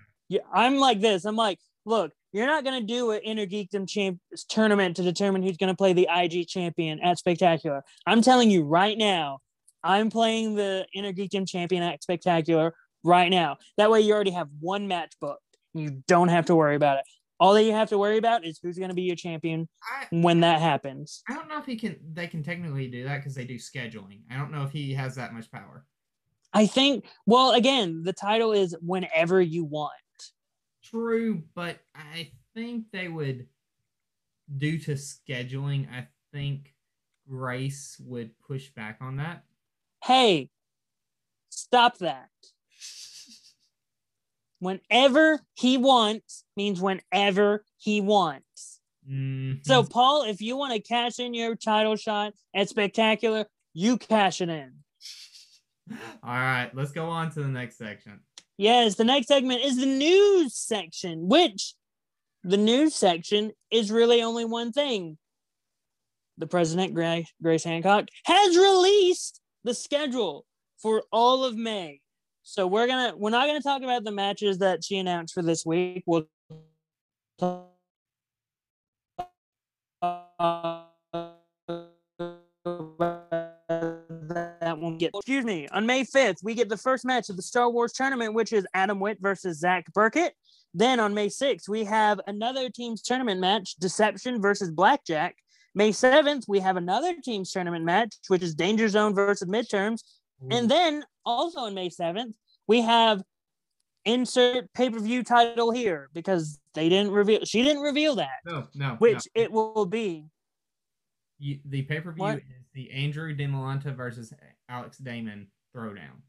I'm 0.54 0.78
like 0.78 1.02
this. 1.02 1.26
I'm 1.26 1.36
like, 1.36 1.60
look, 1.86 2.12
you're 2.32 2.48
not 2.48 2.64
gonna 2.64 2.82
do 2.82 3.12
an 3.12 3.22
inner 3.24 3.46
geekdom 3.46 3.88
champ 3.88 4.20
tournament 4.50 4.96
to 4.96 5.04
determine 5.04 5.44
who's 5.44 5.58
gonna 5.58 5.76
play 5.76 5.94
the 5.94 6.08
IG 6.10 6.48
champion 6.48 7.00
at 7.02 7.18
spectacular. 7.18 7.84
I'm 8.06 8.22
telling 8.22 8.50
you 8.50 8.64
right 8.64 8.98
now, 8.98 9.40
I'm 9.84 10.10
playing 10.10 10.56
the 10.56 10.86
inner 10.94 11.14
champion 11.46 11.84
Act 11.84 12.04
spectacular 12.04 12.74
right 13.04 13.30
now. 13.30 13.58
That 13.78 13.92
way 13.92 14.02
you 14.02 14.14
already 14.14 14.32
have 14.32 14.50
one 14.60 14.88
match 14.88 15.14
booked. 15.20 15.42
You 15.74 16.04
don't 16.08 16.28
have 16.28 16.46
to 16.48 16.56
worry 16.56 16.76
about 16.76 17.00
it. 17.00 17.06
All 17.40 17.54
that 17.56 17.64
you 17.64 17.72
have 17.72 17.90
to 17.90 17.98
worry 17.98 18.18
about 18.18 18.46
is 18.46 18.60
who's 18.62 18.78
gonna 18.78 18.94
be 18.94 19.02
your 19.02 19.16
champion 19.16 19.68
I, 19.84 20.06
when 20.12 20.42
that 20.42 20.62
happens. 20.62 21.24
I 21.28 21.34
don't 21.34 21.48
know 21.48 21.58
if 21.58 21.66
he 21.66 21.76
can. 21.76 21.96
They 22.14 22.28
can 22.28 22.44
technically 22.44 22.88
do 22.88 23.04
that 23.06 23.18
because 23.18 23.34
they 23.34 23.46
do 23.46 23.56
scheduling. 23.56 24.22
I 24.30 24.38
don't 24.38 24.52
know 24.52 24.64
if 24.64 24.72
he 24.72 24.94
has 24.94 25.16
that 25.16 25.34
much 25.34 25.52
power. 25.52 25.86
I 26.54 26.68
think. 26.68 27.06
Well, 27.26 27.52
again, 27.52 28.04
the 28.04 28.14
title 28.14 28.52
is 28.52 28.76
whenever 28.82 29.42
you 29.42 29.64
want. 29.64 29.94
True, 30.84 31.44
but 31.56 31.80
I 31.96 32.32
think 32.54 32.92
they 32.92 33.08
would, 33.08 33.48
due 34.58 34.78
to 34.80 34.92
scheduling, 34.92 35.88
I 35.92 36.08
think 36.34 36.76
Grace 37.28 38.00
would 38.06 38.38
push 38.40 38.70
back 38.70 38.98
on 39.02 39.16
that. 39.18 39.46
Hey, 40.04 40.50
stop 41.50 41.98
that. 42.00 42.30
Whenever 44.60 45.40
he 45.56 45.78
wants 45.78 46.44
means 46.56 46.80
whenever 46.80 47.66
he 47.78 48.00
wants. 48.02 48.80
Mhm. 49.10 49.66
So, 49.66 49.84
Paul, 49.84 50.24
if 50.24 50.42
you 50.42 50.56
want 50.56 50.74
to 50.74 50.80
cash 50.80 51.20
in 51.20 51.34
your 51.34 51.56
title 51.56 51.96
shot 51.96 52.34
at 52.54 52.70
Spectacular, 52.70 53.48
you 53.74 53.98
cash 53.98 54.42
it 54.42 54.50
in. 54.50 54.84
all 55.92 55.98
right, 56.24 56.70
let's 56.74 56.92
go 56.92 57.10
on 57.10 57.32
to 57.32 57.42
the 57.42 57.48
next 57.48 57.78
section. 57.78 58.20
Yes, 58.58 58.96
the 58.96 59.04
next 59.04 59.28
segment 59.28 59.64
is 59.64 59.78
the 59.78 59.88
news 59.88 60.56
section, 60.56 61.28
which 61.28 61.74
the 62.44 62.58
news 62.58 62.94
section 62.96 63.54
is 63.72 63.92
really 63.92 64.22
only 64.22 64.46
one 64.46 64.72
thing. 64.72 65.18
The 66.38 66.48
president, 66.48 66.94
Grace 66.94 67.64
Hancock, 67.64 68.08
has 68.26 68.56
released 68.56 69.42
the 69.64 69.74
schedule 69.74 70.46
for 70.78 71.04
all 71.12 71.44
of 71.44 71.56
May. 71.56 72.02
So 72.44 72.66
we're 72.68 72.88
gonna 72.88 73.14
we're 73.16 73.30
not 73.30 73.48
gonna 73.48 73.62
talk 73.62 73.84
about 73.84 74.04
the 74.04 74.12
matches 74.12 74.58
that 74.60 74.84
she 74.84 74.98
announced 74.98 75.34
for 75.34 75.42
this 75.42 75.66
week. 75.66 76.04
We'll 76.06 76.28
talk 77.38 77.72
that 84.72 84.78
won't 84.80 85.00
get. 85.00 85.12
Excuse 85.16 85.46
me. 85.46 85.68
On 85.70 85.86
May 85.86 86.04
5th, 86.04 86.44
we 86.44 86.56
get 86.56 86.70
the 86.70 86.78
first 86.78 87.06
match 87.06 87.30
of 87.30 87.36
the 87.36 87.42
Star 87.42 87.70
Wars 87.70 87.94
tournament, 87.94 88.34
which 88.34 88.54
is 88.54 88.66
Adam 88.74 89.00
Witt 89.00 89.20
versus 89.20 89.60
Zach 89.60 89.92
Burkett. 89.94 90.34
Then 90.74 91.00
on 91.00 91.14
May 91.14 91.28
6th, 91.28 91.68
we 91.68 91.84
have 91.84 92.22
another 92.28 92.70
team's 92.70 93.02
tournament 93.02 93.40
match, 93.42 93.76
Deception 93.76 94.42
versus 94.42 94.72
Blackjack. 94.72 95.36
May 95.74 95.92
7th, 95.92 96.44
we 96.48 96.60
have 96.60 96.78
another 96.78 97.16
team's 97.24 97.52
tournament 97.52 97.86
match, 97.86 98.16
which 98.28 98.44
is 98.44 98.56
Danger 98.56 98.90
Zone 98.90 99.16
versus 99.16 99.48
Midterms. 99.48 100.02
And 100.50 100.66
mm. 100.66 100.70
then 100.70 101.04
also 101.26 101.62
on 101.62 101.74
May 101.74 101.90
7th, 101.90 102.34
we 102.68 102.82
have 102.82 103.22
insert 104.06 104.72
pay-per-view 104.74 105.24
title 105.24 105.72
here 105.72 106.10
because 106.14 106.60
they 106.74 106.90
didn't 106.90 107.12
reveal 107.12 107.46
she 107.46 107.62
didn't 107.62 107.84
reveal 107.84 108.16
that, 108.16 108.40
no, 108.46 108.68
no, 108.74 108.96
which 108.98 109.28
no. 109.36 109.44
it 109.44 109.52
will 109.52 109.86
be. 109.86 110.26
You, 111.38 111.60
the 111.66 111.84
pay 111.84 112.00
per 112.00 112.12
view 112.12 112.24
What? 112.24 112.38
is 112.38 112.44
the 112.74 112.92
Andrew 112.92 113.36
DeMolanta 113.36 113.96
versus 113.96 114.34
Alex 114.70 114.98
Damon 114.98 115.48
throwdown. 115.76 116.22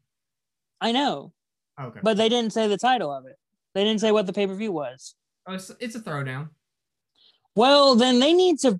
I 0.81 0.91
know, 0.91 1.33
Okay, 1.81 1.99
but 2.03 2.17
they 2.17 2.29
didn't 2.29 2.53
say 2.53 2.67
the 2.67 2.77
title 2.77 3.11
of 3.11 3.25
it. 3.25 3.37
They 3.73 3.83
didn't 3.83 4.01
say 4.01 4.11
what 4.11 4.27
the 4.27 4.33
pay-per-view 4.33 4.71
was. 4.71 5.15
oh, 5.47 5.53
it's, 5.53 5.71
it's 5.79 5.95
a 5.95 5.99
throwdown. 5.99 6.49
Well, 7.55 7.95
then 7.95 8.19
they 8.19 8.33
need 8.33 8.59
to 8.59 8.79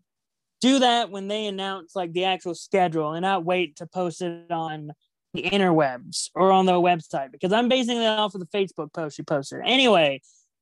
do 0.64 0.80
that 0.80 1.12
when 1.12 1.28
they 1.28 1.46
announce 1.48 1.94
like 1.94 2.14
the 2.14 2.24
actual 2.24 2.56
schedule 2.56 3.12
and 3.12 3.24
not 3.24 3.44
wait 3.44 3.76
to 3.76 3.86
post 3.86 4.22
it 4.22 4.50
on 4.50 4.94
the 5.34 5.42
interwebs 5.42 6.30
or 6.36 6.54
on 6.54 6.66
their 6.66 6.76
website 6.76 7.34
because 7.34 7.52
I'm 7.52 7.68
basing 7.68 8.00
that 8.00 8.18
off 8.18 8.34
of 8.34 8.40
the 8.40 8.48
Facebook 8.48 8.94
post 8.94 9.18
you 9.18 9.26
posted. 9.26 9.60
Anyway, 9.66 10.22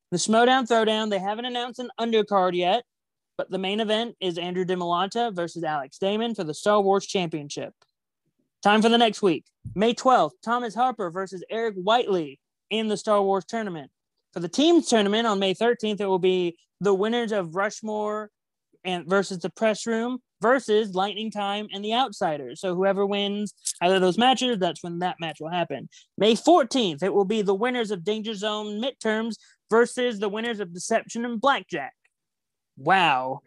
the 0.09 0.17
Schmoedown 0.17 0.67
Throwdown, 0.67 1.11
they 1.11 1.19
haven't 1.19 1.45
announced 1.45 1.79
an 1.79 1.91
undercard 1.99 2.55
yet, 2.55 2.83
but 3.37 3.51
the 3.51 3.59
main 3.59 3.79
event 3.79 4.15
is 4.19 4.39
Andrew 4.39 4.65
DeMolanta 4.65 5.35
versus 5.35 5.63
Alex 5.63 5.99
Damon 5.99 6.33
for 6.33 6.43
the 6.43 6.55
Star 6.55 6.81
Wars 6.81 7.05
Championship. 7.05 7.75
Time 8.63 8.81
for 8.81 8.89
the 8.89 8.97
next 8.97 9.21
week. 9.21 9.45
May 9.75 9.93
12th, 9.93 10.31
Thomas 10.43 10.73
Harper 10.73 11.11
versus 11.11 11.43
Eric 11.47 11.75
Whiteley 11.75 12.39
in 12.71 12.87
the 12.87 12.97
Star 12.97 13.21
Wars 13.21 13.45
tournament. 13.45 13.91
For 14.33 14.39
the 14.39 14.49
teams 14.49 14.87
tournament 14.87 15.27
on 15.27 15.37
May 15.37 15.53
13th, 15.53 16.01
it 16.01 16.07
will 16.07 16.17
be 16.17 16.57
the 16.79 16.93
winners 16.95 17.31
of 17.31 17.55
Rushmore 17.55 18.31
and 18.83 19.07
versus 19.07 19.39
the 19.39 19.49
press 19.49 19.85
room 19.85 20.19
versus 20.41 20.95
Lightning 20.95 21.31
Time 21.31 21.67
and 21.71 21.83
the 21.83 21.93
Outsiders. 21.93 22.59
So 22.59 22.75
whoever 22.75 23.05
wins 23.05 23.53
either 23.81 23.95
of 23.95 24.01
those 24.01 24.17
matches, 24.17 24.57
that's 24.57 24.83
when 24.83 24.99
that 24.99 25.17
match 25.19 25.37
will 25.39 25.49
happen. 25.49 25.87
May 26.17 26.33
14th, 26.33 27.03
it 27.03 27.13
will 27.13 27.25
be 27.25 27.41
the 27.41 27.53
winners 27.53 27.91
of 27.91 28.03
Danger 28.03 28.33
Zone 28.33 28.81
midterms 28.81 29.35
versus 29.69 30.19
the 30.19 30.29
winners 30.29 30.59
of 30.59 30.73
Deception 30.73 31.25
and 31.25 31.39
Blackjack. 31.39 31.93
Wow. 32.77 33.41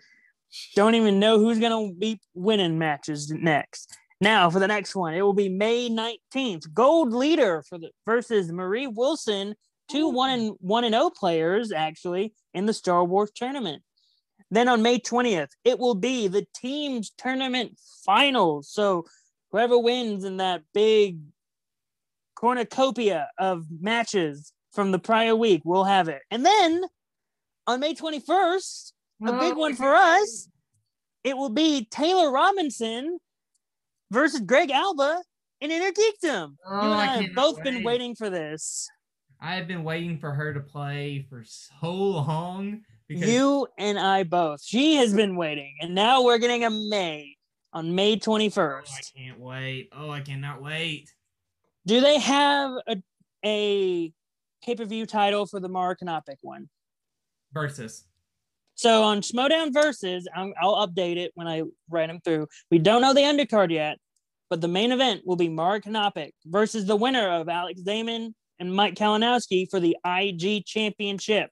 Don't 0.76 0.94
even 0.94 1.18
know 1.18 1.38
who's 1.38 1.58
to 1.58 1.94
be 1.98 2.20
winning 2.34 2.78
matches 2.78 3.30
next. 3.30 3.96
Now 4.20 4.48
for 4.48 4.60
the 4.60 4.68
next 4.68 4.94
one, 4.94 5.14
it 5.14 5.22
will 5.22 5.34
be 5.34 5.48
May 5.48 5.90
19th. 5.90 6.72
Gold 6.72 7.12
leader 7.12 7.62
for 7.68 7.78
the 7.78 7.90
versus 8.06 8.52
Marie 8.52 8.86
Wilson, 8.86 9.54
two 9.90 10.08
one 10.08 10.30
and 10.30 10.52
one 10.60 10.84
and 10.84 10.94
oh 10.94 11.10
players 11.10 11.72
actually 11.72 12.32
in 12.54 12.66
the 12.66 12.72
Star 12.72 13.04
Wars 13.04 13.32
tournament. 13.34 13.82
Then 14.54 14.68
on 14.68 14.82
May 14.82 15.00
20th, 15.00 15.48
it 15.64 15.80
will 15.80 15.96
be 15.96 16.28
the 16.28 16.46
team's 16.54 17.10
tournament 17.18 17.76
finals. 18.06 18.68
So 18.70 19.04
whoever 19.50 19.76
wins 19.76 20.22
in 20.22 20.36
that 20.36 20.62
big 20.72 21.18
cornucopia 22.36 23.30
of 23.36 23.64
matches 23.80 24.52
from 24.72 24.92
the 24.92 25.00
prior 25.00 25.34
week 25.34 25.62
will 25.64 25.82
have 25.82 26.08
it. 26.08 26.22
And 26.30 26.46
then 26.46 26.84
on 27.66 27.80
May 27.80 27.94
21st, 27.94 28.92
a 29.26 29.32
big 29.40 29.56
one 29.56 29.74
for 29.74 29.92
us, 29.92 30.48
it 31.24 31.36
will 31.36 31.50
be 31.50 31.88
Taylor 31.90 32.30
Robinson 32.30 33.18
versus 34.12 34.40
Greg 34.40 34.70
Alba 34.70 35.20
in 35.60 35.72
Inner 35.72 35.90
Geekdom. 35.90 36.54
Oh, 36.64 36.74
you 36.74 36.80
and 36.80 36.94
I 36.94 37.02
I 37.02 37.06
have 37.22 37.34
both 37.34 37.60
been 37.64 37.82
waiting 37.82 38.14
for 38.14 38.30
this. 38.30 38.88
I 39.40 39.56
have 39.56 39.66
been 39.66 39.82
waiting 39.82 40.16
for 40.16 40.30
her 40.30 40.54
to 40.54 40.60
play 40.60 41.26
for 41.28 41.42
so 41.44 41.92
long 41.92 42.82
because 43.08 43.28
You 43.28 43.66
and 43.78 43.98
I 43.98 44.24
both. 44.24 44.62
She 44.62 44.96
has 44.96 45.14
been 45.14 45.36
waiting, 45.36 45.76
and 45.80 45.94
now 45.94 46.22
we're 46.22 46.38
getting 46.38 46.64
a 46.64 46.70
May 46.70 47.36
on 47.72 47.94
May 47.94 48.18
oh, 48.26 48.36
I 48.36 49.18
can't 49.18 49.40
wait. 49.40 49.88
Oh, 49.92 50.10
I 50.10 50.20
cannot 50.20 50.62
wait. 50.62 51.10
Do 51.86 52.00
they 52.00 52.18
have 52.18 52.72
a, 52.88 52.96
a 53.44 54.12
pay 54.64 54.74
per 54.74 54.84
view 54.84 55.06
title 55.06 55.46
for 55.46 55.60
the 55.60 55.68
Mara 55.68 55.96
Canopic 55.96 56.38
one? 56.40 56.68
Versus. 57.52 58.04
So 58.76 59.02
on 59.02 59.20
Schmoedown 59.20 59.72
Versus, 59.72 60.26
I'm, 60.34 60.52
I'll 60.60 60.86
update 60.86 61.16
it 61.16 61.30
when 61.34 61.46
I 61.46 61.62
write 61.88 62.08
them 62.08 62.20
through. 62.24 62.48
We 62.70 62.78
don't 62.78 63.02
know 63.02 63.14
the 63.14 63.20
undercard 63.20 63.70
yet, 63.70 63.98
but 64.50 64.60
the 64.60 64.68
main 64.68 64.92
event 64.92 65.22
will 65.24 65.36
be 65.36 65.48
Mara 65.48 65.80
Canopic 65.80 66.32
versus 66.46 66.84
the 66.84 66.96
winner 66.96 67.28
of 67.28 67.48
Alex 67.48 67.82
Damon 67.82 68.34
and 68.58 68.74
Mike 68.74 68.94
Kalinowski 68.94 69.68
for 69.70 69.78
the 69.78 69.96
IG 70.04 70.64
Championship. 70.64 71.50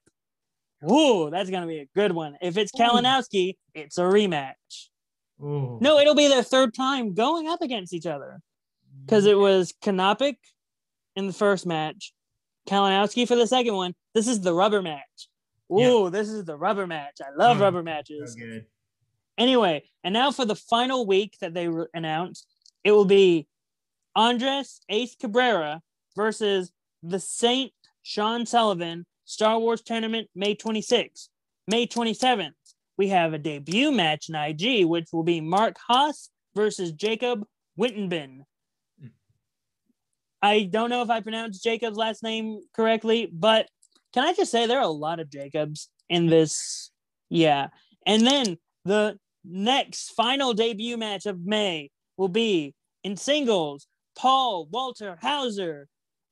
Ooh, 0.91 1.29
that's 1.29 1.49
gonna 1.49 1.67
be 1.67 1.79
a 1.79 1.87
good 1.95 2.11
one. 2.11 2.37
If 2.41 2.57
it's 2.57 2.71
Ooh. 2.73 2.83
Kalinowski, 2.83 3.55
it's 3.73 3.97
a 3.97 4.01
rematch. 4.01 4.89
Oh 5.41 5.77
No, 5.81 5.97
it'll 5.99 6.15
be 6.15 6.27
their 6.27 6.43
third 6.43 6.73
time 6.73 7.13
going 7.13 7.47
up 7.47 7.61
against 7.61 7.93
each 7.93 8.05
other 8.05 8.39
because 9.05 9.25
it 9.25 9.37
was 9.37 9.73
Kanopik 9.83 10.35
in 11.15 11.27
the 11.27 11.33
first 11.33 11.65
match, 11.65 12.13
Kalinowski 12.67 13.27
for 13.27 13.35
the 13.35 13.47
second 13.47 13.75
one. 13.75 13.93
This 14.13 14.27
is 14.27 14.41
the 14.41 14.53
rubber 14.53 14.81
match. 14.81 15.29
Yeah. 15.69 15.89
Ooh, 15.89 16.09
this 16.09 16.29
is 16.29 16.43
the 16.45 16.57
rubber 16.57 16.85
match. 16.87 17.17
I 17.21 17.29
love 17.35 17.57
Mm, 17.57 17.61
rubber 17.61 17.79
so 17.79 17.83
matches. 17.83 18.35
good. 18.35 18.65
Anyway, 19.37 19.83
and 20.03 20.13
now 20.13 20.31
for 20.31 20.45
the 20.45 20.55
final 20.55 21.05
week 21.07 21.37
that 21.41 21.53
they 21.53 21.67
re- 21.67 21.87
announced, 21.93 22.47
it 22.83 22.91
will 22.91 23.05
be 23.05 23.47
Andres 24.15 24.81
Ace 24.89 25.15
Cabrera 25.15 25.81
versus 26.15 26.71
the 27.01 27.19
Saint 27.19 27.71
Sean 28.03 28.45
Sullivan 28.45 29.05
Star 29.25 29.59
Wars 29.59 29.81
Tournament 29.81 30.29
May 30.35 30.55
26th. 30.55 31.29
May 31.67 31.87
27th, 31.87 32.51
we 32.97 33.09
have 33.09 33.33
a 33.33 33.37
debut 33.37 33.91
match 33.91 34.29
in 34.29 34.35
IG, 34.35 34.85
which 34.85 35.07
will 35.13 35.23
be 35.23 35.41
Mark 35.41 35.77
Haas 35.87 36.29
versus 36.55 36.91
Jacob 36.91 37.45
Wittenben. 37.79 38.39
Hmm. 38.99 39.07
I 40.41 40.63
don't 40.63 40.89
know 40.89 41.01
if 41.01 41.09
I 41.09 41.21
pronounced 41.21 41.63
Jacob's 41.63 41.97
last 41.97 42.23
name 42.23 42.61
correctly, 42.75 43.29
but 43.31 43.67
can 44.13 44.23
I 44.23 44.33
just 44.33 44.51
say 44.51 44.67
there 44.67 44.79
are 44.79 44.83
a 44.83 44.87
lot 44.87 45.19
of 45.19 45.31
Jacobs 45.31 45.89
in 46.09 46.27
this? 46.27 46.91
Yeah. 47.29 47.67
And 48.05 48.27
then 48.27 48.57
the 48.85 49.17
next 49.43 50.09
final 50.11 50.53
debut 50.53 50.97
match 50.97 51.25
of 51.25 51.39
May 51.39 51.89
will 52.17 52.27
be 52.27 52.75
in 53.03 53.17
singles 53.17 53.87
Paul 54.15 54.67
Walter 54.71 55.17
Hauser 55.21 55.87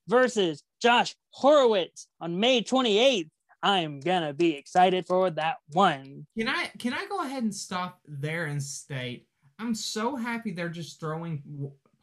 versus 0.08 0.64
Josh 0.82 1.16
Horowitz 1.32 2.08
on 2.20 2.39
May 2.39 2.62
28th. 2.62 3.30
I'm 3.64 3.99
gonna 3.99 4.34
be 4.34 4.56
excited 4.56 5.06
for 5.06 5.30
that 5.32 5.58
one. 5.74 6.26
Can 6.38 6.47
I 6.47 6.72
can 6.80 6.93
I 6.93 7.06
go 7.08 7.22
ahead 7.24 7.43
and 7.43 7.54
stop 7.54 7.99
there 8.08 8.45
and 8.45 8.62
state 8.62 9.28
I'm 9.60 9.76
so 9.76 10.16
happy 10.16 10.52
they're 10.52 10.70
just 10.70 10.99
throwing 10.99 11.43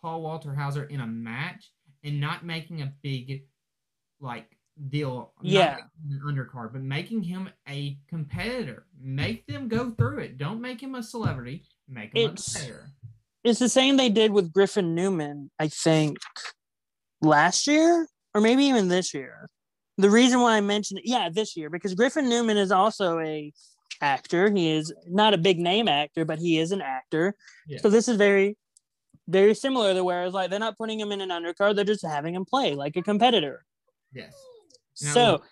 Paul 0.01 0.23
Walter 0.23 0.55
Hauser 0.55 0.85
in 0.85 1.01
a 1.01 1.07
match 1.07 1.73
and 2.05 2.21
not 2.21 2.45
making 2.45 2.83
a 2.83 2.93
big 3.03 3.43
like 4.21 4.57
deal. 4.91 5.33
Yeah. 5.43 5.79
an 6.09 6.21
undercard, 6.25 6.73
but 6.73 6.83
making 6.83 7.25
him 7.25 7.51
a 7.69 7.99
competitor. 8.09 8.87
Make 9.01 9.45
them 9.49 9.67
go 9.67 9.91
through 9.91 10.19
it. 10.21 10.39
Don't 10.39 10.61
make 10.61 10.81
him 10.81 10.95
a 10.95 11.03
celebrity. 11.03 11.65
Make 11.89 12.15
him 12.15 12.31
It's- 12.31 12.55
a 12.55 12.59
competitor. 12.59 12.91
It's 13.43 13.59
the 13.59 13.69
same 13.69 13.97
they 13.97 14.09
did 14.09 14.31
with 14.31 14.53
Griffin 14.53 14.95
Newman, 14.95 15.51
I 15.59 15.67
think. 15.69 16.19
Last 17.21 17.67
year 17.67 18.07
or 18.35 18.41
maybe 18.41 18.65
even 18.65 18.89
this 18.89 19.15
year. 19.15 19.49
The 19.97 20.11
reason 20.11 20.41
why 20.41 20.57
I 20.57 20.61
mentioned 20.61 21.01
it, 21.01 21.09
yeah, 21.09 21.29
this 21.33 21.57
year 21.57 21.71
because 21.71 21.95
Griffin 21.95 22.29
Newman 22.29 22.57
is 22.57 22.71
also 22.71 23.19
a 23.19 23.53
actor. 24.01 24.51
He 24.51 24.71
is 24.71 24.93
not 25.07 25.35
a 25.35 25.39
big 25.39 25.59
name 25.59 25.89
actor, 25.89 26.25
but 26.25 26.39
he 26.39 26.59
is 26.59 26.71
an 26.71 26.81
actor. 26.81 27.35
Yeah. 27.67 27.81
So 27.81 27.91
this 27.91 28.07
is 28.07 28.17
very, 28.17 28.57
very 29.27 29.55
similar 29.55 29.95
to 29.95 30.05
whereas 30.05 30.33
like 30.33 30.51
they're 30.51 30.61
not 30.61 30.79
putting 30.79 31.01
him 31.01 31.11
in 31.11 31.21
an 31.21 31.31
undercard, 31.31 31.75
they're 31.75 31.85
just 31.85 32.07
having 32.07 32.35
him 32.35 32.45
play 32.45 32.75
like 32.75 32.97
a 32.97 33.03
competitor. 33.03 33.65
Yes. 34.13 34.33
Now, 35.03 35.13
so, 35.13 35.43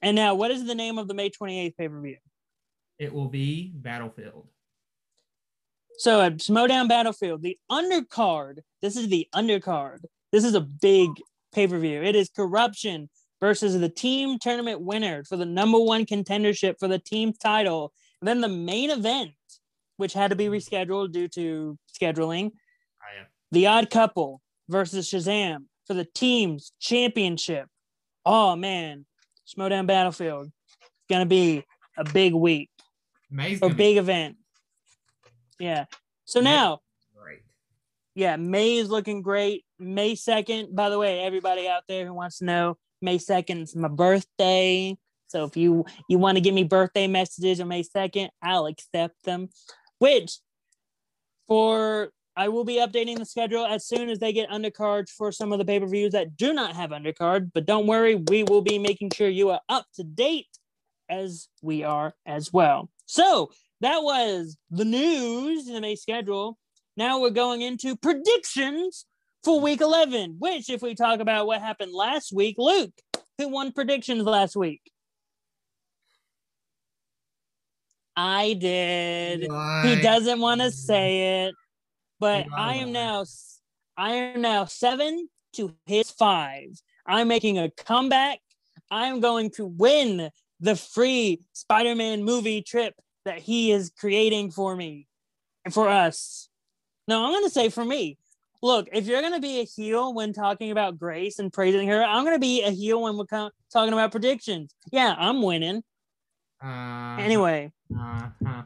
and 0.00 0.14
now 0.14 0.34
what 0.34 0.50
is 0.50 0.64
the 0.64 0.74
name 0.74 0.98
of 0.98 1.08
the 1.08 1.14
May 1.14 1.30
28th 1.30 1.76
pay 1.76 1.88
per 1.88 2.00
view? 2.00 2.16
it 3.00 3.12
will 3.12 3.28
be 3.28 3.72
Battlefield. 3.74 4.46
So 5.98 6.20
at 6.20 6.36
Schmoedown 6.36 6.88
Battlefield, 6.88 7.42
the 7.42 7.58
undercard, 7.70 8.58
this 8.82 8.96
is 8.96 9.08
the 9.08 9.26
undercard. 9.34 10.00
This 10.32 10.44
is 10.44 10.54
a 10.54 10.60
big 10.60 11.10
pay 11.52 11.66
per 11.66 11.78
view. 11.78 12.02
It 12.02 12.14
is 12.14 12.30
corruption 12.30 13.08
versus 13.40 13.78
the 13.78 13.88
team 13.88 14.38
tournament 14.38 14.80
winner 14.80 15.24
for 15.24 15.36
the 15.36 15.46
number 15.46 15.78
one 15.78 16.06
contendership 16.06 16.74
for 16.78 16.88
the 16.88 16.98
team 16.98 17.32
title. 17.32 17.92
And 18.20 18.28
then 18.28 18.40
the 18.40 18.48
main 18.48 18.90
event, 18.90 19.30
which 19.96 20.12
had 20.12 20.30
to 20.30 20.36
be 20.36 20.46
rescheduled 20.46 21.12
due 21.12 21.28
to 21.28 21.78
scheduling, 22.00 22.52
I 23.02 23.20
am. 23.20 23.26
the 23.50 23.66
odd 23.66 23.90
couple 23.90 24.40
versus 24.68 25.10
Shazam 25.10 25.64
for 25.86 25.94
the 25.94 26.04
team's 26.14 26.72
championship. 26.80 27.66
Oh 28.24 28.54
man, 28.56 29.06
Schmoedown 29.48 29.86
Battlefield. 29.86 30.46
It's 30.46 31.06
gonna 31.08 31.26
be 31.26 31.64
a 31.96 32.04
big 32.04 32.34
week 32.34 32.70
May's 33.30 33.60
or 33.62 33.70
big 33.70 33.96
event. 33.96 34.36
Yeah. 35.58 35.86
So 36.24 36.40
now. 36.40 36.80
Yeah, 38.14 38.36
May 38.36 38.76
is 38.76 38.90
looking 38.90 39.22
great. 39.22 39.64
May 39.78 40.14
2nd, 40.14 40.74
by 40.74 40.90
the 40.90 40.98
way, 40.98 41.20
everybody 41.20 41.68
out 41.68 41.84
there 41.88 42.06
who 42.06 42.14
wants 42.14 42.38
to 42.38 42.44
know, 42.44 42.76
May 43.00 43.18
2nd 43.18 43.62
is 43.62 43.76
my 43.76 43.88
birthday. 43.88 44.96
So 45.28 45.44
if 45.44 45.56
you 45.56 45.84
you 46.08 46.18
want 46.18 46.36
to 46.36 46.40
give 46.40 46.54
me 46.54 46.64
birthday 46.64 47.06
messages 47.06 47.60
on 47.60 47.68
May 47.68 47.82
2nd, 47.84 48.28
I'll 48.42 48.66
accept 48.66 49.22
them. 49.24 49.48
Which 49.98 50.38
for 51.46 52.10
I 52.36 52.48
will 52.48 52.64
be 52.64 52.76
updating 52.76 53.18
the 53.18 53.24
schedule 53.24 53.66
as 53.66 53.86
soon 53.86 54.08
as 54.08 54.18
they 54.18 54.32
get 54.32 54.50
undercards 54.50 55.10
for 55.10 55.30
some 55.32 55.52
of 55.52 55.58
the 55.58 55.64
pay-per-views 55.64 56.12
that 56.12 56.36
do 56.36 56.52
not 56.52 56.74
have 56.74 56.90
undercard, 56.90 57.50
but 57.52 57.66
don't 57.66 57.86
worry, 57.86 58.14
we 58.14 58.44
will 58.44 58.62
be 58.62 58.78
making 58.78 59.10
sure 59.10 59.28
you 59.28 59.50
are 59.50 59.60
up 59.68 59.84
to 59.96 60.04
date 60.04 60.46
as 61.08 61.48
we 61.60 61.82
are 61.82 62.14
as 62.24 62.52
well. 62.52 62.88
So 63.06 63.50
that 63.80 63.98
was 63.98 64.56
the 64.70 64.84
news 64.84 65.66
in 65.68 65.74
the 65.74 65.80
May 65.80 65.96
schedule. 65.96 66.56
Now 67.00 67.18
we're 67.18 67.30
going 67.30 67.62
into 67.62 67.96
predictions 67.96 69.06
for 69.42 69.58
week 69.58 69.80
11, 69.80 70.36
which, 70.38 70.68
if 70.68 70.82
we 70.82 70.94
talk 70.94 71.20
about 71.20 71.46
what 71.46 71.62
happened 71.62 71.94
last 71.94 72.30
week, 72.30 72.56
Luke, 72.58 72.92
who 73.38 73.48
won 73.48 73.72
predictions 73.72 74.24
last 74.24 74.54
week? 74.54 74.82
I 78.14 78.52
did. 78.52 79.44
He 79.84 80.02
doesn't 80.02 80.40
want 80.40 80.60
to 80.60 80.70
say 80.70 81.46
it, 81.46 81.54
but 82.18 82.44
Why, 82.50 82.58
I 82.58 82.74
am 82.74 82.92
now 82.92 83.24
I 83.96 84.10
am 84.10 84.42
now 84.42 84.66
7 84.66 85.26
to 85.54 85.74
his 85.86 86.10
5. 86.10 86.64
I'm 87.06 87.28
making 87.28 87.58
a 87.58 87.70
comeback. 87.70 88.40
I'm 88.90 89.20
going 89.20 89.52
to 89.52 89.64
win 89.64 90.28
the 90.60 90.76
free 90.76 91.40
Spider-Man 91.54 92.24
movie 92.24 92.60
trip 92.60 92.92
that 93.24 93.38
he 93.38 93.72
is 93.72 93.90
creating 93.98 94.50
for 94.50 94.76
me 94.76 95.06
and 95.64 95.72
for 95.72 95.88
us. 95.88 96.49
No, 97.08 97.24
I'm 97.24 97.32
going 97.32 97.44
to 97.44 97.50
say 97.50 97.68
for 97.68 97.84
me. 97.84 98.18
Look, 98.62 98.88
if 98.92 99.06
you're 99.06 99.22
going 99.22 99.32
to 99.32 99.40
be 99.40 99.60
a 99.60 99.64
heel 99.64 100.12
when 100.12 100.32
talking 100.32 100.70
about 100.70 100.98
Grace 100.98 101.38
and 101.38 101.52
praising 101.52 101.88
her, 101.88 102.04
I'm 102.04 102.24
going 102.24 102.36
to 102.36 102.40
be 102.40 102.62
a 102.62 102.70
heel 102.70 103.00
when 103.02 103.16
we're 103.16 103.24
co- 103.24 103.50
talking 103.72 103.92
about 103.94 104.10
predictions. 104.10 104.74
Yeah, 104.92 105.14
I'm 105.18 105.42
winning. 105.42 105.82
Uh, 106.62 107.16
Anyway, 107.18 107.72
Uh-huh. 107.98 108.62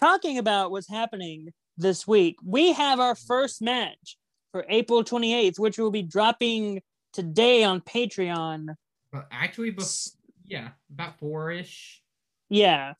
talking 0.00 0.38
about 0.38 0.70
what's 0.70 0.88
happening 0.88 1.52
this 1.76 2.06
week, 2.06 2.36
we 2.42 2.72
have 2.72 2.98
our 2.98 3.14
first 3.14 3.60
match 3.60 4.16
for 4.52 4.64
April 4.70 5.04
28th, 5.04 5.58
which 5.58 5.76
will 5.78 5.90
be 5.90 6.02
dropping 6.02 6.80
today 7.12 7.62
on 7.62 7.82
Patreon. 7.82 8.74
But 9.12 9.28
actually, 9.30 9.72
bef- 9.72 10.16
yeah, 10.46 10.70
about 10.90 11.18
four 11.18 11.50
ish. 11.50 12.02
Yeah. 12.48 12.94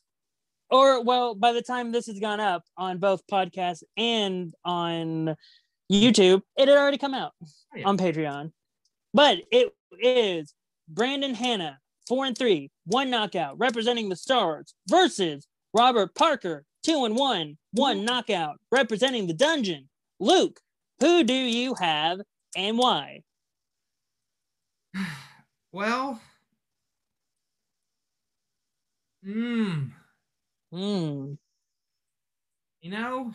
Or, 0.69 1.01
well, 1.03 1.33
by 1.33 1.53
the 1.53 1.61
time 1.61 1.91
this 1.91 2.07
has 2.07 2.19
gone 2.19 2.39
up 2.39 2.63
on 2.77 2.97
both 2.97 3.25
podcasts 3.27 3.83
and 3.95 4.53
on 4.65 5.35
YouTube, 5.91 6.41
it 6.57 6.67
had 6.67 6.77
already 6.77 6.97
come 6.97 7.13
out 7.13 7.31
yeah. 7.75 7.87
on 7.87 7.97
Patreon. 7.97 8.51
But 9.13 9.39
it 9.51 9.73
is 9.99 10.53
Brandon 10.89 11.33
Hanna, 11.33 11.79
four 12.07 12.25
and 12.25 12.37
three, 12.37 12.69
one 12.85 13.09
knockout, 13.09 13.57
representing 13.57 14.09
the 14.09 14.15
Stars, 14.15 14.73
versus 14.89 15.47
Robert 15.73 16.13
Parker, 16.15 16.65
two 16.83 17.05
and 17.05 17.15
one, 17.15 17.57
one 17.71 18.03
knockout, 18.03 18.57
representing 18.71 19.27
the 19.27 19.33
Dungeon. 19.33 19.89
Luke, 20.19 20.59
who 20.99 21.23
do 21.23 21.33
you 21.33 21.75
have 21.75 22.19
and 22.55 22.77
why? 22.77 23.21
well, 25.71 26.19
mm, 29.25 29.91
Hmm. 30.71 31.33
you 32.81 32.91
know, 32.91 33.33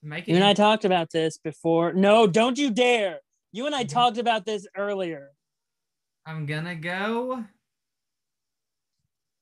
to 0.00 0.06
make 0.06 0.28
it 0.28 0.30
You 0.30 0.36
and 0.36 0.44
I 0.44 0.54
talked 0.54 0.84
about 0.84 1.10
this 1.10 1.38
before. 1.38 1.92
No, 1.92 2.26
don't 2.26 2.58
you 2.58 2.70
dare. 2.70 3.20
You 3.52 3.66
and 3.66 3.74
I 3.74 3.84
Mhm. 3.84 3.88
talked 3.88 4.18
about 4.18 4.44
this 4.44 4.66
earlier. 4.76 5.32
I'm 6.26 6.46
gonna 6.46 6.74
go 6.76 7.44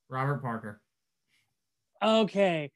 Robert 0.09 0.41
Parker. 0.41 0.81
Okay. 2.01 2.71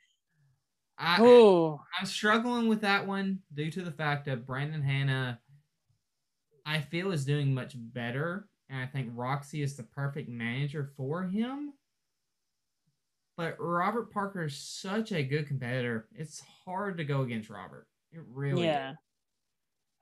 I, 0.98 1.18
Oh, 1.22 1.82
I'm 1.98 2.06
struggling 2.06 2.68
with 2.68 2.82
that 2.82 3.08
one 3.08 3.42
due 3.54 3.72
to 3.72 3.82
the 3.84 3.92
fact 3.92 4.26
that 4.26 4.46
Brandon 4.46 4.82
Hanna, 4.82 5.42
I 6.66 6.82
feel, 6.82 7.12
is 7.12 7.24
doing 7.26 7.54
much 7.54 7.74
better. 7.78 8.50
And 8.70 8.80
I 8.82 8.86
think 8.86 9.12
Roxy 9.16 9.62
is 9.62 9.78
the 9.78 9.84
perfect 9.84 10.28
manager 10.30 10.92
for 10.98 11.24
him. 11.24 11.74
But 13.40 13.56
Robert 13.58 14.12
Parker 14.12 14.44
is 14.44 14.58
such 14.58 15.14
a 15.14 15.24
good 15.24 15.48
competitor. 15.48 16.10
It's 16.14 16.42
hard 16.66 16.98
to 16.98 17.06
go 17.06 17.22
against 17.22 17.50
Robert. 17.50 17.88
It 18.12 18.20
really 18.28 18.66
yeah. 18.66 18.92
is. 18.92 18.98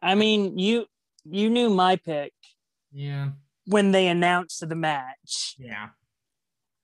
I 0.02 0.16
mean, 0.16 0.58
you 0.58 0.88
you 1.24 1.52
knew 1.52 1.70
my 1.70 1.98
pick 1.98 2.34
Yeah. 2.92 3.34
when 3.68 3.92
they 3.92 4.08
announced 4.08 4.68
the 4.68 4.74
match. 4.76 5.54
Yeah. 5.60 5.90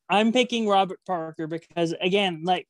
I'm 0.08 0.32
picking 0.32 0.68
Robert 0.68 1.00
Parker 1.08 1.48
because 1.48 1.96
again, 2.00 2.44
like 2.44 2.68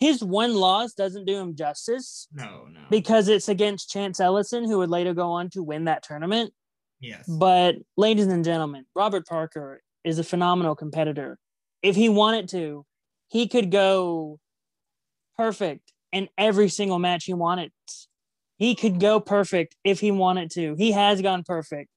his 0.00 0.24
one 0.24 0.56
loss 0.56 0.94
doesn't 0.94 1.26
do 1.26 1.36
him 1.38 1.54
justice 1.54 2.26
No, 2.32 2.66
no. 2.72 2.80
because 2.90 3.28
it's 3.28 3.48
against 3.48 3.88
Chance 3.88 4.18
Ellison, 4.18 4.64
who 4.64 4.78
would 4.78 4.90
later 4.90 5.14
go 5.14 5.30
on 5.30 5.48
to 5.50 5.62
win 5.62 5.84
that 5.84 6.02
tournament. 6.02 6.52
yes. 6.98 7.24
But 7.28 7.76
ladies 7.96 8.26
and 8.26 8.44
gentlemen, 8.44 8.84
Robert 8.96 9.28
Parker 9.28 9.80
is 10.02 10.18
a 10.18 10.24
phenomenal 10.24 10.74
competitor. 10.74 11.38
If 11.82 11.96
he 11.96 12.08
wanted 12.08 12.48
to, 12.50 12.84
he 13.28 13.48
could 13.48 13.70
go 13.70 14.38
perfect 15.36 15.92
in 16.12 16.28
every 16.36 16.68
single 16.68 16.98
match 16.98 17.24
he 17.24 17.34
wanted. 17.34 17.72
He 18.56 18.74
could 18.74 18.98
go 18.98 19.20
perfect 19.20 19.76
if 19.84 20.00
he 20.00 20.10
wanted 20.10 20.50
to. 20.52 20.74
He 20.76 20.92
has 20.92 21.22
gone 21.22 21.44
perfect. 21.44 21.90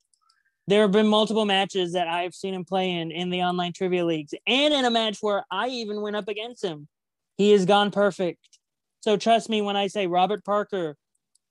There 0.67 0.83
have 0.83 0.91
been 0.91 1.07
multiple 1.07 1.45
matches 1.45 1.93
that 1.93 2.07
I've 2.07 2.35
seen 2.35 2.53
him 2.53 2.63
play 2.63 2.91
in 2.91 3.11
in 3.11 3.29
the 3.31 3.41
online 3.41 3.73
trivia 3.73 4.05
leagues 4.05 4.33
and 4.45 4.73
in 4.73 4.85
a 4.85 4.91
match 4.91 5.17
where 5.21 5.43
I 5.51 5.67
even 5.69 6.01
went 6.01 6.15
up 6.15 6.27
against 6.27 6.63
him. 6.63 6.87
He 7.37 7.51
has 7.51 7.65
gone 7.65 7.89
perfect. 7.89 8.59
So 9.01 9.17
trust 9.17 9.49
me 9.49 9.61
when 9.63 9.75
I 9.75 9.87
say 9.87 10.05
Robert 10.05 10.45
Parker 10.45 10.95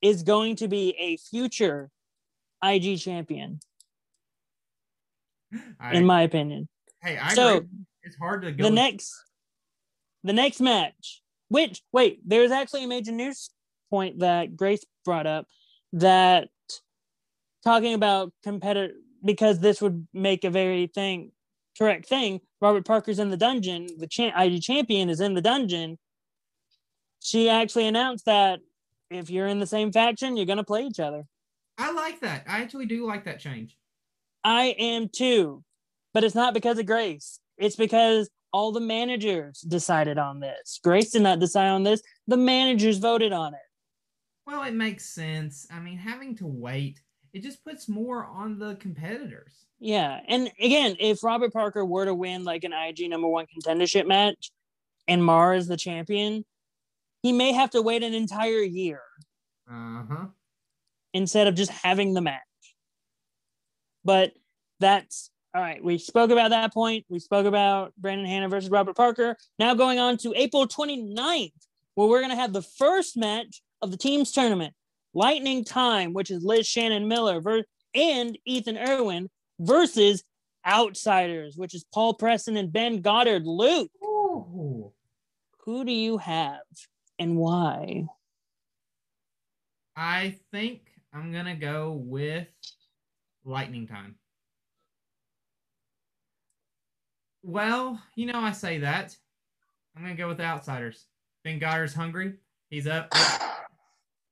is 0.01 0.23
going 0.23 0.57
to 0.57 0.69
be 0.69 0.95
a 0.99 1.17
future 1.17 1.91
IG 2.63 3.01
champion, 3.01 3.59
I, 5.81 5.95
in 5.95 6.07
my 6.07 6.23
opinion. 6.23 6.69
hey, 7.03 7.19
I 7.19 7.35
so 7.35 7.57
agree. 7.57 7.69
It's 8.03 8.17
hard 8.17 8.43
to 8.43 8.53
go. 8.53 8.65
the 8.65 8.71
next 8.71 9.15
the 10.25 10.33
next 10.33 10.61
match, 10.61 11.23
which 11.49 11.83
wait, 11.93 12.21
there's 12.27 12.51
actually 12.51 12.85
a 12.85 12.89
major 12.89 13.13
news 13.13 13.51
point 13.91 14.21
that 14.21 14.57
Grace 14.57 14.85
brought 15.05 15.27
up 15.27 15.47
that 15.93 16.49
talking 17.65 17.95
about 17.95 18.33
competitor 18.43 18.95
because 19.25 19.59
this 19.59 19.83
would 19.83 20.07
make 20.15 20.45
a 20.45 20.51
very 20.51 20.87
thing 20.87 21.33
correct 21.79 22.07
thing. 22.07 22.41
Robert 22.61 22.85
Parker's 22.85 23.19
in 23.19 23.31
the 23.31 23.37
dungeon, 23.37 23.87
the 23.99 24.07
cha- 24.07 24.39
IG 24.39 24.63
champion 24.63 25.09
is 25.09 25.21
in 25.21 25.35
the 25.35 25.41
dungeon. 25.41 25.99
She 27.21 27.49
actually 27.49 27.87
announced 27.87 28.27
that 28.27 28.61
if 29.11 29.31
you're 29.31 29.47
in 29.47 29.59
the 29.59 29.67
same 29.67 29.93
faction, 29.93 30.37
you're 30.37 30.47
gonna 30.47 30.65
play 30.65 30.85
each 30.85 31.01
other. 31.01 31.25
I 31.79 31.93
like 31.93 32.21
that. 32.21 32.45
I 32.47 32.61
actually 32.61 32.87
do 32.87 33.07
like 33.07 33.25
that 33.25 33.41
change. 33.41 33.77
I 34.45 34.75
am 34.79 35.09
too, 35.09 35.65
but 36.15 36.25
it's 36.25 36.35
not 36.35 36.55
because 36.55 36.79
of 36.79 36.87
Grace. 36.87 37.40
It's 37.61 37.77
because 37.77 38.31
all 38.53 38.73
the 38.73 38.81
managers 38.81 39.61
decided 39.61 40.19
on 40.19 40.41
this. 40.41 40.81
Grace 40.83 41.11
did 41.11 41.23
not 41.23 41.39
decide 41.39 41.69
on 41.69 41.85
this. 41.85 42.03
The 42.27 42.37
managers 42.37 42.99
voted 42.99 43.33
on 43.33 43.55
it. 43.55 43.61
Well, 44.47 44.65
it 44.65 44.75
makes 44.75 45.05
sense. 45.05 45.67
I 45.71 45.79
mean, 45.79 45.99
having 45.99 46.35
to 46.37 46.47
wait, 46.47 47.01
it 47.33 47.43
just 47.43 47.63
puts 47.65 47.89
more 47.89 48.25
on 48.25 48.59
the 48.59 48.75
competitors. 48.77 49.67
Yeah. 49.79 50.21
And 50.27 50.51
again, 50.61 50.97
if 50.99 51.23
Robert 51.23 51.53
Parker 51.53 51.85
were 51.85 52.05
to 52.05 52.15
win 52.15 52.45
like 52.45 52.65
an 52.65 52.73
IG 52.73 53.09
number 53.09 53.29
one 53.29 53.47
contendership 53.47 54.07
match 54.07 54.51
and 55.07 55.25
Mar 55.25 55.55
is 55.55 55.69
the 55.69 55.77
champion, 55.77 56.45
he 57.23 57.33
may 57.33 57.53
have 57.53 57.71
to 57.71 57.83
wait 57.83 58.03
an 58.03 58.15
entire 58.15 58.63
year. 58.63 59.03
Uh-huh. 59.71 60.27
Instead 61.15 61.47
of 61.47 61.55
just 61.55 61.71
having 61.71 62.15
the 62.15 62.21
match. 62.21 62.41
But 64.05 64.33
that's 64.81 65.31
all 65.55 65.61
right. 65.61 65.83
We 65.83 65.99
spoke 65.99 66.31
about 66.31 66.51
that 66.51 66.73
point. 66.73 67.05
We 67.09 67.19
spoke 67.19 67.47
about 67.47 67.93
Brandon 67.99 68.27
Hanna 68.27 68.49
versus 68.49 68.71
Robert 68.71 68.97
Parker. 68.97 69.37
Now 69.59 69.75
going 69.75 69.99
on 69.99 70.17
to 70.19 70.33
April 70.37 70.69
29th, 70.69 71.53
where 71.95 72.09
we're 72.09 72.21
going 72.21 72.31
to 72.31 72.37
have 72.37 72.53
the 72.53 72.63
first 72.63 73.17
match 73.17 73.61
of 73.83 73.91
the 73.91 73.97
team's 73.97 74.31
tournament 74.31 74.75
Lightning 75.13 75.65
Time, 75.65 76.13
which 76.13 76.31
is 76.31 76.45
Liz 76.45 76.69
Shannon 76.69 77.09
Miller 77.09 77.41
ver- 77.41 77.65
and 77.95 78.39
Ethan 78.45 78.79
Irwin 78.79 79.29
versus 79.59 80.23
Outsiders, 80.65 81.57
which 81.57 81.75
is 81.75 81.85
Paul 81.93 82.15
Preston 82.15 82.57
and 82.57 82.73
Ben 82.73 83.01
Goddard. 83.01 83.47
Luke, 83.47 83.91
Ooh. 84.05 84.93
who 85.65 85.85
do 85.85 85.93
you 85.93 86.19
have 86.19 86.61
and 87.19 87.37
why? 87.37 88.07
I 89.97 90.37
think 90.53 90.83
I'm 91.13 91.33
gonna 91.33 91.57
go 91.57 91.93
with 91.93 92.47
Lightning 93.45 93.87
Time. 93.89 94.17
Well, 97.43 98.01
you 98.15 98.27
know, 98.27 98.41
I 98.41 98.53
say 98.53 98.79
that. 98.79 99.17
I'm 99.97 100.03
gonna 100.03 100.15
go 100.15 100.29
with 100.29 100.39
the 100.39 100.45
outsiders. 100.45 101.07
Ben 101.45 101.59
Goddard's 101.59 101.95
hungry. 101.95 102.35
He's 102.69 102.87
up. 102.87 103.13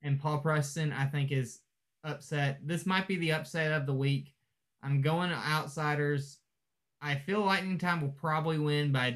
And 0.03 0.21
Paul 0.21 0.39
Preston, 0.39 0.93
I 0.93 1.07
think, 1.07 1.33
is 1.33 1.61
upset. 2.05 2.61
This 2.65 2.87
might 2.87 3.09
be 3.09 3.17
the 3.17 3.33
upset 3.33 3.73
of 3.73 3.87
the 3.87 3.95
week. 3.95 4.35
I'm 4.83 5.01
going 5.01 5.31
to 5.31 5.37
outsiders. 5.37 6.39
I 7.01 7.17
feel 7.17 7.41
Lightning 7.41 7.79
Time 7.79 8.01
will 8.01 8.11
probably 8.11 8.59
win, 8.59 8.93
but 8.93 9.15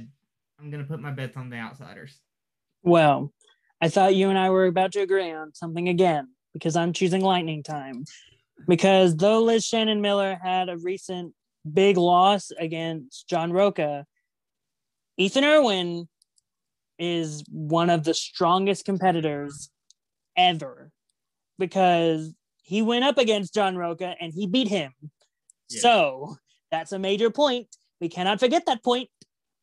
I'm 0.58 0.70
gonna 0.70 0.84
put 0.84 1.00
my 1.00 1.12
bets 1.12 1.36
on 1.36 1.50
the 1.50 1.56
outsiders. 1.56 2.18
Well, 2.82 3.32
I 3.80 3.88
thought 3.88 4.14
you 4.14 4.28
and 4.28 4.38
I 4.38 4.50
were 4.50 4.66
about 4.66 4.92
to 4.92 5.00
agree 5.00 5.30
on 5.30 5.54
something 5.54 5.88
again 5.88 6.28
because 6.52 6.76
I'm 6.76 6.92
choosing 6.92 7.20
Lightning 7.20 7.62
Time. 7.62 8.04
Because 8.68 9.16
though 9.16 9.42
Liz 9.42 9.64
Shannon 9.64 10.00
Miller 10.00 10.38
had 10.42 10.68
a 10.68 10.76
recent 10.78 11.34
big 11.70 11.96
loss 11.96 12.50
against 12.58 13.28
John 13.28 13.52
Rocha, 13.52 14.06
Ethan 15.16 15.44
Irwin 15.44 16.08
is 16.98 17.44
one 17.50 17.90
of 17.90 18.04
the 18.04 18.14
strongest 18.14 18.84
competitors 18.84 19.70
ever 20.36 20.90
because 21.58 22.32
he 22.62 22.82
went 22.82 23.04
up 23.04 23.18
against 23.18 23.54
John 23.54 23.76
Rocha 23.76 24.14
and 24.20 24.32
he 24.32 24.46
beat 24.46 24.68
him. 24.68 24.92
Yeah. 25.68 25.80
So 25.80 26.36
that's 26.70 26.92
a 26.92 26.98
major 26.98 27.30
point. 27.30 27.68
We 28.00 28.08
cannot 28.08 28.40
forget 28.40 28.66
that 28.66 28.82
point, 28.82 29.08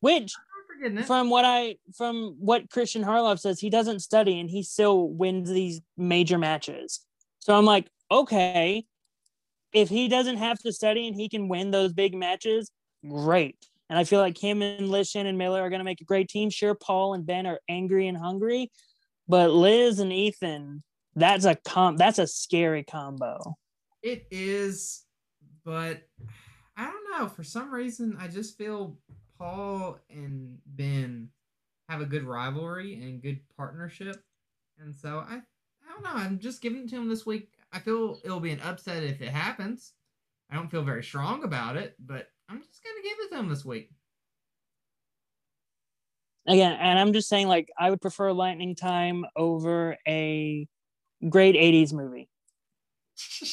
which 0.00 0.32
I'm 0.36 0.76
forgetting 0.76 0.98
it. 0.98 1.06
from 1.06 1.30
what 1.30 1.44
I 1.44 1.76
from 1.96 2.36
what 2.38 2.70
Christian 2.70 3.02
Harloff 3.04 3.40
says, 3.40 3.60
he 3.60 3.70
doesn't 3.70 4.00
study 4.00 4.38
and 4.38 4.48
he 4.48 4.62
still 4.62 5.08
wins 5.08 5.50
these 5.50 5.80
major 5.96 6.38
matches. 6.38 7.00
So 7.40 7.56
I'm 7.56 7.64
like, 7.64 7.88
okay, 8.10 8.84
if 9.72 9.88
he 9.88 10.08
doesn't 10.08 10.36
have 10.36 10.58
to 10.60 10.72
study 10.72 11.06
and 11.06 11.16
he 11.16 11.28
can 11.28 11.48
win 11.48 11.70
those 11.70 11.92
big 11.92 12.14
matches, 12.14 12.70
great. 13.08 13.56
And 13.88 13.98
I 13.98 14.04
feel 14.04 14.20
like 14.20 14.38
him 14.38 14.62
and 14.62 14.88
Liz 14.88 15.14
and 15.16 15.36
Miller 15.36 15.60
are 15.60 15.68
going 15.68 15.80
to 15.80 15.84
make 15.84 16.00
a 16.00 16.04
great 16.04 16.28
team. 16.28 16.48
Sure, 16.48 16.74
Paul 16.74 17.14
and 17.14 17.26
Ben 17.26 17.46
are 17.46 17.60
angry 17.68 18.06
and 18.06 18.16
hungry, 18.16 18.70
but 19.28 19.50
Liz 19.50 19.98
and 19.98 20.12
Ethan, 20.12 20.82
that's 21.16 21.44
a 21.44 21.56
com 21.56 21.96
that's 21.96 22.18
a 22.18 22.26
scary 22.26 22.84
combo. 22.84 23.56
It 24.02 24.26
is, 24.30 25.04
but 25.64 26.02
I 26.76 26.84
don't 26.84 27.20
know. 27.20 27.28
For 27.28 27.42
some 27.42 27.74
reason, 27.74 28.16
I 28.18 28.28
just 28.28 28.56
feel 28.56 28.96
Paul 29.38 29.98
and 30.08 30.58
Ben 30.66 31.30
have 31.88 32.00
a 32.00 32.06
good 32.06 32.22
rivalry 32.22 32.94
and 32.94 33.20
good 33.20 33.40
partnership, 33.56 34.22
and 34.78 34.94
so 34.94 35.18
I, 35.28 35.34
I 35.34 35.92
don't 35.92 36.04
know. 36.04 36.10
I'm 36.14 36.38
just 36.38 36.62
giving 36.62 36.84
it 36.84 36.90
to 36.90 36.96
him 36.96 37.08
this 37.08 37.26
week. 37.26 37.50
I 37.72 37.78
feel 37.78 38.18
it'll 38.24 38.40
be 38.40 38.52
an 38.52 38.60
upset 38.60 39.02
if 39.02 39.20
it 39.20 39.28
happens. 39.28 39.92
I 40.50 40.56
don't 40.56 40.70
feel 40.70 40.82
very 40.82 41.04
strong 41.04 41.44
about 41.44 41.76
it, 41.76 41.94
but 41.98 42.28
I'm 42.48 42.60
just 42.60 42.82
gonna 42.82 43.02
give 43.02 43.18
it 43.20 43.30
to 43.30 43.38
him 43.38 43.48
this 43.48 43.64
week. 43.64 43.90
Again, 46.46 46.72
and 46.72 46.98
I'm 46.98 47.12
just 47.12 47.28
saying, 47.28 47.46
like, 47.48 47.70
I 47.78 47.90
would 47.90 48.00
prefer 48.00 48.32
Lightning 48.32 48.74
Time 48.74 49.24
over 49.36 49.96
a 50.08 50.66
great 51.28 51.54
80s 51.54 51.92
movie. 51.92 52.28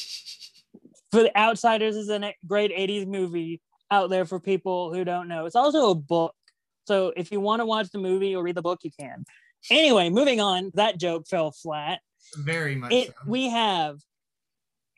For 1.12 1.22
the 1.22 1.38
Outsiders 1.38 1.96
is 1.96 2.10
a 2.10 2.34
great 2.46 2.70
80s 2.70 3.06
movie 3.06 3.62
out 3.90 4.10
there 4.10 4.26
for 4.26 4.38
people 4.38 4.92
who 4.92 5.04
don't 5.04 5.28
know. 5.28 5.46
It's 5.46 5.56
also 5.56 5.90
a 5.90 5.94
book. 5.94 6.34
So 6.86 7.14
if 7.16 7.32
you 7.32 7.40
want 7.40 7.60
to 7.60 7.66
watch 7.66 7.88
the 7.90 7.98
movie 7.98 8.36
or 8.36 8.42
read 8.42 8.56
the 8.56 8.62
book, 8.62 8.80
you 8.82 8.90
can. 8.98 9.24
Anyway, 9.70 10.10
moving 10.10 10.40
on, 10.40 10.70
that 10.74 10.98
joke 10.98 11.26
fell 11.26 11.50
flat. 11.50 12.00
Very 12.36 12.74
much. 12.74 12.92
It, 12.92 13.08
so. 13.08 13.14
we 13.26 13.48
have 13.48 14.00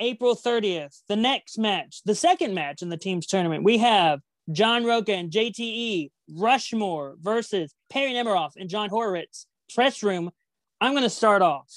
April 0.01 0.35
30th, 0.35 1.03
the 1.09 1.17
next 1.17 1.59
match, 1.59 2.01
the 2.05 2.15
second 2.15 2.55
match 2.55 2.83
in 2.83 2.89
the 2.89 2.97
team's 2.97 3.27
tournament. 3.27 3.63
We 3.63 3.79
have 3.79 4.21
John 4.51 4.85
Rocha 4.85 5.13
and 5.13 5.31
JTE 5.31 6.11
Rushmore 6.37 7.17
versus 7.21 7.75
Perri 7.91 8.13
Nemiroff 8.13 8.53
and 8.57 8.69
John 8.69 8.89
Horowitz. 8.89 9.47
Press 9.75 10.03
room. 10.03 10.31
I'm 10.81 10.93
going 10.93 11.05
to 11.05 11.11
start 11.11 11.43
off. 11.43 11.71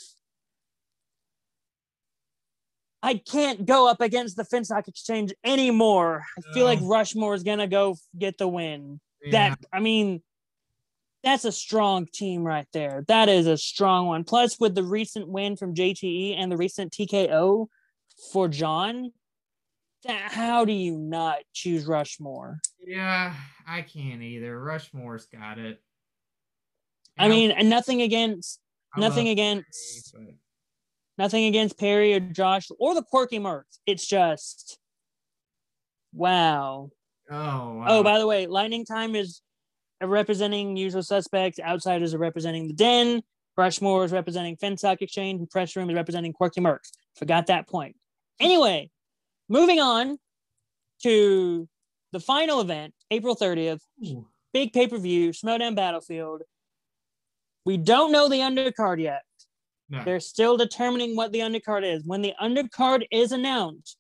I 3.03 3.15
can't 3.15 3.65
go 3.65 3.89
up 3.89 3.99
against 3.99 4.37
the 4.37 4.45
Finstock 4.45 4.87
Exchange 4.87 5.33
anymore. 5.43 6.23
I 6.37 6.53
feel 6.53 6.65
like 6.65 6.79
Rushmore 6.81 7.35
is 7.35 7.43
going 7.43 7.59
to 7.59 7.67
go 7.67 7.97
get 8.17 8.37
the 8.37 8.47
win. 8.47 9.01
Yeah. 9.21 9.49
That, 9.49 9.59
I 9.73 9.81
mean, 9.81 10.23
that's 11.21 11.43
a 11.43 11.51
strong 11.51 12.07
team 12.11 12.43
right 12.43 12.67
there. 12.71 13.03
That 13.09 13.27
is 13.27 13.45
a 13.45 13.57
strong 13.57 14.07
one. 14.07 14.23
Plus, 14.23 14.57
with 14.57 14.73
the 14.73 14.83
recent 14.83 15.27
win 15.27 15.57
from 15.57 15.75
JTE 15.75 16.37
and 16.37 16.49
the 16.49 16.57
recent 16.57 16.93
TKO 16.93 17.67
for 18.31 18.47
John, 18.47 19.11
that, 20.05 20.31
how 20.31 20.65
do 20.65 20.73
you 20.73 20.97
not 20.97 21.39
choose 21.53 21.85
Rushmore? 21.85 22.59
Yeah, 22.85 23.33
I 23.67 23.81
can't 23.81 24.21
either. 24.21 24.59
Rushmore's 24.59 25.25
got 25.27 25.57
it. 25.59 25.81
I 27.17 27.27
mean, 27.27 27.51
and 27.51 27.69
nothing 27.69 28.01
against 28.01 28.59
nothing 28.97 29.29
against 29.29 30.13
Perry, 30.13 30.37
nothing 31.17 31.45
against 31.45 31.77
Perry 31.77 32.13
or 32.15 32.19
Josh 32.19 32.69
or 32.79 32.95
the 32.95 33.03
quirky 33.03 33.39
Mercs. 33.39 33.79
It's 33.85 34.05
just 34.07 34.77
wow. 36.11 36.89
Oh, 37.29 37.35
wow. 37.35 37.85
Oh, 37.87 38.03
by 38.03 38.19
the 38.19 38.27
way, 38.27 38.47
Lightning 38.47 38.85
Time 38.85 39.15
is 39.15 39.41
representing 40.01 40.75
usual 40.75 41.03
suspects. 41.03 41.59
Outsiders 41.59 42.13
are 42.13 42.19
representing 42.19 42.67
the 42.67 42.73
Den. 42.73 43.21
Rushmore 43.55 44.03
is 44.03 44.11
representing 44.11 44.57
Finstock 44.57 45.01
Exchange. 45.01 45.39
And 45.39 45.49
Press 45.49 45.75
Room 45.75 45.89
is 45.89 45.95
representing 45.95 46.33
Quirky 46.33 46.59
Mercs. 46.59 46.91
Forgot 47.15 47.47
that 47.47 47.67
point. 47.67 47.95
Anyway, 48.39 48.89
moving 49.49 49.79
on 49.79 50.17
to 51.03 51.67
the 52.11 52.19
final 52.19 52.61
event, 52.61 52.93
April 53.11 53.35
30th. 53.35 53.81
Ooh. 54.05 54.27
Big 54.53 54.71
pay 54.71 54.87
per 54.87 54.97
view, 54.97 55.31
Schmoedown 55.31 55.75
Battlefield. 55.75 56.43
We 57.65 57.77
don't 57.77 58.11
know 58.11 58.29
the 58.29 58.39
undercard 58.39 59.01
yet. 59.01 59.23
No. 59.89 60.03
They're 60.03 60.19
still 60.19 60.57
determining 60.57 61.15
what 61.15 61.31
the 61.31 61.39
undercard 61.39 61.83
is. 61.83 62.03
When 62.05 62.21
the 62.21 62.33
undercard 62.41 63.05
is 63.11 63.31
announced, 63.31 63.97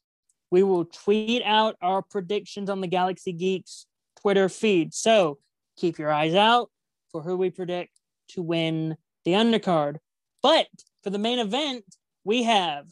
we 0.51 0.63
will 0.63 0.85
tweet 0.85 1.41
out 1.43 1.75
our 1.81 2.01
predictions 2.01 2.69
on 2.69 2.81
the 2.81 2.87
Galaxy 2.87 3.33
Geeks 3.33 3.87
Twitter 4.21 4.49
feed. 4.49 4.93
So 4.93 5.39
keep 5.77 5.97
your 5.97 6.11
eyes 6.11 6.35
out 6.35 6.69
for 7.11 7.21
who 7.21 7.35
we 7.35 7.49
predict 7.49 7.91
to 8.29 8.41
win 8.41 8.95
the 9.25 9.31
undercard. 9.31 9.97
But 10.41 10.67
for 11.03 11.09
the 11.09 11.17
main 11.17 11.39
event, 11.39 11.83
we 12.23 12.43
have 12.43 12.87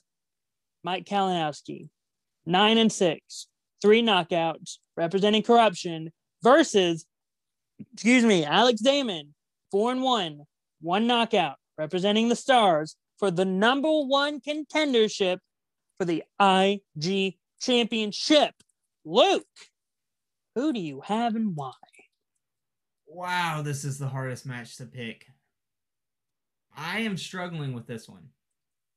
Mike 0.83 1.05
Kalinowski, 1.05 1.89
nine 2.45 2.77
and 2.77 2.91
six, 2.91 3.47
three 3.81 4.01
knockouts, 4.01 4.77
representing 4.97 5.43
corruption, 5.43 6.11
versus, 6.43 7.05
excuse 7.93 8.23
me, 8.23 8.43
Alex 8.45 8.81
Damon, 8.81 9.33
four 9.71 9.91
and 9.91 10.01
one, 10.01 10.41
one 10.81 11.07
knockout, 11.07 11.57
representing 11.77 12.29
the 12.29 12.35
Stars 12.35 12.95
for 13.17 13.31
the 13.31 13.45
number 13.45 13.89
one 13.89 14.39
contendership 14.39 15.37
for 15.97 16.05
the 16.05 16.23
IG 16.39 17.35
Championship. 17.61 18.53
Luke, 19.05 19.45
who 20.55 20.73
do 20.73 20.79
you 20.79 21.01
have 21.01 21.35
and 21.35 21.55
why? 21.55 21.71
Wow, 23.07 23.61
this 23.61 23.83
is 23.83 23.99
the 23.99 24.07
hardest 24.07 24.45
match 24.45 24.77
to 24.77 24.85
pick. 24.85 25.25
I 26.75 26.99
am 26.99 27.17
struggling 27.17 27.73
with 27.73 27.85
this 27.85 28.07
one 28.07 28.29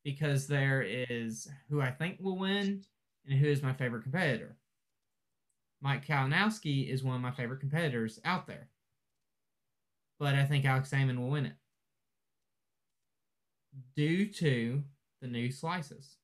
because 0.04 0.46
there 0.46 0.82
is 0.82 1.48
who 1.68 1.80
I 1.80 1.90
think 1.90 2.18
will 2.20 2.38
win 2.38 2.82
and 3.26 3.38
who 3.38 3.46
is 3.46 3.62
my 3.62 3.72
favorite 3.72 4.02
competitor. 4.02 4.56
Mike 5.80 6.06
Kalinowski 6.06 6.88
is 6.88 7.02
one 7.02 7.16
of 7.16 7.22
my 7.22 7.30
favorite 7.30 7.60
competitors 7.60 8.20
out 8.24 8.46
there. 8.46 8.68
But 10.18 10.34
I 10.34 10.44
think 10.44 10.64
Alex 10.64 10.90
Damon 10.90 11.20
will 11.20 11.30
win 11.30 11.46
it. 11.46 11.56
Due 13.96 14.26
to 14.26 14.82
the 15.20 15.26
new 15.26 15.50
slices. 15.50 16.16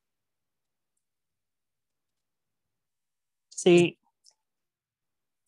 See, 3.51 3.99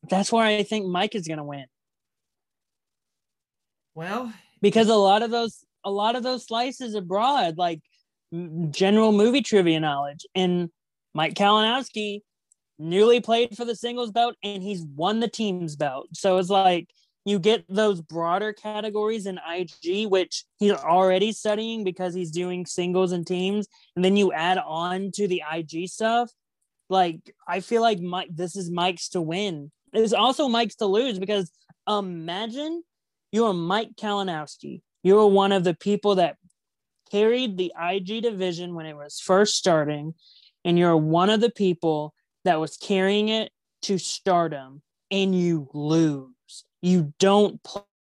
that's 0.09 0.33
where 0.33 0.45
I 0.45 0.63
think 0.63 0.87
Mike 0.87 1.15
is 1.15 1.29
gonna 1.29 1.45
win 1.45 1.67
Well, 3.95 4.33
because 4.61 4.89
a 4.89 4.95
lot 4.95 5.23
of 5.23 5.31
those 5.31 5.65
a 5.85 5.91
lot 5.91 6.17
of 6.17 6.23
those 6.23 6.47
slices 6.47 6.95
abroad, 6.95 7.57
like 7.57 7.81
general 8.71 9.13
movie 9.13 9.43
trivia 9.43 9.81
knowledge, 9.81 10.27
and 10.35 10.71
Mike 11.15 11.35
Kalinowski 11.35 12.21
newly 12.79 13.21
played 13.21 13.57
for 13.57 13.65
the 13.65 13.77
singles 13.77 14.11
belt 14.11 14.35
and 14.43 14.63
he's 14.63 14.83
won 14.83 15.21
the 15.21 15.29
teams 15.29 15.77
belt. 15.77 16.09
So 16.15 16.39
it's 16.39 16.49
like 16.51 16.89
you 17.25 17.39
get 17.39 17.65
those 17.69 18.01
broader 18.01 18.53
categories 18.53 19.27
in 19.27 19.39
IG, 19.49 20.09
which 20.09 20.45
he's 20.59 20.73
already 20.73 21.33
studying 21.33 21.85
because 21.85 22.15
he's 22.15 22.33
doing 22.33 22.67
singles 22.67 23.13
and 23.13 23.27
teams, 23.27 23.69
and 23.95 24.05
then 24.05 24.17
you 24.17 24.33
add 24.33 24.59
on 24.59 25.11
to 25.15 25.29
the 25.29 25.43
IG 25.53 25.89
stuff. 25.89 26.31
Like 26.91 27.35
I 27.47 27.61
feel 27.61 27.83
like 27.83 28.01
Mike, 28.01 28.31
this 28.33 28.57
is 28.57 28.71
Mike's 28.71 29.11
to 29.11 29.21
win. 29.21 29.71
It's 29.93 30.13
also 30.13 30.49
Mike's 30.49 30.77
to 30.77 30.87
lose 30.87 31.19
because 31.19 31.51
imagine 31.89 32.83
you're 33.31 33.55
Mike 33.55 33.91
Kalinowski. 33.97 34.83
You're 35.05 35.27
one 35.27 35.53
of 35.53 35.65
the 35.65 35.75
people 35.75 36.17
that 36.17 36.37
carried 37.13 37.57
the 37.57 37.73
IG 37.81 38.23
division 38.23 38.75
when 38.75 38.87
it 38.87 38.97
was 38.97 39.21
first 39.21 39.55
starting, 39.55 40.15
and 40.65 40.79
you're 40.79 40.97
one 40.97 41.31
of 41.31 41.41
the 41.41 41.51
people 41.51 42.15
that 42.45 42.59
was 42.59 42.77
carrying 42.77 43.29
it 43.29 43.53
to 43.83 43.99
stardom, 43.99 44.83
and 45.11 45.35
you 45.35 45.69
lose. 45.75 46.31
You 46.81 47.13
don't 47.19 47.61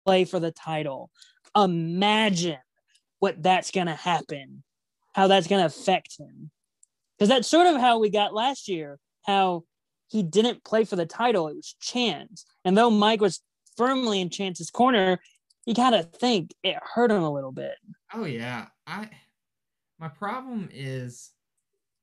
play 0.06 0.24
for 0.24 0.40
the 0.40 0.50
title. 0.50 1.10
Imagine 1.54 2.58
what 3.20 3.42
that's 3.42 3.70
going 3.70 3.86
to 3.86 3.94
happen, 3.94 4.64
how 5.12 5.28
that's 5.28 5.46
going 5.46 5.60
to 5.60 5.66
affect 5.66 6.16
him. 6.18 6.50
Because 7.18 7.28
that's 7.28 7.48
sort 7.48 7.66
of 7.66 7.80
how 7.80 7.98
we 7.98 8.10
got 8.10 8.34
last 8.34 8.66
year, 8.68 8.98
how 9.22 9.64
he 10.08 10.22
didn't 10.22 10.64
play 10.64 10.84
for 10.84 10.96
the 10.96 11.06
title. 11.06 11.48
It 11.48 11.56
was 11.56 11.76
Chance. 11.80 12.44
And 12.64 12.76
though 12.76 12.90
Mike 12.90 13.20
was 13.20 13.40
firmly 13.76 14.20
in 14.20 14.30
Chance's 14.30 14.70
corner, 14.70 15.20
you 15.66 15.74
got 15.74 15.90
to 15.90 16.02
think 16.02 16.52
it 16.62 16.76
hurt 16.94 17.10
him 17.10 17.22
a 17.22 17.32
little 17.32 17.52
bit. 17.52 17.74
Oh 18.12 18.24
yeah. 18.24 18.66
I 18.86 19.08
my 19.98 20.08
problem 20.08 20.68
is 20.72 21.30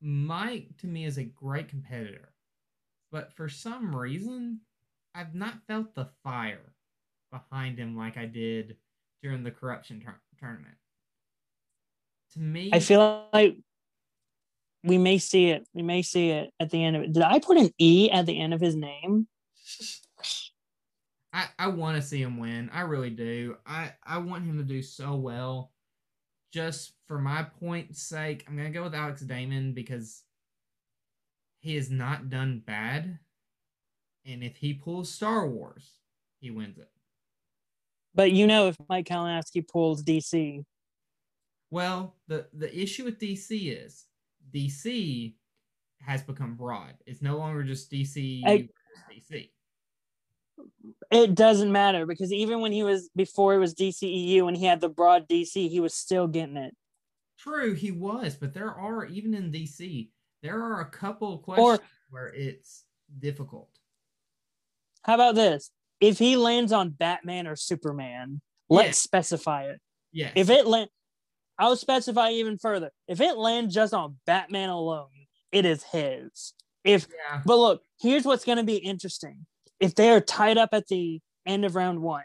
Mike 0.02 0.70
to 0.80 0.88
me 0.88 1.06
is 1.06 1.18
a 1.18 1.24
great 1.24 1.70
competitor. 1.70 2.34
But 3.12 3.34
for 3.34 3.50
some 3.50 3.96
reason, 3.96 4.62
I've 5.14 5.36
not 5.36 5.66
felt 5.68 5.94
the 5.94 6.10
fire 6.24 6.74
behind 7.32 7.78
him 7.78 7.96
like 7.98 8.18
I 8.18 8.26
did 8.26 8.78
during 9.22 9.44
the 9.44 9.52
corruption 9.52 10.00
tour- 10.00 10.22
tournament. 10.40 10.76
To 12.34 12.40
me, 12.40 12.70
I 12.72 12.80
feel 12.80 13.26
like 13.34 13.58
we 14.84 14.98
may 14.98 15.18
see 15.18 15.50
it. 15.50 15.68
We 15.74 15.84
may 15.84 16.02
see 16.02 16.30
it 16.30 16.52
at 16.60 16.70
the 16.70 16.84
end 16.84 16.96
of 16.96 17.04
it. 17.04 17.14
Did 17.14 17.24
I 17.24 17.40
put 17.40 17.58
an 17.58 17.70
E 17.78 18.10
at 18.10 18.26
the 18.26 18.40
end 18.40 18.54
of 18.54 18.62
his 18.62 18.76
name? 18.76 19.28
I, 21.34 21.48
I 21.60 21.68
want 21.68 21.98
to 21.98 22.02
see 22.02 22.22
him 22.22 22.38
win. 22.38 22.70
I 22.74 22.82
really 22.82 23.10
do. 23.10 23.58
I, 23.66 23.94
I 24.04 24.18
want 24.18 24.46
him 24.46 24.58
to 24.58 24.64
do 24.64 24.82
so 24.82 25.16
well. 25.16 25.72
Just 26.52 26.94
for 27.08 27.20
my 27.20 27.44
point's 27.44 28.02
sake, 28.02 28.46
I'm 28.48 28.56
going 28.58 28.72
to 28.72 28.78
go 28.78 28.84
with 28.84 28.96
Alex 28.96 29.22
Damon 29.22 29.74
because 29.74 30.24
he 31.60 31.76
has 31.76 31.90
not 31.90 32.30
done 32.30 32.62
bad. 32.66 33.20
And 34.26 34.44
if 34.44 34.58
he 34.58 34.74
pulls 34.74 35.12
Star 35.12 35.48
Wars, 35.48 36.00
he 36.40 36.52
wins 36.52 36.78
it. 36.78 36.90
But 38.14 38.32
you 38.32 38.46
know, 38.46 38.68
if 38.68 38.78
Mike 38.90 39.08
Kalinowski 39.08 39.66
pulls 39.68 40.04
DC, 40.04 40.64
Well, 41.70 42.16
the, 42.28 42.48
the 42.54 42.78
issue 42.78 43.06
with 43.06 43.20
DC 43.20 43.86
is 43.86 44.06
DC 44.54 45.34
has 46.02 46.22
become 46.22 46.56
broad. 46.56 46.96
It's 47.06 47.22
no 47.22 47.38
longer 47.38 47.64
just 47.64 47.90
DC. 47.90 48.42
I- 48.46 48.68
DC. 49.12 49.50
It 51.12 51.36
doesn't 51.36 51.72
matter 51.72 52.06
because 52.06 52.32
even 52.32 52.62
when 52.62 52.72
he 52.72 52.84
was 52.84 53.10
before 53.16 53.54
it 53.54 53.60
was 53.60 53.74
DCEU 53.76 54.48
and 54.48 54.56
he 54.58 54.66
had 54.66 54.82
the 54.82 54.90
broad 54.90 55.28
DC, 55.28 55.70
he 55.70 55.80
was 55.80 55.94
still 55.94 56.28
getting 56.28 56.58
it. 56.58 56.76
True, 57.40 57.74
he 57.74 57.92
was, 57.92 58.36
but 58.36 58.54
there 58.54 58.72
are 58.74 59.06
even 59.06 59.34
in 59.34 59.52
DC, 59.52 60.10
there 60.44 60.62
are 60.62 60.82
a 60.82 60.86
couple 60.90 61.34
of 61.34 61.42
questions 61.42 61.80
Or- 61.80 61.86
where 62.10 62.28
it's 62.28 62.84
difficult. 63.20 63.70
How 65.04 65.16
about 65.16 65.36
this? 65.36 65.72
If 66.00 66.20
he 66.20 66.36
lands 66.36 66.72
on 66.72 66.90
Batman 66.90 67.48
or 67.48 67.56
Superman, 67.56 68.42
let's 68.70 68.88
Yeah. 68.88 68.92
specify 68.94 69.70
it. 69.70 69.80
Yes. 70.12 70.34
If 70.36 70.50
it 70.50 70.68
land, 70.68 70.90
I'll 71.58 71.76
specify 71.76 72.32
even 72.32 72.58
further. 72.58 72.92
If 73.08 73.22
it 73.22 73.38
lands 73.38 73.74
just 73.74 73.94
on 73.94 74.20
Batman 74.26 74.70
alone, 74.70 75.10
it 75.52 75.66
is 75.66 75.84
his. 75.84 76.54
If 76.84 77.08
yeah, 77.30 77.42
But 77.46 77.58
look, 77.58 77.84
here's 78.00 78.26
what's 78.26 78.46
going 78.46 78.58
to 78.58 78.64
be 78.64 78.78
interesting. 78.78 79.46
If 79.82 79.96
they 79.96 80.10
are 80.12 80.22
tied 80.22 80.58
up 80.58 80.70
at 80.72 80.88
the 80.88 81.20
end 81.46 81.66
of 81.66 81.76
round 81.76 82.02
one, 82.02 82.24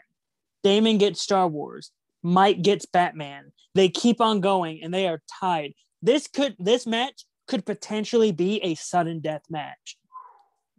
Damon 0.63 0.97
gets 0.97 1.21
Star 1.21 1.47
Wars, 1.47 1.91
Mike 2.23 2.61
gets 2.61 2.85
Batman. 2.85 3.51
They 3.75 3.89
keep 3.89 4.21
on 4.21 4.39
going 4.41 4.81
and 4.83 4.93
they 4.93 5.07
are 5.07 5.21
tied. 5.39 5.73
This 6.01 6.27
could 6.27 6.55
this 6.59 6.85
match 6.87 7.25
could 7.47 7.65
potentially 7.65 8.31
be 8.31 8.57
a 8.63 8.75
sudden 8.75 9.19
death 9.19 9.43
match. 9.49 9.97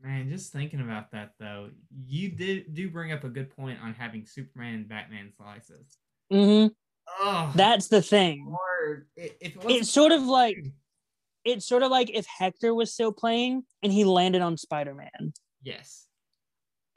man, 0.02 0.28
just 0.30 0.52
thinking 0.52 0.80
about 0.80 1.10
that 1.12 1.32
though, 1.40 1.70
you 2.06 2.30
did 2.30 2.74
do 2.74 2.88
bring 2.90 3.12
up 3.12 3.24
a 3.24 3.28
good 3.28 3.50
point 3.56 3.78
on 3.82 3.94
having 3.94 4.24
Superman 4.24 4.74
and 4.74 4.88
Batman 4.88 5.32
slices. 5.36 5.98
Mm-hmm. 6.32 6.68
Oh, 7.20 7.52
That's 7.54 7.88
the 7.88 8.02
thing. 8.02 8.46
hard. 8.56 9.08
I- 9.18 9.32
it 9.40 9.56
It's 9.64 9.90
sort 9.90 10.12
of 10.12 10.22
like 10.22 10.58
it's 11.44 11.66
sort 11.66 11.82
of 11.82 11.90
like 11.90 12.10
if 12.12 12.26
Hector 12.26 12.74
was 12.74 12.92
still 12.92 13.12
playing 13.12 13.62
and 13.82 13.92
he 13.92 14.04
landed 14.04 14.42
on 14.42 14.56
Spider-Man. 14.58 15.32
yes, 15.62 16.07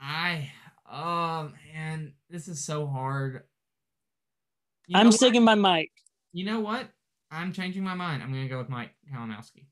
I 0.02 0.52
oh 0.92 1.52
man, 1.74 2.14
this 2.30 2.48
is 2.48 2.64
so 2.64 2.88
hard. 2.88 3.44
You 4.88 4.98
I'm 4.98 5.12
sticking 5.12 5.46
by 5.46 5.56
Mike. 5.56 5.92
You 6.34 6.46
know 6.46 6.60
what? 6.60 6.88
I'm 7.30 7.54
changing 7.54 7.84
my 7.84 7.94
mind. 7.94 8.24
I'm 8.24 8.34
gonna 8.34 8.48
go 8.48 8.58
with 8.58 8.70
Mike 8.70 8.92
Kalinowski. 9.14 9.68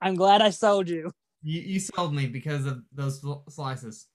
I'm 0.00 0.14
glad 0.14 0.42
I 0.42 0.50
sold 0.50 0.88
you. 0.88 1.10
You 1.42 1.60
you 1.60 1.80
sold 1.80 2.14
me 2.14 2.26
because 2.26 2.66
of 2.66 2.82
those 2.92 3.20
sl- 3.20 3.48
slices, 3.48 4.06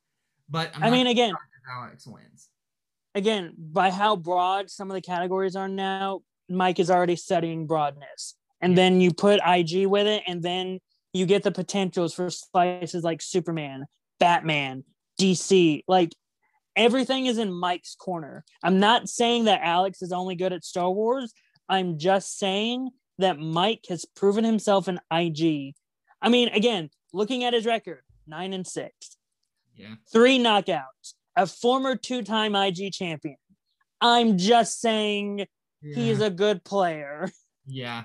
but 0.47 0.71
I'm 0.75 0.83
I 0.83 0.89
mean, 0.91 1.07
again, 1.07 1.33
Alex 1.69 2.05
wins. 2.05 2.49
again, 3.15 3.53
by 3.57 3.89
how 3.89 4.15
broad 4.15 4.69
some 4.69 4.91
of 4.91 4.95
the 4.95 5.01
categories 5.01 5.55
are 5.55 5.67
now, 5.67 6.21
Mike 6.49 6.79
is 6.79 6.91
already 6.91 7.15
studying 7.15 7.67
broadness. 7.67 8.35
And 8.59 8.75
then 8.75 9.01
you 9.01 9.13
put 9.13 9.39
IG 9.45 9.85
with 9.85 10.07
it, 10.07 10.23
and 10.25 10.41
then 10.41 10.79
you 11.13 11.27
get 11.27 11.43
the 11.43 11.51
potentials 11.51 12.13
for 12.13 12.31
slices 12.31 13.03
like 13.03 13.21
Superman, 13.21 13.85
Batman, 14.19 14.83
DC. 15.19 15.83
Like 15.87 16.13
everything 16.75 17.25
is 17.25 17.37
in 17.37 17.51
Mike's 17.51 17.95
corner. 17.95 18.43
I'm 18.63 18.79
not 18.79 19.09
saying 19.09 19.45
that 19.45 19.61
Alex 19.63 20.01
is 20.01 20.11
only 20.11 20.35
good 20.35 20.53
at 20.53 20.63
Star 20.63 20.89
Wars. 20.91 21.33
I'm 21.69 21.97
just 21.97 22.37
saying 22.37 22.89
that 23.19 23.39
Mike 23.39 23.85
has 23.89 24.05
proven 24.15 24.43
himself 24.43 24.87
in 24.87 24.99
IG. 25.11 25.73
I 26.21 26.29
mean, 26.29 26.49
again, 26.49 26.89
looking 27.13 27.43
at 27.43 27.53
his 27.53 27.65
record, 27.65 28.01
nine 28.27 28.53
and 28.53 28.65
six 28.65 28.93
Yeah, 29.75 29.95
three 30.11 30.39
knockouts, 30.39 31.13
a 31.35 31.47
former 31.47 31.95
two 31.95 32.21
time 32.23 32.55
IG 32.55 32.91
champion. 32.93 33.37
I'm 34.01 34.37
just 34.37 34.79
saying 34.79 35.39
yeah. 35.81 35.95
he's 35.95 36.21
a 36.21 36.29
good 36.29 36.63
player. 36.63 37.29
yeah. 37.65 38.03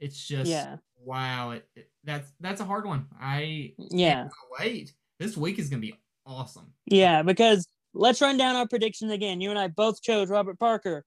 It's 0.00 0.26
just 0.26 0.48
Yeah. 0.50 0.76
wow. 1.04 1.50
It, 1.52 1.68
it- 1.74 1.90
that's 2.04 2.32
that's 2.40 2.60
a 2.60 2.64
hard 2.64 2.86
one. 2.86 3.06
I 3.20 3.74
Yeah. 3.78 4.28
wait. 4.58 4.94
This 5.18 5.36
week 5.36 5.58
is 5.58 5.68
gonna 5.68 5.80
be 5.80 5.94
awesome. 6.28 6.72
Yeah. 6.86 7.22
Because 7.22 7.66
let's 7.94 8.20
run 8.20 8.36
down 8.36 8.56
our 8.56 8.68
predictions 8.68 9.10
again. 9.10 9.40
You 9.40 9.50
and 9.50 9.58
I 9.58 9.68
both 9.68 10.02
chose 10.02 10.28
Robert 10.28 10.58
Parker. 10.58 11.04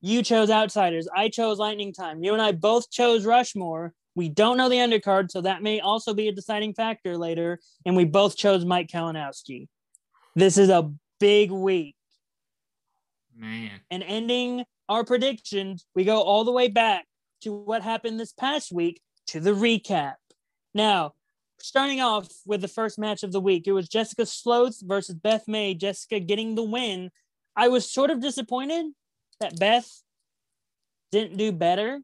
You 0.00 0.22
chose 0.22 0.50
Outsiders. 0.50 1.08
I 1.14 1.28
chose 1.28 1.58
Lightning 1.58 1.92
Time. 1.92 2.22
You 2.22 2.32
and 2.32 2.42
I 2.42 2.52
both 2.52 2.90
chose 2.90 3.24
Rushmore. 3.24 3.94
We 4.14 4.28
don't 4.28 4.56
know 4.56 4.68
the 4.68 4.76
undercard, 4.76 5.30
so 5.30 5.40
that 5.40 5.62
may 5.62 5.80
also 5.80 6.12
be 6.12 6.28
a 6.28 6.32
deciding 6.32 6.74
factor 6.74 7.16
later. 7.16 7.60
And 7.86 7.96
we 7.96 8.04
both 8.04 8.36
chose 8.36 8.64
Mike 8.64 8.88
Kalinowski. 8.88 9.68
This 10.34 10.58
is 10.58 10.68
a 10.68 10.92
big 11.20 11.50
week. 11.50 11.94
Man. 13.34 13.70
and 13.90 14.02
ending 14.02 14.64
our 14.88 15.04
predictions, 15.04 15.86
we 15.94 16.04
go 16.04 16.20
all 16.20 16.44
the 16.44 16.52
way 16.52 16.68
back 16.68 17.06
to 17.42 17.52
what 17.52 17.82
happened 17.82 18.20
this 18.20 18.32
past 18.32 18.70
week 18.70 19.00
to 19.28 19.40
the 19.40 19.52
recap. 19.52 20.14
Now, 20.74 21.12
starting 21.62 22.00
off 22.00 22.28
with 22.46 22.60
the 22.60 22.68
first 22.68 22.98
match 22.98 23.22
of 23.22 23.32
the 23.32 23.40
week, 23.40 23.66
it 23.66 23.72
was 23.72 23.88
Jessica 23.88 24.26
Sloth 24.26 24.78
versus 24.82 25.14
Beth 25.14 25.46
May, 25.48 25.74
Jessica 25.74 26.20
getting 26.20 26.54
the 26.54 26.62
win. 26.62 27.10
I 27.56 27.68
was 27.68 27.90
sort 27.90 28.10
of 28.10 28.20
disappointed 28.20 28.86
that 29.40 29.58
Beth 29.58 29.88
didn't 31.10 31.36
do 31.36 31.52
better, 31.52 32.00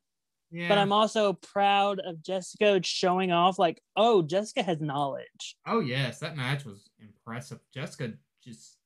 Yeah. 0.50 0.68
but 0.68 0.78
I'm 0.78 0.92
also 0.92 1.32
proud 1.34 2.00
of 2.00 2.22
Jessica 2.22 2.80
showing 2.84 3.32
off, 3.32 3.58
like, 3.58 3.80
oh, 3.96 4.22
Jessica 4.22 4.62
has 4.62 4.80
knowledge. 4.80 5.56
oh 5.66 5.80
yes, 5.80 6.18
that 6.20 6.36
match 6.36 6.64
was 6.64 6.88
impressive. 6.98 7.58
Jessica 7.72 8.12
just 8.42 8.76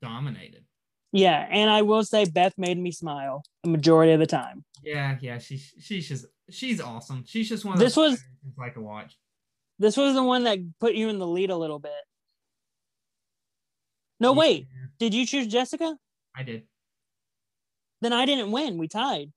dominated. 0.00 0.64
Yeah, 1.12 1.46
and 1.50 1.68
I 1.70 1.82
will 1.82 2.04
say 2.04 2.24
Beth 2.24 2.54
made 2.56 2.78
me 2.78 2.90
smile 2.90 3.42
the 3.64 3.70
majority 3.70 4.12
of 4.12 4.20
the 4.20 4.26
time. 4.26 4.64
Yeah, 4.82 5.18
yeah. 5.20 5.38
She 5.38 5.58
she's 5.58 6.08
just 6.08 6.24
she's 6.50 6.80
awesome. 6.80 7.24
She's 7.26 7.48
just 7.48 7.64
one 7.64 7.74
of 7.74 7.80
This 7.80 7.96
was- 7.96 8.22
like 8.56 8.74
to 8.74 8.80
watch. 8.80 9.16
This 9.78 9.96
was 9.96 10.14
the 10.14 10.22
one 10.22 10.44
that 10.44 10.58
put 10.78 10.94
you 10.94 11.08
in 11.08 11.18
the 11.18 11.26
lead 11.26 11.50
a 11.50 11.56
little 11.56 11.78
bit. 11.78 11.92
No, 14.20 14.32
wait. 14.32 14.68
Did 14.98 15.14
you 15.14 15.26
choose 15.26 15.48
Jessica? 15.48 15.96
I 16.36 16.44
did. 16.44 16.62
Then 18.00 18.12
I 18.12 18.24
didn't 18.26 18.52
win. 18.52 18.78
We 18.78 18.88
tied. 18.88 19.32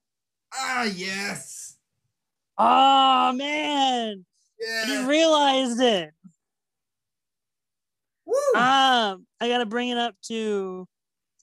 Ah, 0.54 0.84
yes. 0.84 1.78
Oh 2.58 3.34
man. 3.34 4.26
I 4.62 4.88
just 4.88 5.08
realized 5.08 5.82
it. 5.82 6.12
Woo! 8.26 8.34
Um, 8.56 9.26
I 9.40 9.48
gotta 9.48 9.66
bring 9.66 9.90
it 9.90 9.98
up 9.98 10.16
to 10.28 10.88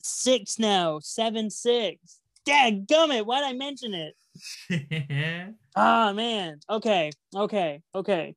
six 0.03 0.59
now. 0.59 0.99
Seven 1.01 1.51
six. 1.51 2.20
Dad 2.45 2.88
gummit, 2.88 3.24
why'd 3.26 3.45
I 3.45 3.53
mention 3.53 3.95
it? 3.95 4.14
Ah 5.74 6.12
man. 6.12 6.61
Okay. 6.68 7.11
Okay. 7.34 7.80
Okay. 7.95 8.34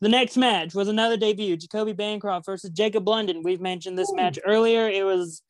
The 0.00 0.08
next 0.08 0.36
match 0.36 0.74
was 0.74 0.88
another 0.88 1.16
debut. 1.16 1.56
Jacoby 1.56 1.92
Bancroft 1.92 2.46
versus 2.46 2.70
Jacob 2.70 3.06
London. 3.06 3.42
We've 3.42 3.60
mentioned 3.60 3.98
this 3.98 4.10
Ooh. 4.10 4.16
match 4.16 4.38
earlier. 4.46 4.88
It 4.88 5.04
was 5.04 5.42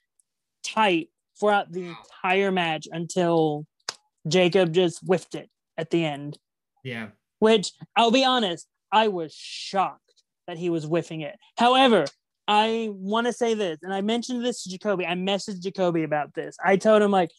tight 0.65 1.09
throughout 1.39 1.71
the 1.73 1.89
entire 1.89 2.51
match 2.51 2.89
until 2.91 3.67
Jacob 4.29 4.73
just 4.73 5.01
whiffed 5.07 5.35
it 5.35 5.49
at 5.79 5.91
the 5.91 6.05
end. 6.05 6.39
yeah. 6.85 7.09
Which 7.39 7.73
I'll 7.97 8.11
be 8.11 8.23
honest, 8.23 8.67
I 8.93 9.09
was 9.09 9.33
shocked 9.33 10.23
that 10.47 10.59
he 10.59 10.69
was 10.69 10.85
whiffing 10.85 11.23
it. 11.23 11.37
However, 11.57 12.05
I 12.47 12.91
want 12.93 13.29
to 13.29 13.33
say 13.33 13.55
this, 13.55 13.79
and 13.83 13.95
I 13.95 14.03
mentioned 14.03 14.45
this 14.45 14.65
to 14.65 14.71
Jacoby. 14.71 15.07
I 15.07 15.15
messaged 15.15 15.63
Jacoby 15.63 16.03
about 16.03 16.35
this. 16.35 16.57
I 16.63 16.77
told 16.77 17.01
him 17.01 17.11
like 17.11 17.31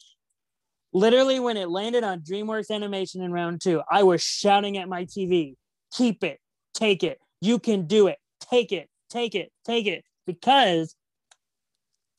literally 0.94 1.40
when 1.40 1.58
it 1.58 1.70
landed 1.70 2.04
on 2.04 2.22
DreamWorks 2.22 2.72
Animation 2.72 3.22
in 3.22 3.32
round 3.32 3.62
two, 3.62 3.82
I 3.92 4.02
was 4.04 4.24
shouting 4.24 4.78
at 4.78 4.90
my 4.90 5.06
TV, 5.06 5.56
keep 5.94 6.24
it, 6.24 6.40
take 6.74 7.04
it, 7.04 7.20
you 7.42 7.60
can 7.60 7.86
do 7.88 8.08
it, 8.08 8.18
take 8.50 8.72
it, 8.72 8.90
take 9.10 9.36
it, 9.36 9.52
take 9.66 9.88
it. 9.88 10.04
Because 10.26 10.96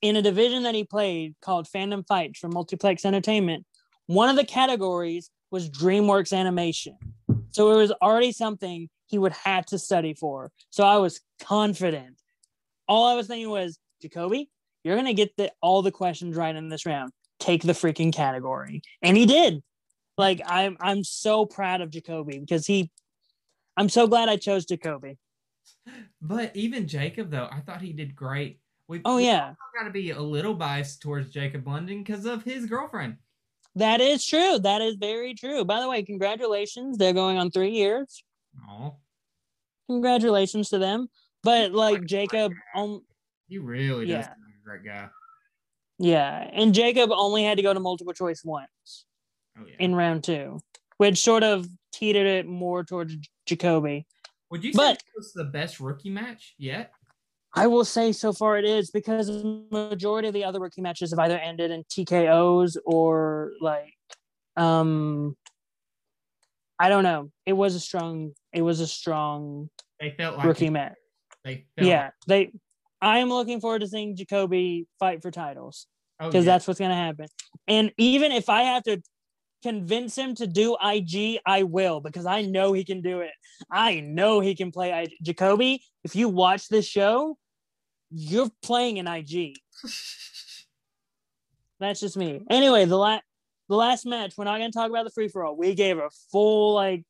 in 0.00 0.16
a 0.16 0.22
division 0.22 0.64
that 0.64 0.74
he 0.74 0.84
played 0.84 1.34
called 1.40 1.66
Fandom 1.66 2.07
Fights 2.07 2.40
for 2.40 2.48
Multiplex 2.48 3.05
Entertainment, 3.05 3.64
one 4.07 4.28
of 4.28 4.36
the 4.36 4.44
categories 4.44 5.30
was 5.50 5.70
DreamWorks 5.70 6.36
Animation. 6.36 6.96
So 7.50 7.70
it 7.70 7.76
was 7.76 7.92
already 8.03 8.32
something 8.32 8.88
he 9.07 9.18
would 9.18 9.32
have 9.32 9.66
to 9.66 9.78
study 9.78 10.14
for. 10.14 10.50
So 10.70 10.84
I 10.84 10.96
was 10.96 11.20
confident. 11.40 12.16
All 12.88 13.07
I 13.07 13.14
was 13.14 13.26
thinking 13.26 13.50
was, 13.50 13.78
Jacoby, 14.00 14.50
you're 14.82 14.96
gonna 14.96 15.14
get 15.14 15.36
the, 15.36 15.53
all 15.61 15.82
the 15.82 15.92
questions 15.92 16.34
right 16.36 16.55
in 16.55 16.68
this 16.68 16.86
round. 16.86 17.12
Take 17.38 17.62
the 17.62 17.72
freaking 17.72 18.12
category, 18.12 18.82
and 19.03 19.16
he 19.16 19.26
did. 19.26 19.62
Like 20.16 20.40
I'm, 20.46 20.76
I'm 20.80 21.05
so 21.05 21.44
proud 21.46 21.80
of 21.80 21.90
Jacoby 21.90 22.38
because 22.38 22.66
he. 22.66 22.90
I'm 23.76 23.88
so 23.88 24.06
glad 24.06 24.28
I 24.28 24.36
chose 24.36 24.64
Jacoby. 24.66 25.18
But 26.20 26.54
even 26.56 26.86
Jacob, 26.88 27.30
though, 27.30 27.48
I 27.50 27.60
thought 27.60 27.80
he 27.80 27.92
did 27.92 28.14
great. 28.14 28.60
We've 28.88 29.00
Oh 29.04 29.18
yeah, 29.18 29.54
got 29.78 29.84
to 29.84 29.90
be 29.90 30.10
a 30.10 30.20
little 30.20 30.54
biased 30.54 31.00
towards 31.00 31.30
Jacob 31.30 31.66
London 31.66 32.02
because 32.02 32.26
of 32.26 32.42
his 32.42 32.66
girlfriend. 32.66 33.16
that 33.76 34.00
is 34.00 34.26
true. 34.26 34.58
That 34.58 34.82
is 34.82 34.96
very 34.96 35.34
true. 35.34 35.64
By 35.64 35.80
the 35.80 35.88
way, 35.88 36.02
congratulations. 36.02 36.98
They're 36.98 37.12
going 37.14 37.38
on 37.38 37.50
three 37.50 37.70
years. 37.70 38.22
Oh, 38.68 38.96
Congratulations 39.88 40.68
to 40.70 40.78
them. 40.78 41.08
But 41.42 41.72
like 41.72 42.04
Jacob, 42.04 42.52
um, 42.74 43.02
he 43.48 43.58
really 43.58 44.06
does 44.06 44.26
Yeah. 44.26 44.32
a 44.32 44.64
great 44.64 44.84
guy. 44.84 45.08
yeah, 45.98 46.50
and 46.52 46.74
Jacob 46.74 47.10
only 47.12 47.44
had 47.44 47.56
to 47.56 47.62
go 47.62 47.72
to 47.72 47.80
multiple 47.80 48.12
choice 48.12 48.42
once. 48.44 49.06
Oh 49.58 49.64
yeah. 49.66 49.74
in 49.78 49.94
round 49.94 50.24
two, 50.24 50.60
which 50.98 51.18
sort 51.18 51.42
of 51.42 51.66
teetered 51.93 52.26
it 52.26 52.47
more 52.47 52.84
towards 52.84 53.16
Jacoby. 53.47 54.07
Would 54.51 54.64
you 54.64 54.72
say 54.72 54.76
but- 54.76 54.99
this 54.99 55.05
was 55.16 55.32
the 55.32 55.45
best 55.45 55.80
rookie 55.80 56.11
match 56.11 56.55
yet? 56.59 56.93
I 57.55 57.66
will 57.66 57.84
say 57.84 58.12
so 58.12 58.32
far 58.32 58.57
it 58.57 58.64
is 58.64 58.90
because 58.90 59.26
the 59.26 59.66
majority 59.70 60.28
of 60.28 60.34
the 60.34 60.45
other 60.45 60.59
rookie 60.59 60.80
matches 60.80 61.11
have 61.11 61.18
either 61.18 61.38
ended 61.38 61.70
in 61.70 61.84
TKOs 61.84 62.76
or 62.86 63.53
like 63.61 63.93
um 64.57 65.36
I 66.78 66.88
don't 66.88 67.05
know. 67.05 67.30
It 67.47 67.53
was 67.53 67.74
a 67.74 67.80
strong 67.80 68.32
it 68.53 68.62
was 68.62 68.80
a 68.80 68.86
strong 68.86 69.68
They 70.01 70.14
felt 70.16 70.38
like 70.38 70.47
rookie 70.47 70.70
match. 70.70 70.95
They 71.45 71.66
felt 71.76 71.88
Yeah. 71.88 72.11
They 72.26 72.53
I 73.03 73.18
am 73.18 73.28
looking 73.28 73.61
forward 73.61 73.80
to 73.80 73.88
seeing 73.88 74.16
Jacoby 74.16 74.86
fight 74.99 75.20
for 75.20 75.30
titles 75.30 75.86
oh, 76.20 76.26
because 76.26 76.47
yeah. 76.47 76.53
that's 76.53 76.66
what's 76.66 76.80
gonna 76.80 76.95
happen. 76.95 77.26
And 77.68 77.93
even 77.99 78.32
if 78.32 78.49
I 78.49 78.62
have 78.62 78.82
to 78.84 79.03
convince 79.62 80.16
him 80.16 80.34
to 80.36 80.46
do 80.46 80.76
IG, 80.82 81.40
I 81.46 81.62
will 81.62 82.00
because 82.00 82.26
I 82.26 82.42
know 82.42 82.72
he 82.72 82.84
can 82.84 83.00
do 83.00 83.20
it. 83.20 83.32
I 83.70 84.00
know 84.00 84.40
he 84.40 84.54
can 84.54 84.72
play 84.72 85.02
IG. 85.02 85.12
Jacoby, 85.22 85.82
if 86.04 86.16
you 86.16 86.28
watch 86.28 86.68
this 86.68 86.86
show, 86.86 87.36
you're 88.10 88.50
playing 88.62 88.98
an 88.98 89.06
IG. 89.06 89.56
That's 91.80 92.00
just 92.00 92.16
me. 92.16 92.42
Anyway, 92.50 92.84
the 92.84 92.96
last 92.96 93.24
the 93.68 93.76
last 93.76 94.06
match, 94.06 94.34
we're 94.36 94.44
not 94.44 94.58
gonna 94.58 94.70
talk 94.70 94.90
about 94.90 95.04
the 95.04 95.10
free 95.10 95.28
for 95.28 95.44
all. 95.44 95.56
We 95.56 95.74
gave 95.74 95.98
a 95.98 96.10
full 96.30 96.74
like 96.74 97.04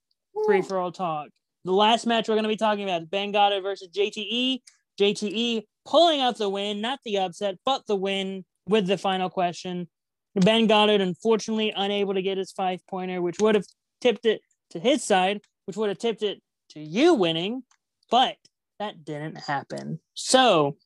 free 0.47 0.63
for 0.63 0.79
all 0.79 0.93
talk. 0.93 1.29
The 1.65 1.73
last 1.73 2.07
match 2.07 2.29
we're 2.29 2.37
gonna 2.37 2.49
be 2.49 2.57
talking 2.57 2.85
about 2.85 3.03
is 3.03 3.09
Ben 3.09 3.33
Goddard 3.33 3.63
versus 3.63 3.89
JTE. 3.89 4.61
JTE 5.01 5.65
pulling 5.85 6.21
out 6.21 6.39
the 6.39 6.49
win, 6.49 6.81
not 6.81 7.01
the 7.05 7.19
upset, 7.19 7.57
but 7.65 7.87
the 7.87 7.97
win 7.97 8.45
with 8.69 8.87
the 8.87 8.99
final 8.99 9.29
question. 9.29 9.89
Ben 10.35 10.67
Goddard, 10.67 11.01
unfortunately, 11.01 11.73
unable 11.75 12.15
to 12.15 12.23
get 12.23 12.39
his 12.39 12.53
five 12.53 12.81
pointer, 12.89 13.21
which 13.21 13.39
would 13.41 13.55
have 13.55 13.67
tipped 14.01 14.25
it 14.27 14.43
to 14.71 14.79
his 14.81 15.05
side, 15.05 15.41
which 15.67 15.77
would 15.77 15.89
have 15.89 15.99
tipped 15.99 16.23
it 16.23 16.43
to 16.71 16.81
you 16.81 17.15
winning, 17.15 17.63
but 18.11 18.37
that 18.79 19.05
didn't 19.05 19.37
happen. 19.37 20.01
So, 20.15 20.77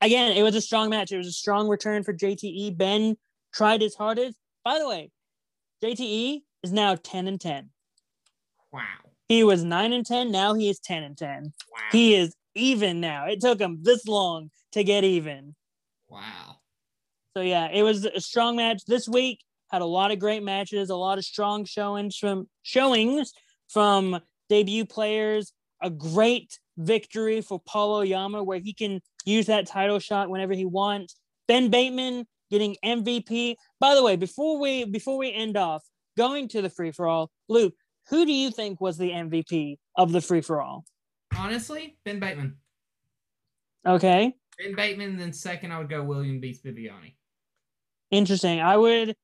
again, 0.00 0.36
it 0.36 0.42
was 0.42 0.54
a 0.54 0.60
strong 0.60 0.90
match. 0.90 1.10
It 1.10 1.16
was 1.16 1.26
a 1.26 1.32
strong 1.32 1.68
return 1.68 2.04
for 2.04 2.12
JTE. 2.12 2.76
Ben 2.76 3.16
tried 3.52 3.80
his 3.80 3.94
hardest. 3.94 4.36
By 4.64 4.78
the 4.78 4.88
way, 4.88 5.10
JTE 5.82 6.42
is 6.62 6.72
now 6.72 6.96
10 6.96 7.26
and 7.28 7.40
10. 7.40 7.70
wow. 8.72 8.82
He 9.28 9.44
was 9.44 9.64
9 9.64 9.92
and 9.92 10.04
10. 10.04 10.30
Now 10.30 10.54
he 10.54 10.68
is 10.68 10.80
10 10.80 11.02
and 11.02 11.16
10. 11.16 11.44
Wow. 11.44 11.80
He 11.92 12.14
is 12.14 12.34
even 12.54 13.00
now. 13.00 13.26
It 13.26 13.40
took 13.40 13.60
him 13.60 13.78
this 13.82 14.06
long 14.06 14.50
to 14.72 14.84
get 14.84 15.04
even. 15.04 15.54
wow. 16.08 16.59
So 17.40 17.44
yeah, 17.44 17.70
it 17.72 17.82
was 17.82 18.04
a 18.04 18.20
strong 18.20 18.56
match 18.56 18.84
this 18.84 19.08
week. 19.08 19.40
Had 19.70 19.80
a 19.80 19.86
lot 19.86 20.10
of 20.10 20.18
great 20.18 20.42
matches, 20.42 20.90
a 20.90 20.94
lot 20.94 21.16
of 21.16 21.24
strong 21.24 21.64
showings 21.64 22.14
from 22.14 22.46
showings 22.64 23.32
from 23.70 24.20
debut 24.50 24.84
players. 24.84 25.54
A 25.80 25.88
great 25.88 26.58
victory 26.76 27.40
for 27.40 27.58
Paul 27.58 27.94
Oyama, 27.94 28.44
where 28.44 28.58
he 28.58 28.74
can 28.74 29.00
use 29.24 29.46
that 29.46 29.66
title 29.66 29.98
shot 29.98 30.28
whenever 30.28 30.52
he 30.52 30.66
wants. 30.66 31.16
Ben 31.48 31.70
Bateman 31.70 32.26
getting 32.50 32.76
MVP. 32.84 33.54
By 33.80 33.94
the 33.94 34.02
way, 34.02 34.16
before 34.16 34.60
we 34.60 34.84
before 34.84 35.16
we 35.16 35.32
end 35.32 35.56
off, 35.56 35.82
going 36.18 36.46
to 36.48 36.60
the 36.60 36.68
free 36.68 36.92
for 36.92 37.06
all, 37.06 37.30
Luke, 37.48 37.72
who 38.10 38.26
do 38.26 38.34
you 38.34 38.50
think 38.50 38.82
was 38.82 38.98
the 38.98 39.12
MVP 39.12 39.78
of 39.96 40.12
the 40.12 40.20
free 40.20 40.42
for 40.42 40.60
all? 40.60 40.84
Honestly, 41.34 41.96
Ben 42.04 42.20
Bateman. 42.20 42.58
Okay, 43.86 44.34
Ben 44.58 44.74
Bateman, 44.74 45.16
then 45.16 45.32
second, 45.32 45.72
I 45.72 45.78
would 45.78 45.88
go 45.88 46.02
William 46.02 46.38
Beast 46.38 46.62
Bibbiani. 46.62 47.14
Interesting. 48.10 48.60
I 48.60 48.76
would, 48.76 49.16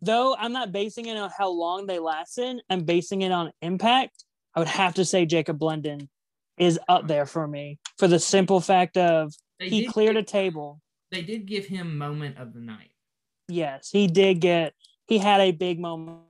though 0.00 0.36
I'm 0.36 0.52
not 0.52 0.72
basing 0.72 1.06
it 1.06 1.16
on 1.16 1.30
how 1.36 1.50
long 1.50 1.86
they 1.86 1.98
lasted. 1.98 2.60
I'm 2.70 2.84
basing 2.84 3.22
it 3.22 3.32
on 3.32 3.52
impact. 3.62 4.24
I 4.54 4.60
would 4.60 4.68
have 4.68 4.94
to 4.94 5.04
say 5.04 5.26
Jacob 5.26 5.62
London 5.62 6.08
is 6.56 6.78
up 6.88 7.02
hmm. 7.02 7.08
there 7.08 7.26
for 7.26 7.46
me 7.46 7.78
for 7.98 8.08
the 8.08 8.18
simple 8.18 8.60
fact 8.60 8.96
of 8.96 9.32
They 9.58 9.68
he 9.68 9.86
cleared 9.86 10.16
a 10.16 10.22
table. 10.22 10.80
They 11.10 11.22
did 11.22 11.46
give 11.46 11.66
him 11.66 11.98
moment 11.98 12.38
of 12.38 12.52
the 12.52 12.60
night. 12.60 12.90
Yes, 13.48 13.90
he 13.90 14.06
did 14.06 14.40
get. 14.40 14.74
He 15.06 15.18
had 15.18 15.40
a 15.40 15.52
big 15.52 15.78
moment, 15.78 16.22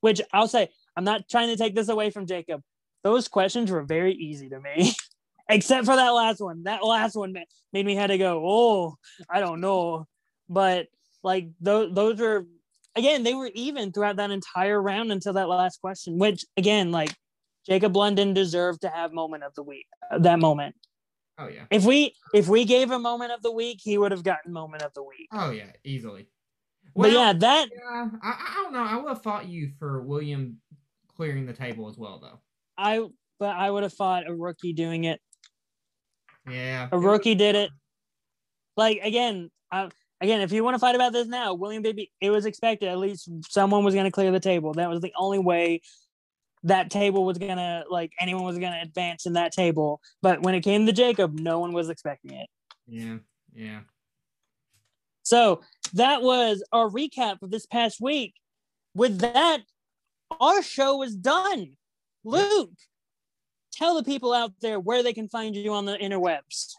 which 0.00 0.20
I'll 0.32 0.48
say. 0.48 0.68
I'm 0.96 1.04
not 1.04 1.28
trying 1.28 1.48
to 1.48 1.56
take 1.56 1.74
this 1.74 1.88
away 1.88 2.10
from 2.10 2.26
Jacob. 2.26 2.60
Those 3.04 3.28
questions 3.28 3.70
were 3.70 3.84
very 3.84 4.12
easy 4.14 4.48
to 4.48 4.60
me, 4.60 4.92
except 5.48 5.86
for 5.86 5.94
that 5.96 6.10
last 6.10 6.40
one. 6.40 6.64
That 6.64 6.84
last 6.84 7.14
one 7.14 7.34
made 7.72 7.86
me 7.86 7.94
had 7.94 8.08
to 8.08 8.18
go. 8.18 8.42
Oh, 8.44 8.96
I 9.30 9.40
don't 9.40 9.60
know, 9.60 10.06
but 10.48 10.88
like 11.22 11.48
those 11.60 11.94
those 11.94 12.18
were 12.20 12.46
again 12.96 13.22
they 13.22 13.34
were 13.34 13.50
even 13.54 13.92
throughout 13.92 14.16
that 14.16 14.30
entire 14.30 14.80
round 14.80 15.12
until 15.12 15.34
that 15.34 15.48
last 15.48 15.80
question. 15.80 16.18
Which 16.18 16.44
again, 16.56 16.90
like 16.90 17.14
Jacob 17.66 17.96
London 17.96 18.34
deserved 18.34 18.82
to 18.82 18.88
have 18.88 19.12
moment 19.12 19.44
of 19.44 19.54
the 19.54 19.62
week. 19.62 19.86
uh, 20.10 20.18
That 20.18 20.38
moment. 20.38 20.74
Oh 21.38 21.48
yeah. 21.48 21.64
If 21.70 21.84
we 21.84 22.14
if 22.34 22.48
we 22.48 22.64
gave 22.64 22.90
a 22.90 22.98
moment 22.98 23.32
of 23.32 23.42
the 23.42 23.52
week, 23.52 23.78
he 23.82 23.96
would 23.98 24.10
have 24.12 24.24
gotten 24.24 24.52
moment 24.52 24.82
of 24.82 24.92
the 24.94 25.02
week. 25.02 25.28
Oh 25.32 25.50
yeah, 25.50 25.70
easily. 25.84 26.28
but 26.96 27.12
yeah, 27.12 27.32
that 27.32 27.68
yeah, 27.72 28.08
I, 28.22 28.28
I 28.28 28.54
don't 28.62 28.72
know. 28.72 28.82
I 28.84 28.96
would 28.96 29.08
have 29.08 29.22
fought 29.22 29.48
you 29.48 29.70
for 29.78 30.02
William 30.02 30.60
clearing 31.16 31.46
the 31.46 31.52
table 31.52 31.88
as 31.88 31.96
well, 31.96 32.18
though. 32.20 32.40
I 32.76 33.04
but 33.38 33.50
I 33.54 33.70
would 33.70 33.84
have 33.84 33.92
fought 33.94 34.26
a 34.28 34.34
rookie 34.34 34.72
doing 34.72 35.04
it. 35.04 35.20
Yeah. 36.50 36.88
A 36.90 36.98
rookie 36.98 37.34
did 37.36 37.54
it. 37.54 37.70
Like 38.76 39.00
again, 39.02 39.50
I, 39.70 39.90
again, 40.20 40.40
if 40.40 40.52
you 40.52 40.64
want 40.64 40.74
to 40.74 40.78
fight 40.78 40.94
about 40.94 41.12
this 41.12 41.28
now, 41.28 41.54
William 41.54 41.82
Baby, 41.82 42.10
it 42.20 42.30
was 42.30 42.46
expected 42.46 42.88
at 42.88 42.98
least 42.98 43.28
someone 43.48 43.84
was 43.84 43.94
going 43.94 44.06
to 44.06 44.10
clear 44.10 44.30
the 44.30 44.40
table. 44.40 44.74
That 44.74 44.88
was 44.88 45.00
the 45.00 45.12
only 45.16 45.38
way 45.38 45.80
that 46.64 46.90
table 46.90 47.24
was 47.24 47.38
gonna 47.38 47.84
like 47.88 48.12
anyone 48.20 48.44
was 48.44 48.58
gonna 48.58 48.80
advance 48.82 49.26
in 49.26 49.34
that 49.34 49.52
table. 49.52 50.00
But 50.22 50.42
when 50.42 50.54
it 50.54 50.62
came 50.62 50.86
to 50.86 50.92
Jacob, 50.92 51.38
no 51.38 51.58
one 51.58 51.72
was 51.72 51.88
expecting 51.88 52.32
it. 52.32 52.48
Yeah, 52.86 53.18
yeah. 53.54 53.80
So 55.22 55.60
that 55.94 56.22
was 56.22 56.64
our 56.72 56.88
recap 56.88 57.42
of 57.42 57.50
this 57.50 57.66
past 57.66 58.00
week. 58.00 58.34
With 58.94 59.18
that, 59.20 59.58
our 60.40 60.62
show 60.62 61.02
is 61.02 61.14
done. 61.14 61.76
Luke, 62.24 62.72
tell 63.72 63.94
the 63.94 64.02
people 64.02 64.32
out 64.32 64.52
there 64.60 64.80
where 64.80 65.02
they 65.02 65.12
can 65.12 65.28
find 65.28 65.54
you 65.54 65.72
on 65.72 65.84
the 65.84 65.96
interwebs. 65.96 66.72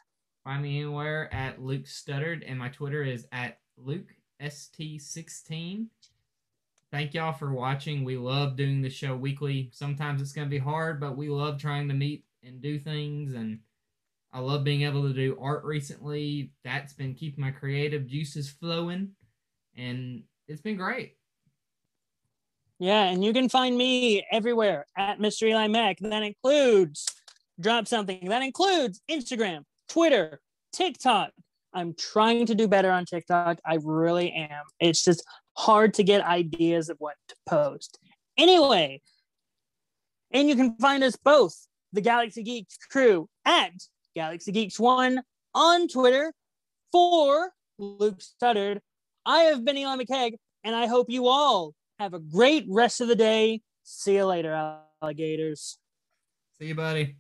Find 0.50 0.64
me 0.64 0.80
anywhere 0.80 1.32
at 1.32 1.62
Luke 1.62 1.86
Stuttered, 1.86 2.42
and 2.42 2.58
my 2.58 2.70
Twitter 2.70 3.04
is 3.04 3.28
at 3.32 3.60
Luke 3.78 4.16
ST16. 4.42 5.86
Thank 6.92 7.14
y'all 7.14 7.34
for 7.34 7.54
watching. 7.54 8.04
We 8.04 8.18
love 8.18 8.56
doing 8.56 8.82
the 8.82 8.90
show 8.90 9.16
weekly. 9.16 9.70
Sometimes 9.72 10.24
it's 10.24 10.32
going 10.32 10.48
to 10.48 10.50
be 10.50 10.58
hard, 10.58 11.00
but 11.00 11.16
we 11.16 11.30
love 11.30 11.60
trying 11.60 11.88
to 11.90 11.94
meet 11.94 12.24
and 12.42 12.64
do 12.64 12.80
things. 12.80 13.36
And 13.36 13.60
I 14.34 14.40
love 14.40 14.64
being 14.64 14.82
able 14.82 15.04
to 15.04 15.14
do 15.14 15.38
art 15.40 15.64
recently. 15.66 16.50
That's 16.64 16.94
been 16.94 17.14
keeping 17.14 17.44
my 17.44 17.52
creative 17.52 18.08
juices 18.08 18.50
flowing, 18.50 19.12
and 19.78 20.24
it's 20.48 20.62
been 20.62 20.78
great. 20.78 21.16
Yeah, 22.80 23.04
and 23.04 23.24
you 23.24 23.34
can 23.34 23.50
find 23.50 23.78
me 23.78 24.26
everywhere 24.32 24.88
at 24.98 25.20
Mr. 25.20 25.48
Eli 25.48 25.68
Mac. 25.68 26.00
That 26.00 26.24
includes 26.24 27.06
drop 27.60 27.88
something. 27.88 28.30
That 28.30 28.42
includes 28.42 29.02
Instagram, 29.12 29.66
Twitter, 29.90 30.40
TikTok. 30.74 31.32
I'm 31.74 31.94
trying 31.94 32.46
to 32.48 32.56
do 32.56 32.68
better 32.68 32.92
on 32.92 33.06
TikTok. 33.06 33.60
I 33.66 33.78
really 33.84 34.32
am. 34.32 34.64
It's 34.80 35.04
just 35.04 35.24
hard 35.58 35.94
to 35.96 36.04
get 36.04 36.24
ideas 36.24 36.90
of 36.90 36.98
what 37.00 37.16
to 37.28 37.36
post. 37.48 38.00
Anyway, 38.38 39.02
and 40.32 40.48
you 40.48 40.56
can 40.56 40.76
find 40.78 41.04
us 41.04 41.16
both, 41.16 41.54
the 41.94 42.02
Galaxy 42.02 42.44
Geeks 42.44 42.78
crew, 42.90 43.28
at 43.46 43.74
Galaxy 44.16 44.52
Geeks 44.52 44.80
One 44.80 45.22
on 45.54 45.88
Twitter 45.88 46.34
for 46.92 47.52
Luke 47.78 48.22
Stuttered. 48.22 48.82
I 49.26 49.40
have 49.40 49.66
been 49.66 49.78
Elon 49.78 50.00
McKegg, 50.00 50.34
and 50.64 50.76
I 50.76 50.88
hope 50.88 51.10
you 51.10 51.28
all 51.28 51.74
have 52.00 52.14
a 52.14 52.20
great 52.20 52.66
rest 52.70 53.02
of 53.02 53.08
the 53.08 53.16
day. 53.16 53.62
See 53.84 54.16
you 54.16 54.26
later, 54.26 54.78
alligators. 55.02 55.78
See 56.58 56.68
you, 56.68 56.76
buddy. 56.76 57.18